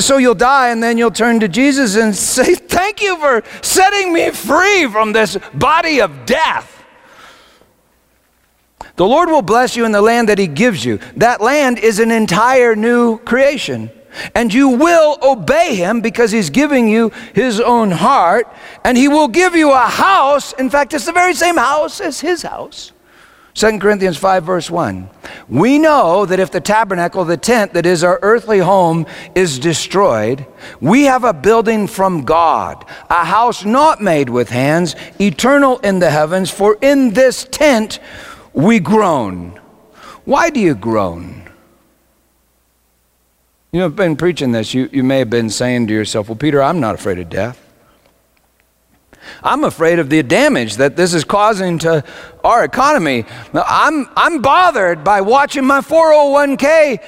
So 0.00 0.16
you'll 0.16 0.34
die 0.34 0.70
and 0.70 0.82
then 0.82 0.96
you'll 0.96 1.10
turn 1.10 1.40
to 1.40 1.48
Jesus 1.48 1.96
and 1.96 2.14
say, 2.14 2.54
Thank 2.54 3.02
you 3.02 3.18
for 3.18 3.42
setting 3.62 4.12
me 4.12 4.30
free 4.30 4.86
from 4.86 5.12
this 5.12 5.36
body 5.52 6.00
of 6.00 6.26
death. 6.26 6.75
The 8.96 9.06
Lord 9.06 9.28
will 9.28 9.42
bless 9.42 9.76
you 9.76 9.84
in 9.84 9.92
the 9.92 10.02
land 10.02 10.28
that 10.28 10.38
He 10.38 10.46
gives 10.46 10.84
you. 10.84 10.98
That 11.16 11.40
land 11.40 11.78
is 11.78 11.98
an 11.98 12.10
entire 12.10 12.74
new 12.74 13.18
creation. 13.18 13.90
And 14.34 14.52
you 14.52 14.70
will 14.70 15.18
obey 15.22 15.74
Him 15.76 16.00
because 16.00 16.32
He's 16.32 16.50
giving 16.50 16.88
you 16.88 17.10
His 17.34 17.60
own 17.60 17.90
heart. 17.90 18.52
And 18.84 18.96
He 18.96 19.08
will 19.08 19.28
give 19.28 19.54
you 19.54 19.72
a 19.72 19.86
house. 19.86 20.54
In 20.54 20.70
fact, 20.70 20.94
it's 20.94 21.04
the 21.04 21.12
very 21.12 21.34
same 21.34 21.58
house 21.58 22.00
as 22.00 22.20
His 22.20 22.42
house. 22.42 22.92
2 23.56 23.78
Corinthians 23.78 24.18
5, 24.18 24.44
verse 24.44 24.70
1. 24.70 25.08
We 25.48 25.78
know 25.78 26.26
that 26.26 26.40
if 26.40 26.50
the 26.50 26.60
tabernacle, 26.60 27.24
the 27.24 27.38
tent 27.38 27.72
that 27.72 27.86
is 27.86 28.04
our 28.04 28.18
earthly 28.20 28.58
home, 28.58 29.06
is 29.34 29.58
destroyed, 29.58 30.44
we 30.78 31.04
have 31.04 31.24
a 31.24 31.32
building 31.32 31.86
from 31.86 32.26
God, 32.26 32.84
a 33.08 33.24
house 33.24 33.64
not 33.64 34.02
made 34.02 34.28
with 34.28 34.50
hands, 34.50 34.94
eternal 35.18 35.78
in 35.78 36.00
the 36.00 36.10
heavens. 36.10 36.50
For 36.50 36.76
in 36.82 37.14
this 37.14 37.44
tent 37.50 37.98
we 38.56 38.80
groan. 38.80 39.60
Why 40.24 40.50
do 40.50 40.58
you 40.58 40.74
groan? 40.74 41.48
You 43.70 43.80
know, 43.80 43.86
I've 43.86 43.96
been 43.96 44.16
preaching 44.16 44.52
this. 44.52 44.72
You, 44.72 44.88
you 44.90 45.04
may 45.04 45.18
have 45.18 45.28
been 45.28 45.50
saying 45.50 45.88
to 45.88 45.92
yourself, 45.92 46.28
Well, 46.28 46.36
Peter, 46.36 46.62
I'm 46.62 46.80
not 46.80 46.94
afraid 46.94 47.18
of 47.18 47.28
death. 47.28 47.62
I'm 49.42 49.64
afraid 49.64 49.98
of 49.98 50.08
the 50.08 50.22
damage 50.22 50.76
that 50.76 50.96
this 50.96 51.12
is 51.12 51.24
causing 51.24 51.78
to 51.80 52.02
our 52.42 52.64
economy. 52.64 53.26
I'm, 53.52 54.08
I'm 54.16 54.40
bothered 54.40 55.04
by 55.04 55.20
watching 55.20 55.66
my 55.66 55.80
401k 55.80 56.98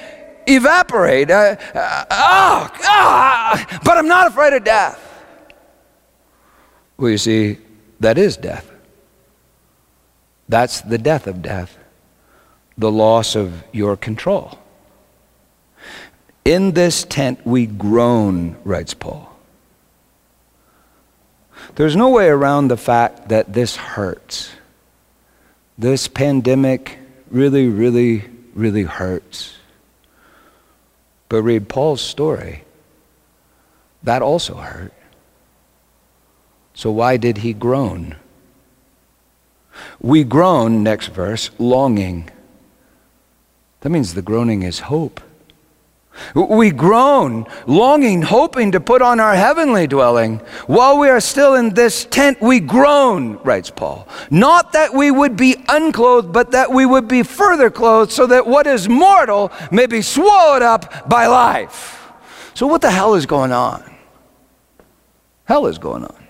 evaporate. 0.47 1.31
Uh, 1.31 1.55
uh, 1.73 2.05
oh, 2.11 2.69
oh, 2.83 3.79
but 3.83 3.97
I'm 3.97 4.07
not 4.07 4.27
afraid 4.27 4.53
of 4.53 4.63
death. 4.63 5.05
Well, 6.97 7.09
you 7.09 7.17
see, 7.17 7.57
that 8.01 8.17
is 8.17 8.37
death. 8.37 8.68
That's 10.49 10.81
the 10.81 10.97
death 10.97 11.27
of 11.27 11.43
death, 11.43 11.77
the 12.75 12.91
loss 12.91 13.35
of 13.35 13.63
your 13.71 13.95
control. 13.95 14.57
In 16.43 16.71
this 16.71 17.03
tent 17.03 17.45
we 17.45 17.67
groan, 17.67 18.57
writes 18.63 18.95
Paul. 18.95 19.29
There's 21.75 21.95
no 21.95 22.09
way 22.09 22.27
around 22.27 22.67
the 22.67 22.77
fact 22.77 23.29
that 23.29 23.53
this 23.53 23.75
hurts. 23.75 24.49
This 25.77 26.07
pandemic 26.07 26.97
really, 27.29 27.67
really, 27.67 28.25
really 28.55 28.83
hurts. 28.83 29.55
But 31.29 31.43
read 31.43 31.69
Paul's 31.69 32.01
story. 32.01 32.63
That 34.01 34.23
also 34.23 34.55
hurt. 34.55 34.93
So 36.73 36.89
why 36.89 37.17
did 37.17 37.39
he 37.39 37.53
groan? 37.53 38.15
We 39.99 40.23
groan, 40.23 40.83
next 40.83 41.07
verse, 41.07 41.51
longing. 41.59 42.29
That 43.81 43.89
means 43.89 44.13
the 44.13 44.21
groaning 44.21 44.63
is 44.63 44.79
hope. 44.79 45.21
We 46.35 46.71
groan, 46.71 47.47
longing, 47.65 48.21
hoping 48.21 48.73
to 48.73 48.79
put 48.79 49.01
on 49.01 49.19
our 49.19 49.35
heavenly 49.35 49.87
dwelling. 49.87 50.39
While 50.67 50.99
we 50.99 51.09
are 51.09 51.21
still 51.21 51.55
in 51.55 51.73
this 51.73 52.05
tent, 52.05 52.41
we 52.41 52.59
groan, 52.59 53.37
writes 53.43 53.69
Paul. 53.69 54.07
Not 54.29 54.73
that 54.73 54.93
we 54.93 55.11
would 55.11 55.37
be 55.37 55.55
unclothed, 55.69 56.33
but 56.33 56.51
that 56.51 56.71
we 56.71 56.85
would 56.85 57.07
be 57.07 57.23
further 57.23 57.69
clothed, 57.69 58.11
so 58.11 58.27
that 58.27 58.45
what 58.45 58.67
is 58.67 58.89
mortal 58.89 59.51
may 59.71 59.85
be 59.85 60.01
swallowed 60.01 60.61
up 60.61 61.07
by 61.09 61.27
life. 61.27 62.11
So, 62.53 62.67
what 62.67 62.81
the 62.81 62.91
hell 62.91 63.15
is 63.15 63.25
going 63.25 63.53
on? 63.53 63.83
Hell 65.45 65.67
is 65.67 65.77
going 65.77 66.03
on. 66.03 66.27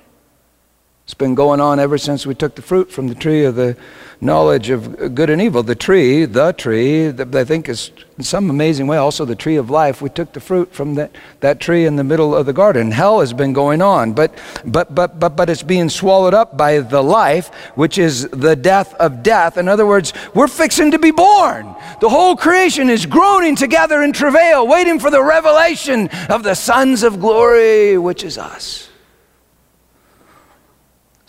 It's 1.09 1.15
been 1.15 1.33
going 1.33 1.59
on 1.59 1.79
ever 1.79 1.97
since 1.97 2.27
we 2.27 2.35
took 2.35 2.53
the 2.53 2.61
fruit 2.61 2.91
from 2.91 3.07
the 3.07 3.15
tree 3.15 3.43
of 3.43 3.55
the 3.55 3.75
knowledge 4.21 4.69
of 4.69 5.15
good 5.15 5.31
and 5.31 5.41
evil. 5.41 5.63
The 5.63 5.73
tree, 5.73 6.25
the 6.25 6.53
tree, 6.53 7.07
that 7.07 7.33
I 7.35 7.43
think 7.43 7.67
is 7.67 7.89
in 8.19 8.23
some 8.23 8.47
amazing 8.51 8.85
way 8.85 8.97
also 8.97 9.25
the 9.25 9.35
tree 9.35 9.55
of 9.55 9.71
life. 9.71 10.03
We 10.03 10.11
took 10.11 10.33
the 10.33 10.39
fruit 10.39 10.71
from 10.71 10.93
that, 10.93 11.15
that 11.39 11.59
tree 11.59 11.87
in 11.87 11.95
the 11.95 12.03
middle 12.03 12.35
of 12.35 12.45
the 12.45 12.53
garden. 12.53 12.91
Hell 12.91 13.21
has 13.21 13.33
been 13.33 13.53
going 13.53 13.81
on, 13.81 14.13
but, 14.13 14.37
but, 14.63 14.93
but, 14.93 15.19
but, 15.19 15.35
but 15.35 15.49
it's 15.49 15.63
being 15.63 15.89
swallowed 15.89 16.35
up 16.35 16.55
by 16.55 16.77
the 16.77 17.01
life, 17.01 17.51
which 17.73 17.97
is 17.97 18.29
the 18.29 18.55
death 18.55 18.93
of 18.93 19.23
death. 19.23 19.57
In 19.57 19.67
other 19.67 19.87
words, 19.87 20.13
we're 20.35 20.47
fixing 20.47 20.91
to 20.91 20.99
be 20.99 21.09
born. 21.09 21.75
The 22.01 22.09
whole 22.09 22.35
creation 22.35 22.87
is 22.87 23.07
groaning 23.07 23.55
together 23.55 24.03
in 24.03 24.13
travail, 24.13 24.67
waiting 24.67 24.99
for 24.99 25.09
the 25.09 25.23
revelation 25.23 26.07
of 26.29 26.43
the 26.43 26.53
sons 26.53 27.01
of 27.01 27.19
glory, 27.19 27.97
which 27.97 28.23
is 28.23 28.37
us. 28.37 28.88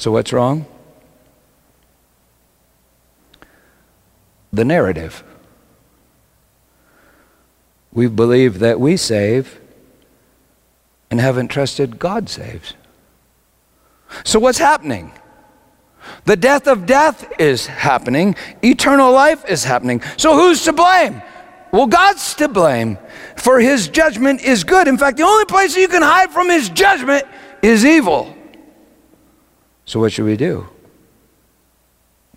So, 0.01 0.11
what's 0.11 0.33
wrong? 0.33 0.67
the 4.53 4.65
narrative. 4.65 5.23
We've 7.93 8.15
believed 8.15 8.57
that 8.57 8.81
we 8.81 8.97
save 8.97 9.61
and 11.11 11.21
haven't 11.21 11.49
trusted 11.49 11.99
God 11.99 12.29
saves. 12.29 12.75
So, 14.25 14.39
what's 14.39 14.59
happening? 14.59 15.13
The 16.25 16.37
death 16.37 16.67
of 16.67 16.87
death 16.87 17.33
is 17.39 17.67
happening, 17.67 18.35
eternal 18.63 19.13
life 19.13 19.49
is 19.49 19.65
happening. 19.65 20.03
So, 20.17 20.35
who's 20.35 20.65
to 20.65 20.73
blame? 20.73 21.23
Well, 21.73 21.87
God's 21.87 22.35
to 22.35 22.49
blame, 22.49 22.99
for 23.37 23.61
his 23.61 23.89
judgment 23.89 24.43
is 24.43 24.65
good. 24.65 24.89
In 24.89 24.99
fact, 24.99 25.17
the 25.17 25.23
only 25.23 25.45
place 25.45 25.77
you 25.77 25.87
can 25.87 26.03
hide 26.03 26.31
from 26.31 26.49
his 26.49 26.69
judgment 26.69 27.25
is 27.63 27.85
evil. 27.85 28.37
So, 29.91 29.99
what 29.99 30.13
should 30.13 30.27
we 30.27 30.37
do? 30.37 30.69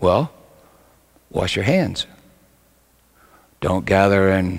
Well, 0.00 0.32
wash 1.30 1.54
your 1.54 1.64
hands. 1.64 2.04
Don't 3.60 3.86
gather 3.86 4.28
in 4.28 4.58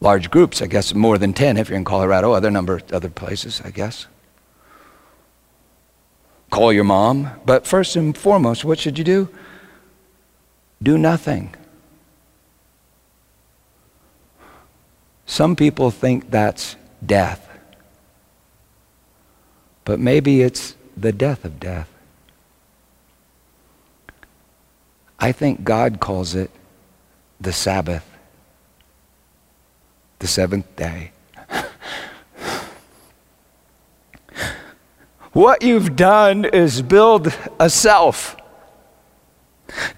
large 0.00 0.30
groups, 0.30 0.62
I 0.62 0.66
guess 0.66 0.94
more 0.94 1.18
than 1.18 1.34
10 1.34 1.58
if 1.58 1.68
you're 1.68 1.76
in 1.76 1.84
Colorado, 1.84 2.32
other 2.32 2.50
number 2.50 2.80
other 2.90 3.10
places, 3.10 3.60
I 3.62 3.70
guess. 3.70 4.06
Call 6.48 6.72
your 6.72 6.84
mom, 6.84 7.28
but 7.44 7.66
first 7.66 7.96
and 7.96 8.16
foremost, 8.16 8.64
what 8.64 8.78
should 8.78 8.96
you 8.96 9.04
do? 9.04 9.28
Do 10.82 10.96
nothing. 10.96 11.54
Some 15.26 15.54
people 15.54 15.90
think 15.90 16.30
that's 16.30 16.76
death. 17.04 17.46
But 19.84 20.00
maybe 20.00 20.40
it's 20.40 20.76
the 20.96 21.12
death 21.12 21.44
of 21.44 21.60
death. 21.60 21.88
I 25.18 25.32
think 25.32 25.64
God 25.64 26.00
calls 26.00 26.34
it 26.34 26.50
the 27.40 27.52
Sabbath, 27.52 28.08
the 30.18 30.26
seventh 30.26 30.76
day. 30.76 31.12
what 35.32 35.62
you've 35.62 35.96
done 35.96 36.44
is 36.44 36.82
build 36.82 37.32
a 37.58 37.70
self. 37.70 38.36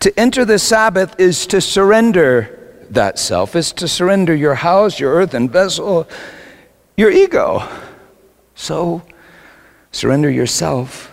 To 0.00 0.18
enter 0.18 0.44
the 0.44 0.58
Sabbath 0.58 1.18
is 1.18 1.46
to 1.48 1.60
surrender 1.60 2.86
that 2.90 3.18
self, 3.18 3.56
is 3.56 3.72
to 3.72 3.88
surrender 3.88 4.34
your 4.34 4.54
house, 4.54 5.00
your 5.00 5.12
earthen 5.14 5.48
vessel, 5.48 6.08
your 6.96 7.10
ego. 7.10 7.66
So 8.54 9.02
surrender 9.96 10.28
yourself 10.28 11.10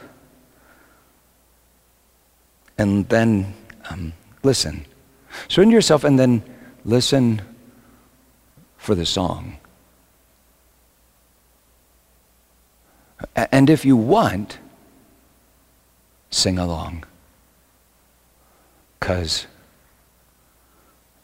and 2.78 3.08
then 3.08 3.54
um, 3.90 4.12
listen. 4.44 4.86
Surrender 5.48 5.74
yourself 5.74 6.04
and 6.04 6.20
then 6.20 6.44
listen 6.84 7.42
for 8.76 8.94
the 8.94 9.06
song. 9.06 9.58
And 13.38 13.70
if 13.70 13.86
you 13.86 13.96
want, 13.96 14.60
sing 16.30 16.60
along. 16.60 17.06
Because 19.00 19.48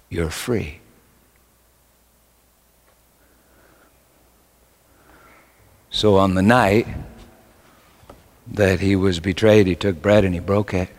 you're 0.07 0.29
free. 0.29 0.79
So 5.89 6.15
on 6.15 6.35
the 6.35 6.41
night 6.41 6.87
that 8.53 8.79
he 8.79 8.95
was 8.95 9.19
betrayed, 9.19 9.67
he 9.67 9.75
took 9.75 10.01
bread 10.01 10.25
and 10.25 10.33
he 10.33 10.39
broke 10.39 10.73
it 10.73 10.89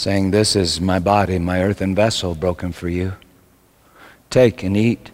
saying, 0.00 0.30
This 0.30 0.56
is 0.56 0.80
my 0.80 0.98
body, 0.98 1.38
my 1.38 1.62
earthen 1.62 1.94
vessel, 1.94 2.34
broken 2.34 2.72
for 2.72 2.88
you. 2.88 3.12
Take 4.30 4.62
and 4.62 4.76
eat. 4.76 5.10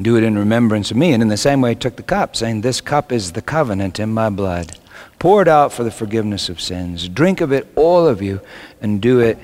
Do 0.00 0.16
it 0.16 0.22
in 0.22 0.38
remembrance 0.38 0.90
of 0.90 0.96
me. 0.96 1.12
And 1.12 1.22
in 1.22 1.28
the 1.28 1.36
same 1.36 1.60
way, 1.60 1.70
he 1.70 1.74
took 1.74 1.96
the 1.96 2.02
cup, 2.02 2.36
saying, 2.36 2.60
This 2.60 2.80
cup 2.80 3.10
is 3.10 3.32
the 3.32 3.42
covenant 3.42 3.98
in 3.98 4.14
my 4.14 4.30
blood, 4.30 4.78
poured 5.18 5.48
out 5.48 5.72
for 5.72 5.82
the 5.82 5.90
forgiveness 5.90 6.48
of 6.48 6.60
sins. 6.60 7.08
Drink 7.08 7.40
of 7.40 7.52
it, 7.52 7.66
all 7.74 8.06
of 8.06 8.22
you, 8.22 8.40
and 8.80 9.02
do 9.02 9.18
it 9.18 9.38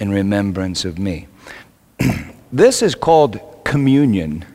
in 0.00 0.10
remembrance 0.10 0.86
of 0.86 0.98
me. 0.98 1.28
this 2.52 2.82
is 2.82 2.94
called 2.94 3.38
communion 3.64 4.46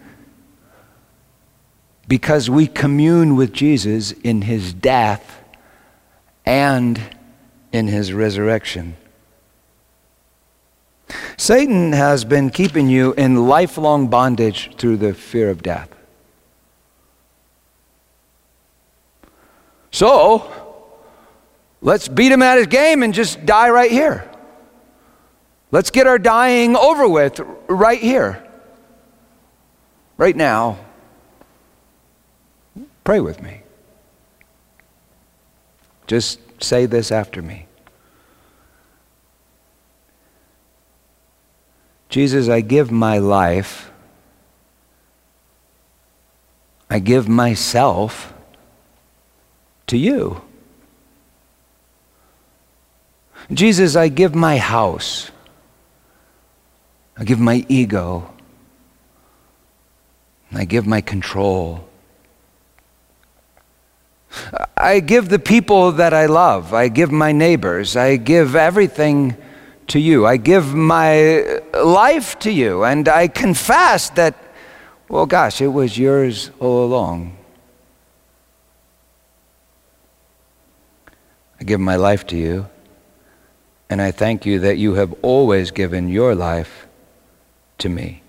because 2.08 2.50
we 2.50 2.68
commune 2.68 3.36
with 3.36 3.52
Jesus 3.52 4.12
in 4.12 4.44
his 4.44 4.74
death 4.74 5.44
and 6.46 7.02
in 7.72 7.88
his 7.88 8.14
resurrection. 8.14 8.96
Satan 11.38 11.94
has 11.94 12.26
been 12.26 12.50
keeping 12.50 12.88
you 12.90 13.14
in 13.14 13.48
lifelong 13.48 14.08
bondage 14.08 14.76
through 14.78 14.98
the 14.98 15.14
fear 15.14 15.50
of 15.50 15.62
death. 15.62 15.90
So, 19.92 20.52
let's 21.82 22.08
beat 22.08 22.32
him 22.32 22.42
at 22.42 22.58
his 22.58 22.68
game 22.68 23.04
and 23.04 23.14
just 23.14 23.46
die 23.46 23.70
right 23.70 23.92
here. 23.92 24.30
Let's 25.72 25.90
get 25.90 26.08
our 26.08 26.20
dying 26.20 26.76
over 26.76 27.08
with 27.08 27.40
right 27.68 28.00
here. 28.00 28.42
Right 30.18 30.36
now. 30.36 30.85
Pray 33.06 33.20
with 33.20 33.42
me. 33.42 33.62
Just 36.08 36.40
say 36.62 36.88
this 36.88 37.12
after 37.12 37.42
me. 37.42 37.68
Jesus, 42.10 42.50
I 42.50 42.62
give 42.62 42.92
my 42.92 43.20
life, 43.20 43.92
I 46.90 47.00
give 47.00 47.28
myself 47.28 48.34
to 49.88 49.98
you. 49.98 50.42
Jesus, 53.52 53.96
I 53.96 54.08
give 54.08 54.34
my 54.34 54.58
house, 54.58 55.30
I 57.18 57.24
give 57.24 57.40
my 57.40 57.66
ego, 57.70 58.34
I 60.52 60.66
give 60.66 60.88
my 60.88 61.02
control. 61.02 61.88
I 64.78 65.00
give 65.00 65.30
the 65.30 65.40
people 65.40 65.92
that 65.94 66.14
I 66.14 66.26
love. 66.26 66.74
I 66.74 66.88
give 66.88 67.12
my 67.12 67.32
neighbors. 67.32 67.96
I 67.96 68.18
give 68.18 68.56
everything 68.56 69.38
to 69.88 70.00
you. 70.00 70.26
I 70.26 70.38
give 70.38 70.74
my 70.74 71.62
life 71.74 72.40
to 72.40 72.52
you, 72.52 72.84
and 72.84 73.08
I 73.08 73.28
confess 73.28 74.10
that, 74.12 74.36
well, 75.10 75.26
gosh, 75.26 75.62
it 75.62 75.68
was 75.68 75.98
yours 75.98 76.52
all 76.60 76.86
along. 76.86 77.38
I 81.60 81.64
give 81.64 81.80
my 81.80 81.96
life 81.96 82.26
to 82.28 82.38
you, 82.38 82.68
and 83.90 84.02
I 84.02 84.12
thank 84.12 84.46
you 84.46 84.60
that 84.60 84.78
you 84.78 84.96
have 84.96 85.14
always 85.22 85.72
given 85.72 86.10
your 86.10 86.36
life 86.36 86.88
to 87.78 87.90
me. 87.90 88.22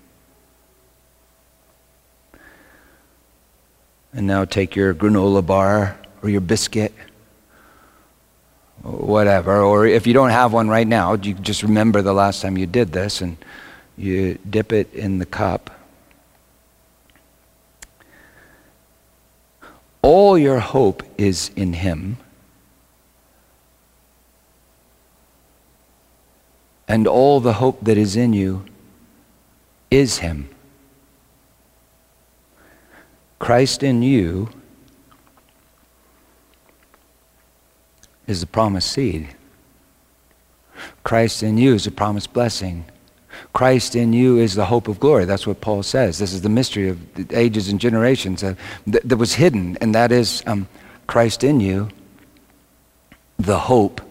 And 4.17 4.25
now 4.25 4.45
take 4.45 4.75
your 4.75 4.95
granola 4.95 5.45
bar 5.45 5.95
or 6.23 6.29
your 6.29 6.41
biscuit, 6.41 6.91
whatever. 8.81 9.61
Or 9.61 9.85
if 9.85 10.07
you 10.07 10.13
don't 10.13 10.31
have 10.31 10.51
one 10.51 10.67
right 10.69 10.87
now, 10.87 11.13
you 11.13 11.35
just 11.35 11.61
remember 11.61 12.01
the 12.01 12.13
last 12.13 12.41
time 12.41 12.57
you 12.57 12.65
did 12.65 12.91
this 12.91 13.21
and 13.21 13.37
you 13.95 14.39
dip 14.49 14.73
it 14.73 14.91
in 14.95 15.19
the 15.19 15.25
cup. 15.27 15.69
All 20.01 20.35
your 20.35 20.61
hope 20.61 21.03
is 21.19 21.51
in 21.55 21.73
Him. 21.73 22.17
And 26.87 27.05
all 27.05 27.39
the 27.39 27.53
hope 27.53 27.81
that 27.83 27.99
is 27.99 28.15
in 28.15 28.33
you 28.33 28.65
is 29.91 30.17
Him. 30.17 30.49
Christ 33.39 33.83
in 33.83 34.01
you 34.01 34.49
is 38.25 38.41
the 38.41 38.47
promised 38.47 38.91
seed. 38.91 39.29
Christ 41.03 41.43
in 41.43 41.57
you 41.57 41.73
is 41.73 41.85
the 41.85 41.91
promised 41.91 42.33
blessing. 42.33 42.85
Christ 43.53 43.95
in 43.95 44.13
you 44.13 44.37
is 44.37 44.55
the 44.55 44.65
hope 44.65 44.87
of 44.87 44.99
glory. 44.99 45.25
That's 45.25 45.45
what 45.45 45.61
Paul 45.61 45.83
says. 45.83 46.17
This 46.17 46.33
is 46.33 46.41
the 46.41 46.49
mystery 46.49 46.89
of 46.89 47.33
ages 47.33 47.69
and 47.69 47.79
generations 47.79 48.41
that, 48.41 48.57
that, 48.85 49.17
was 49.17 49.35
hidden, 49.35 49.77
and 49.79 49.93
that 49.95 50.11
is 50.11 50.43
um, 50.47 50.67
Christ 51.05 51.43
in 51.43 51.59
you, 51.59 51.89
the 53.37 53.59
hope 53.59 54.01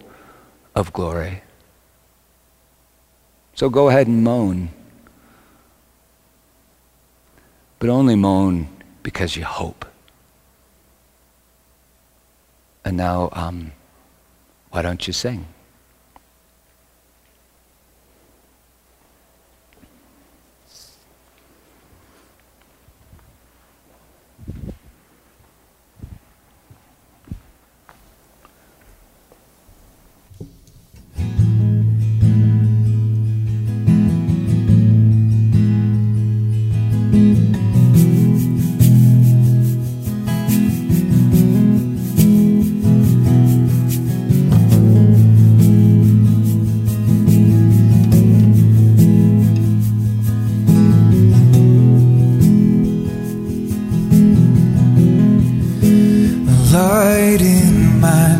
of 0.75 0.93
glory. 0.93 1.41
So 3.55 3.69
go 3.69 3.89
ahead 3.89 4.07
and 4.07 4.23
moan. 4.23 4.69
But 7.79 7.89
only 7.89 8.15
moan 8.15 8.69
because 9.07 9.37
you 9.37 9.45
hope. 9.45 9.85
And 12.83 12.97
now, 12.97 13.29
um, 13.31 13.71
why 14.71 14.81
don't 14.81 15.07
you 15.07 15.13
sing? 15.13 15.45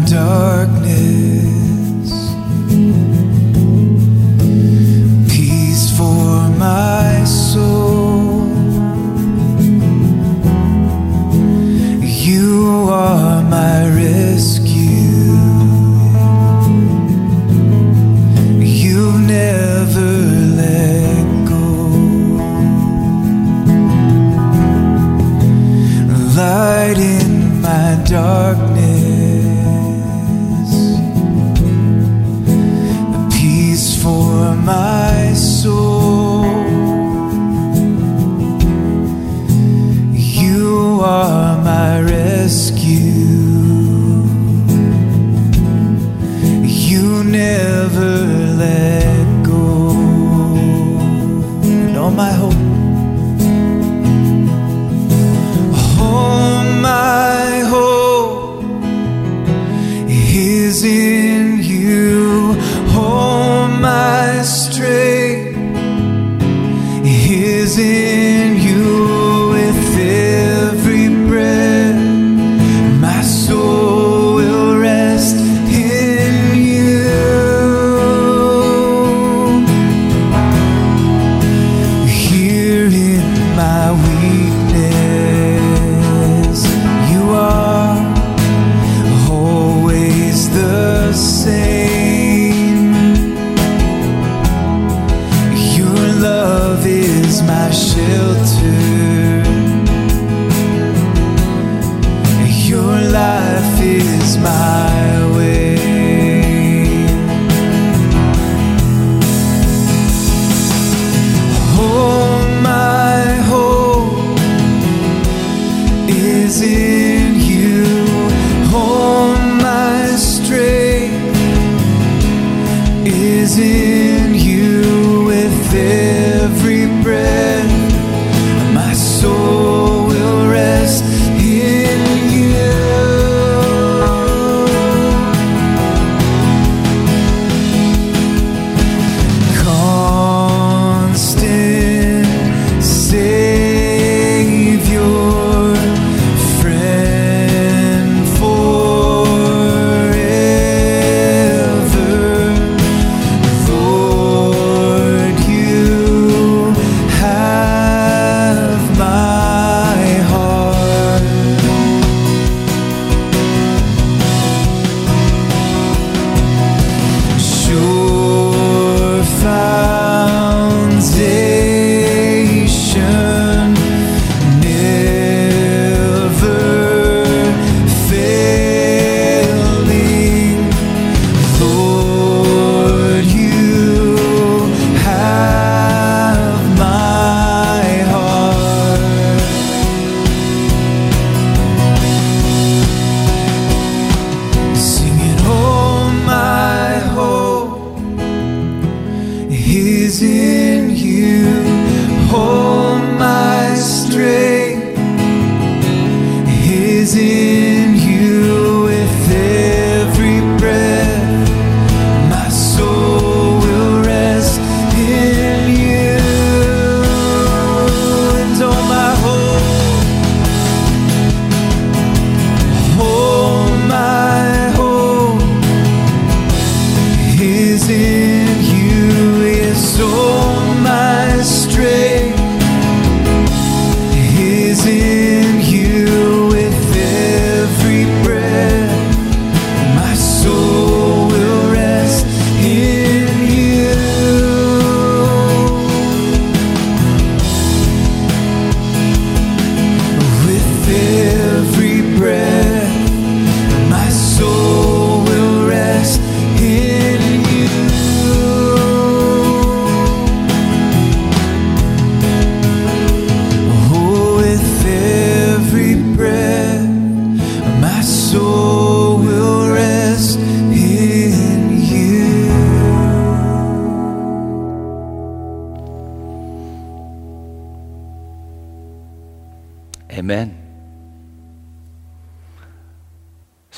dark 0.09 0.76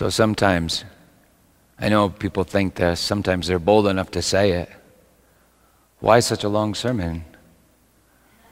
So 0.09 0.23
sometimes, 0.23 0.85
I 1.77 1.87
know 1.87 2.09
people 2.09 2.43
think 2.43 2.73
that 2.75 2.97
sometimes 2.97 3.45
they're 3.45 3.59
bold 3.59 3.85
enough 3.85 4.09
to 4.11 4.23
say 4.23 4.53
it. 4.53 4.67
Why 5.99 6.19
such 6.19 6.43
a 6.43 6.49
long 6.49 6.73
sermon? 6.73 7.25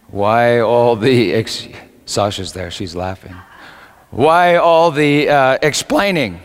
Why 0.10 0.60
all 0.60 0.96
the. 0.96 1.34
Ex- 1.34 1.68
Sasha's 2.06 2.54
there, 2.54 2.70
she's 2.70 2.96
laughing. 2.96 3.36
Why 4.12 4.58
all 4.58 4.92
the 4.92 5.30
uh, 5.30 5.58
explaining? 5.64 6.40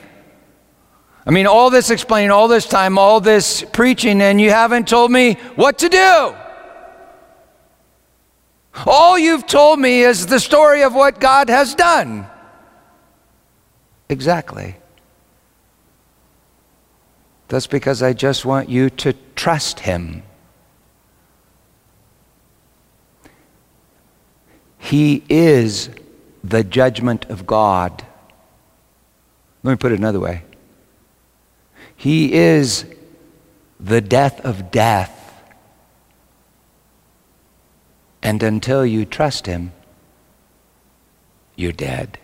I 1.27 1.31
mean, 1.31 1.47
all 1.47 1.69
this 1.69 1.91
explaining, 1.91 2.31
all 2.31 2.49
this 2.49 2.65
time, 2.65 2.97
all 2.97 3.21
this 3.21 3.67
preaching, 3.71 4.23
and 4.23 4.41
you 4.41 4.49
haven't 4.49 4.89
told 4.89 5.13
me 5.13 5.35
what 5.57 5.77
to 5.81 5.91
do. 5.91 6.35
All 8.87 9.19
you've 9.19 9.47
told 9.47 9.79
me 9.79 10.05
is 10.05 10.27
the 10.27 10.41
story 10.41 10.83
of 10.83 10.95
what 10.95 11.21
God 11.21 11.51
has 11.51 11.75
done. 11.75 12.27
Exactly. 14.09 14.77
That's 17.53 17.66
because 17.66 18.03
I 18.03 18.14
just 18.14 18.46
want 18.46 18.70
you 18.70 18.88
to 18.88 19.12
trust 19.34 19.80
Him. 19.80 20.22
He 24.78 25.22
is 25.28 25.90
the 26.42 26.64
judgment 26.64 27.26
of 27.26 27.46
God. 27.46 28.07
Let 29.62 29.72
me 29.72 29.76
put 29.76 29.92
it 29.92 29.98
another 29.98 30.18
way 30.18 30.44
He 31.94 32.32
is 32.32 32.86
the 33.78 34.00
death 34.00 34.40
of 34.40 34.70
death. 34.70 35.42
And 38.22 38.42
until 38.42 38.86
you 38.86 39.05
trust 39.05 39.44
Him, 39.44 39.74
you're 41.55 41.72
dead. 41.72 42.18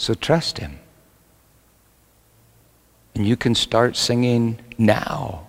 So 0.00 0.14
trust 0.14 0.56
Him. 0.56 0.78
And 3.14 3.26
you 3.26 3.36
can 3.36 3.54
start 3.54 3.98
singing 3.98 4.58
now. 4.78 5.46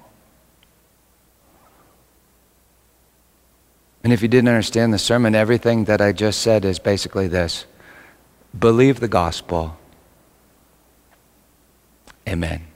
And 4.04 4.12
if 4.12 4.22
you 4.22 4.28
didn't 4.28 4.50
understand 4.50 4.94
the 4.94 5.00
sermon, 5.00 5.36
everything 5.36 5.86
that 5.86 6.02
I 6.02 6.12
just 6.12 6.42
said 6.42 6.66
is 6.66 6.80
basically 6.80 7.30
this 7.30 7.66
believe 8.60 9.00
the 9.00 9.08
gospel. 9.08 9.78
Amen. 12.28 12.71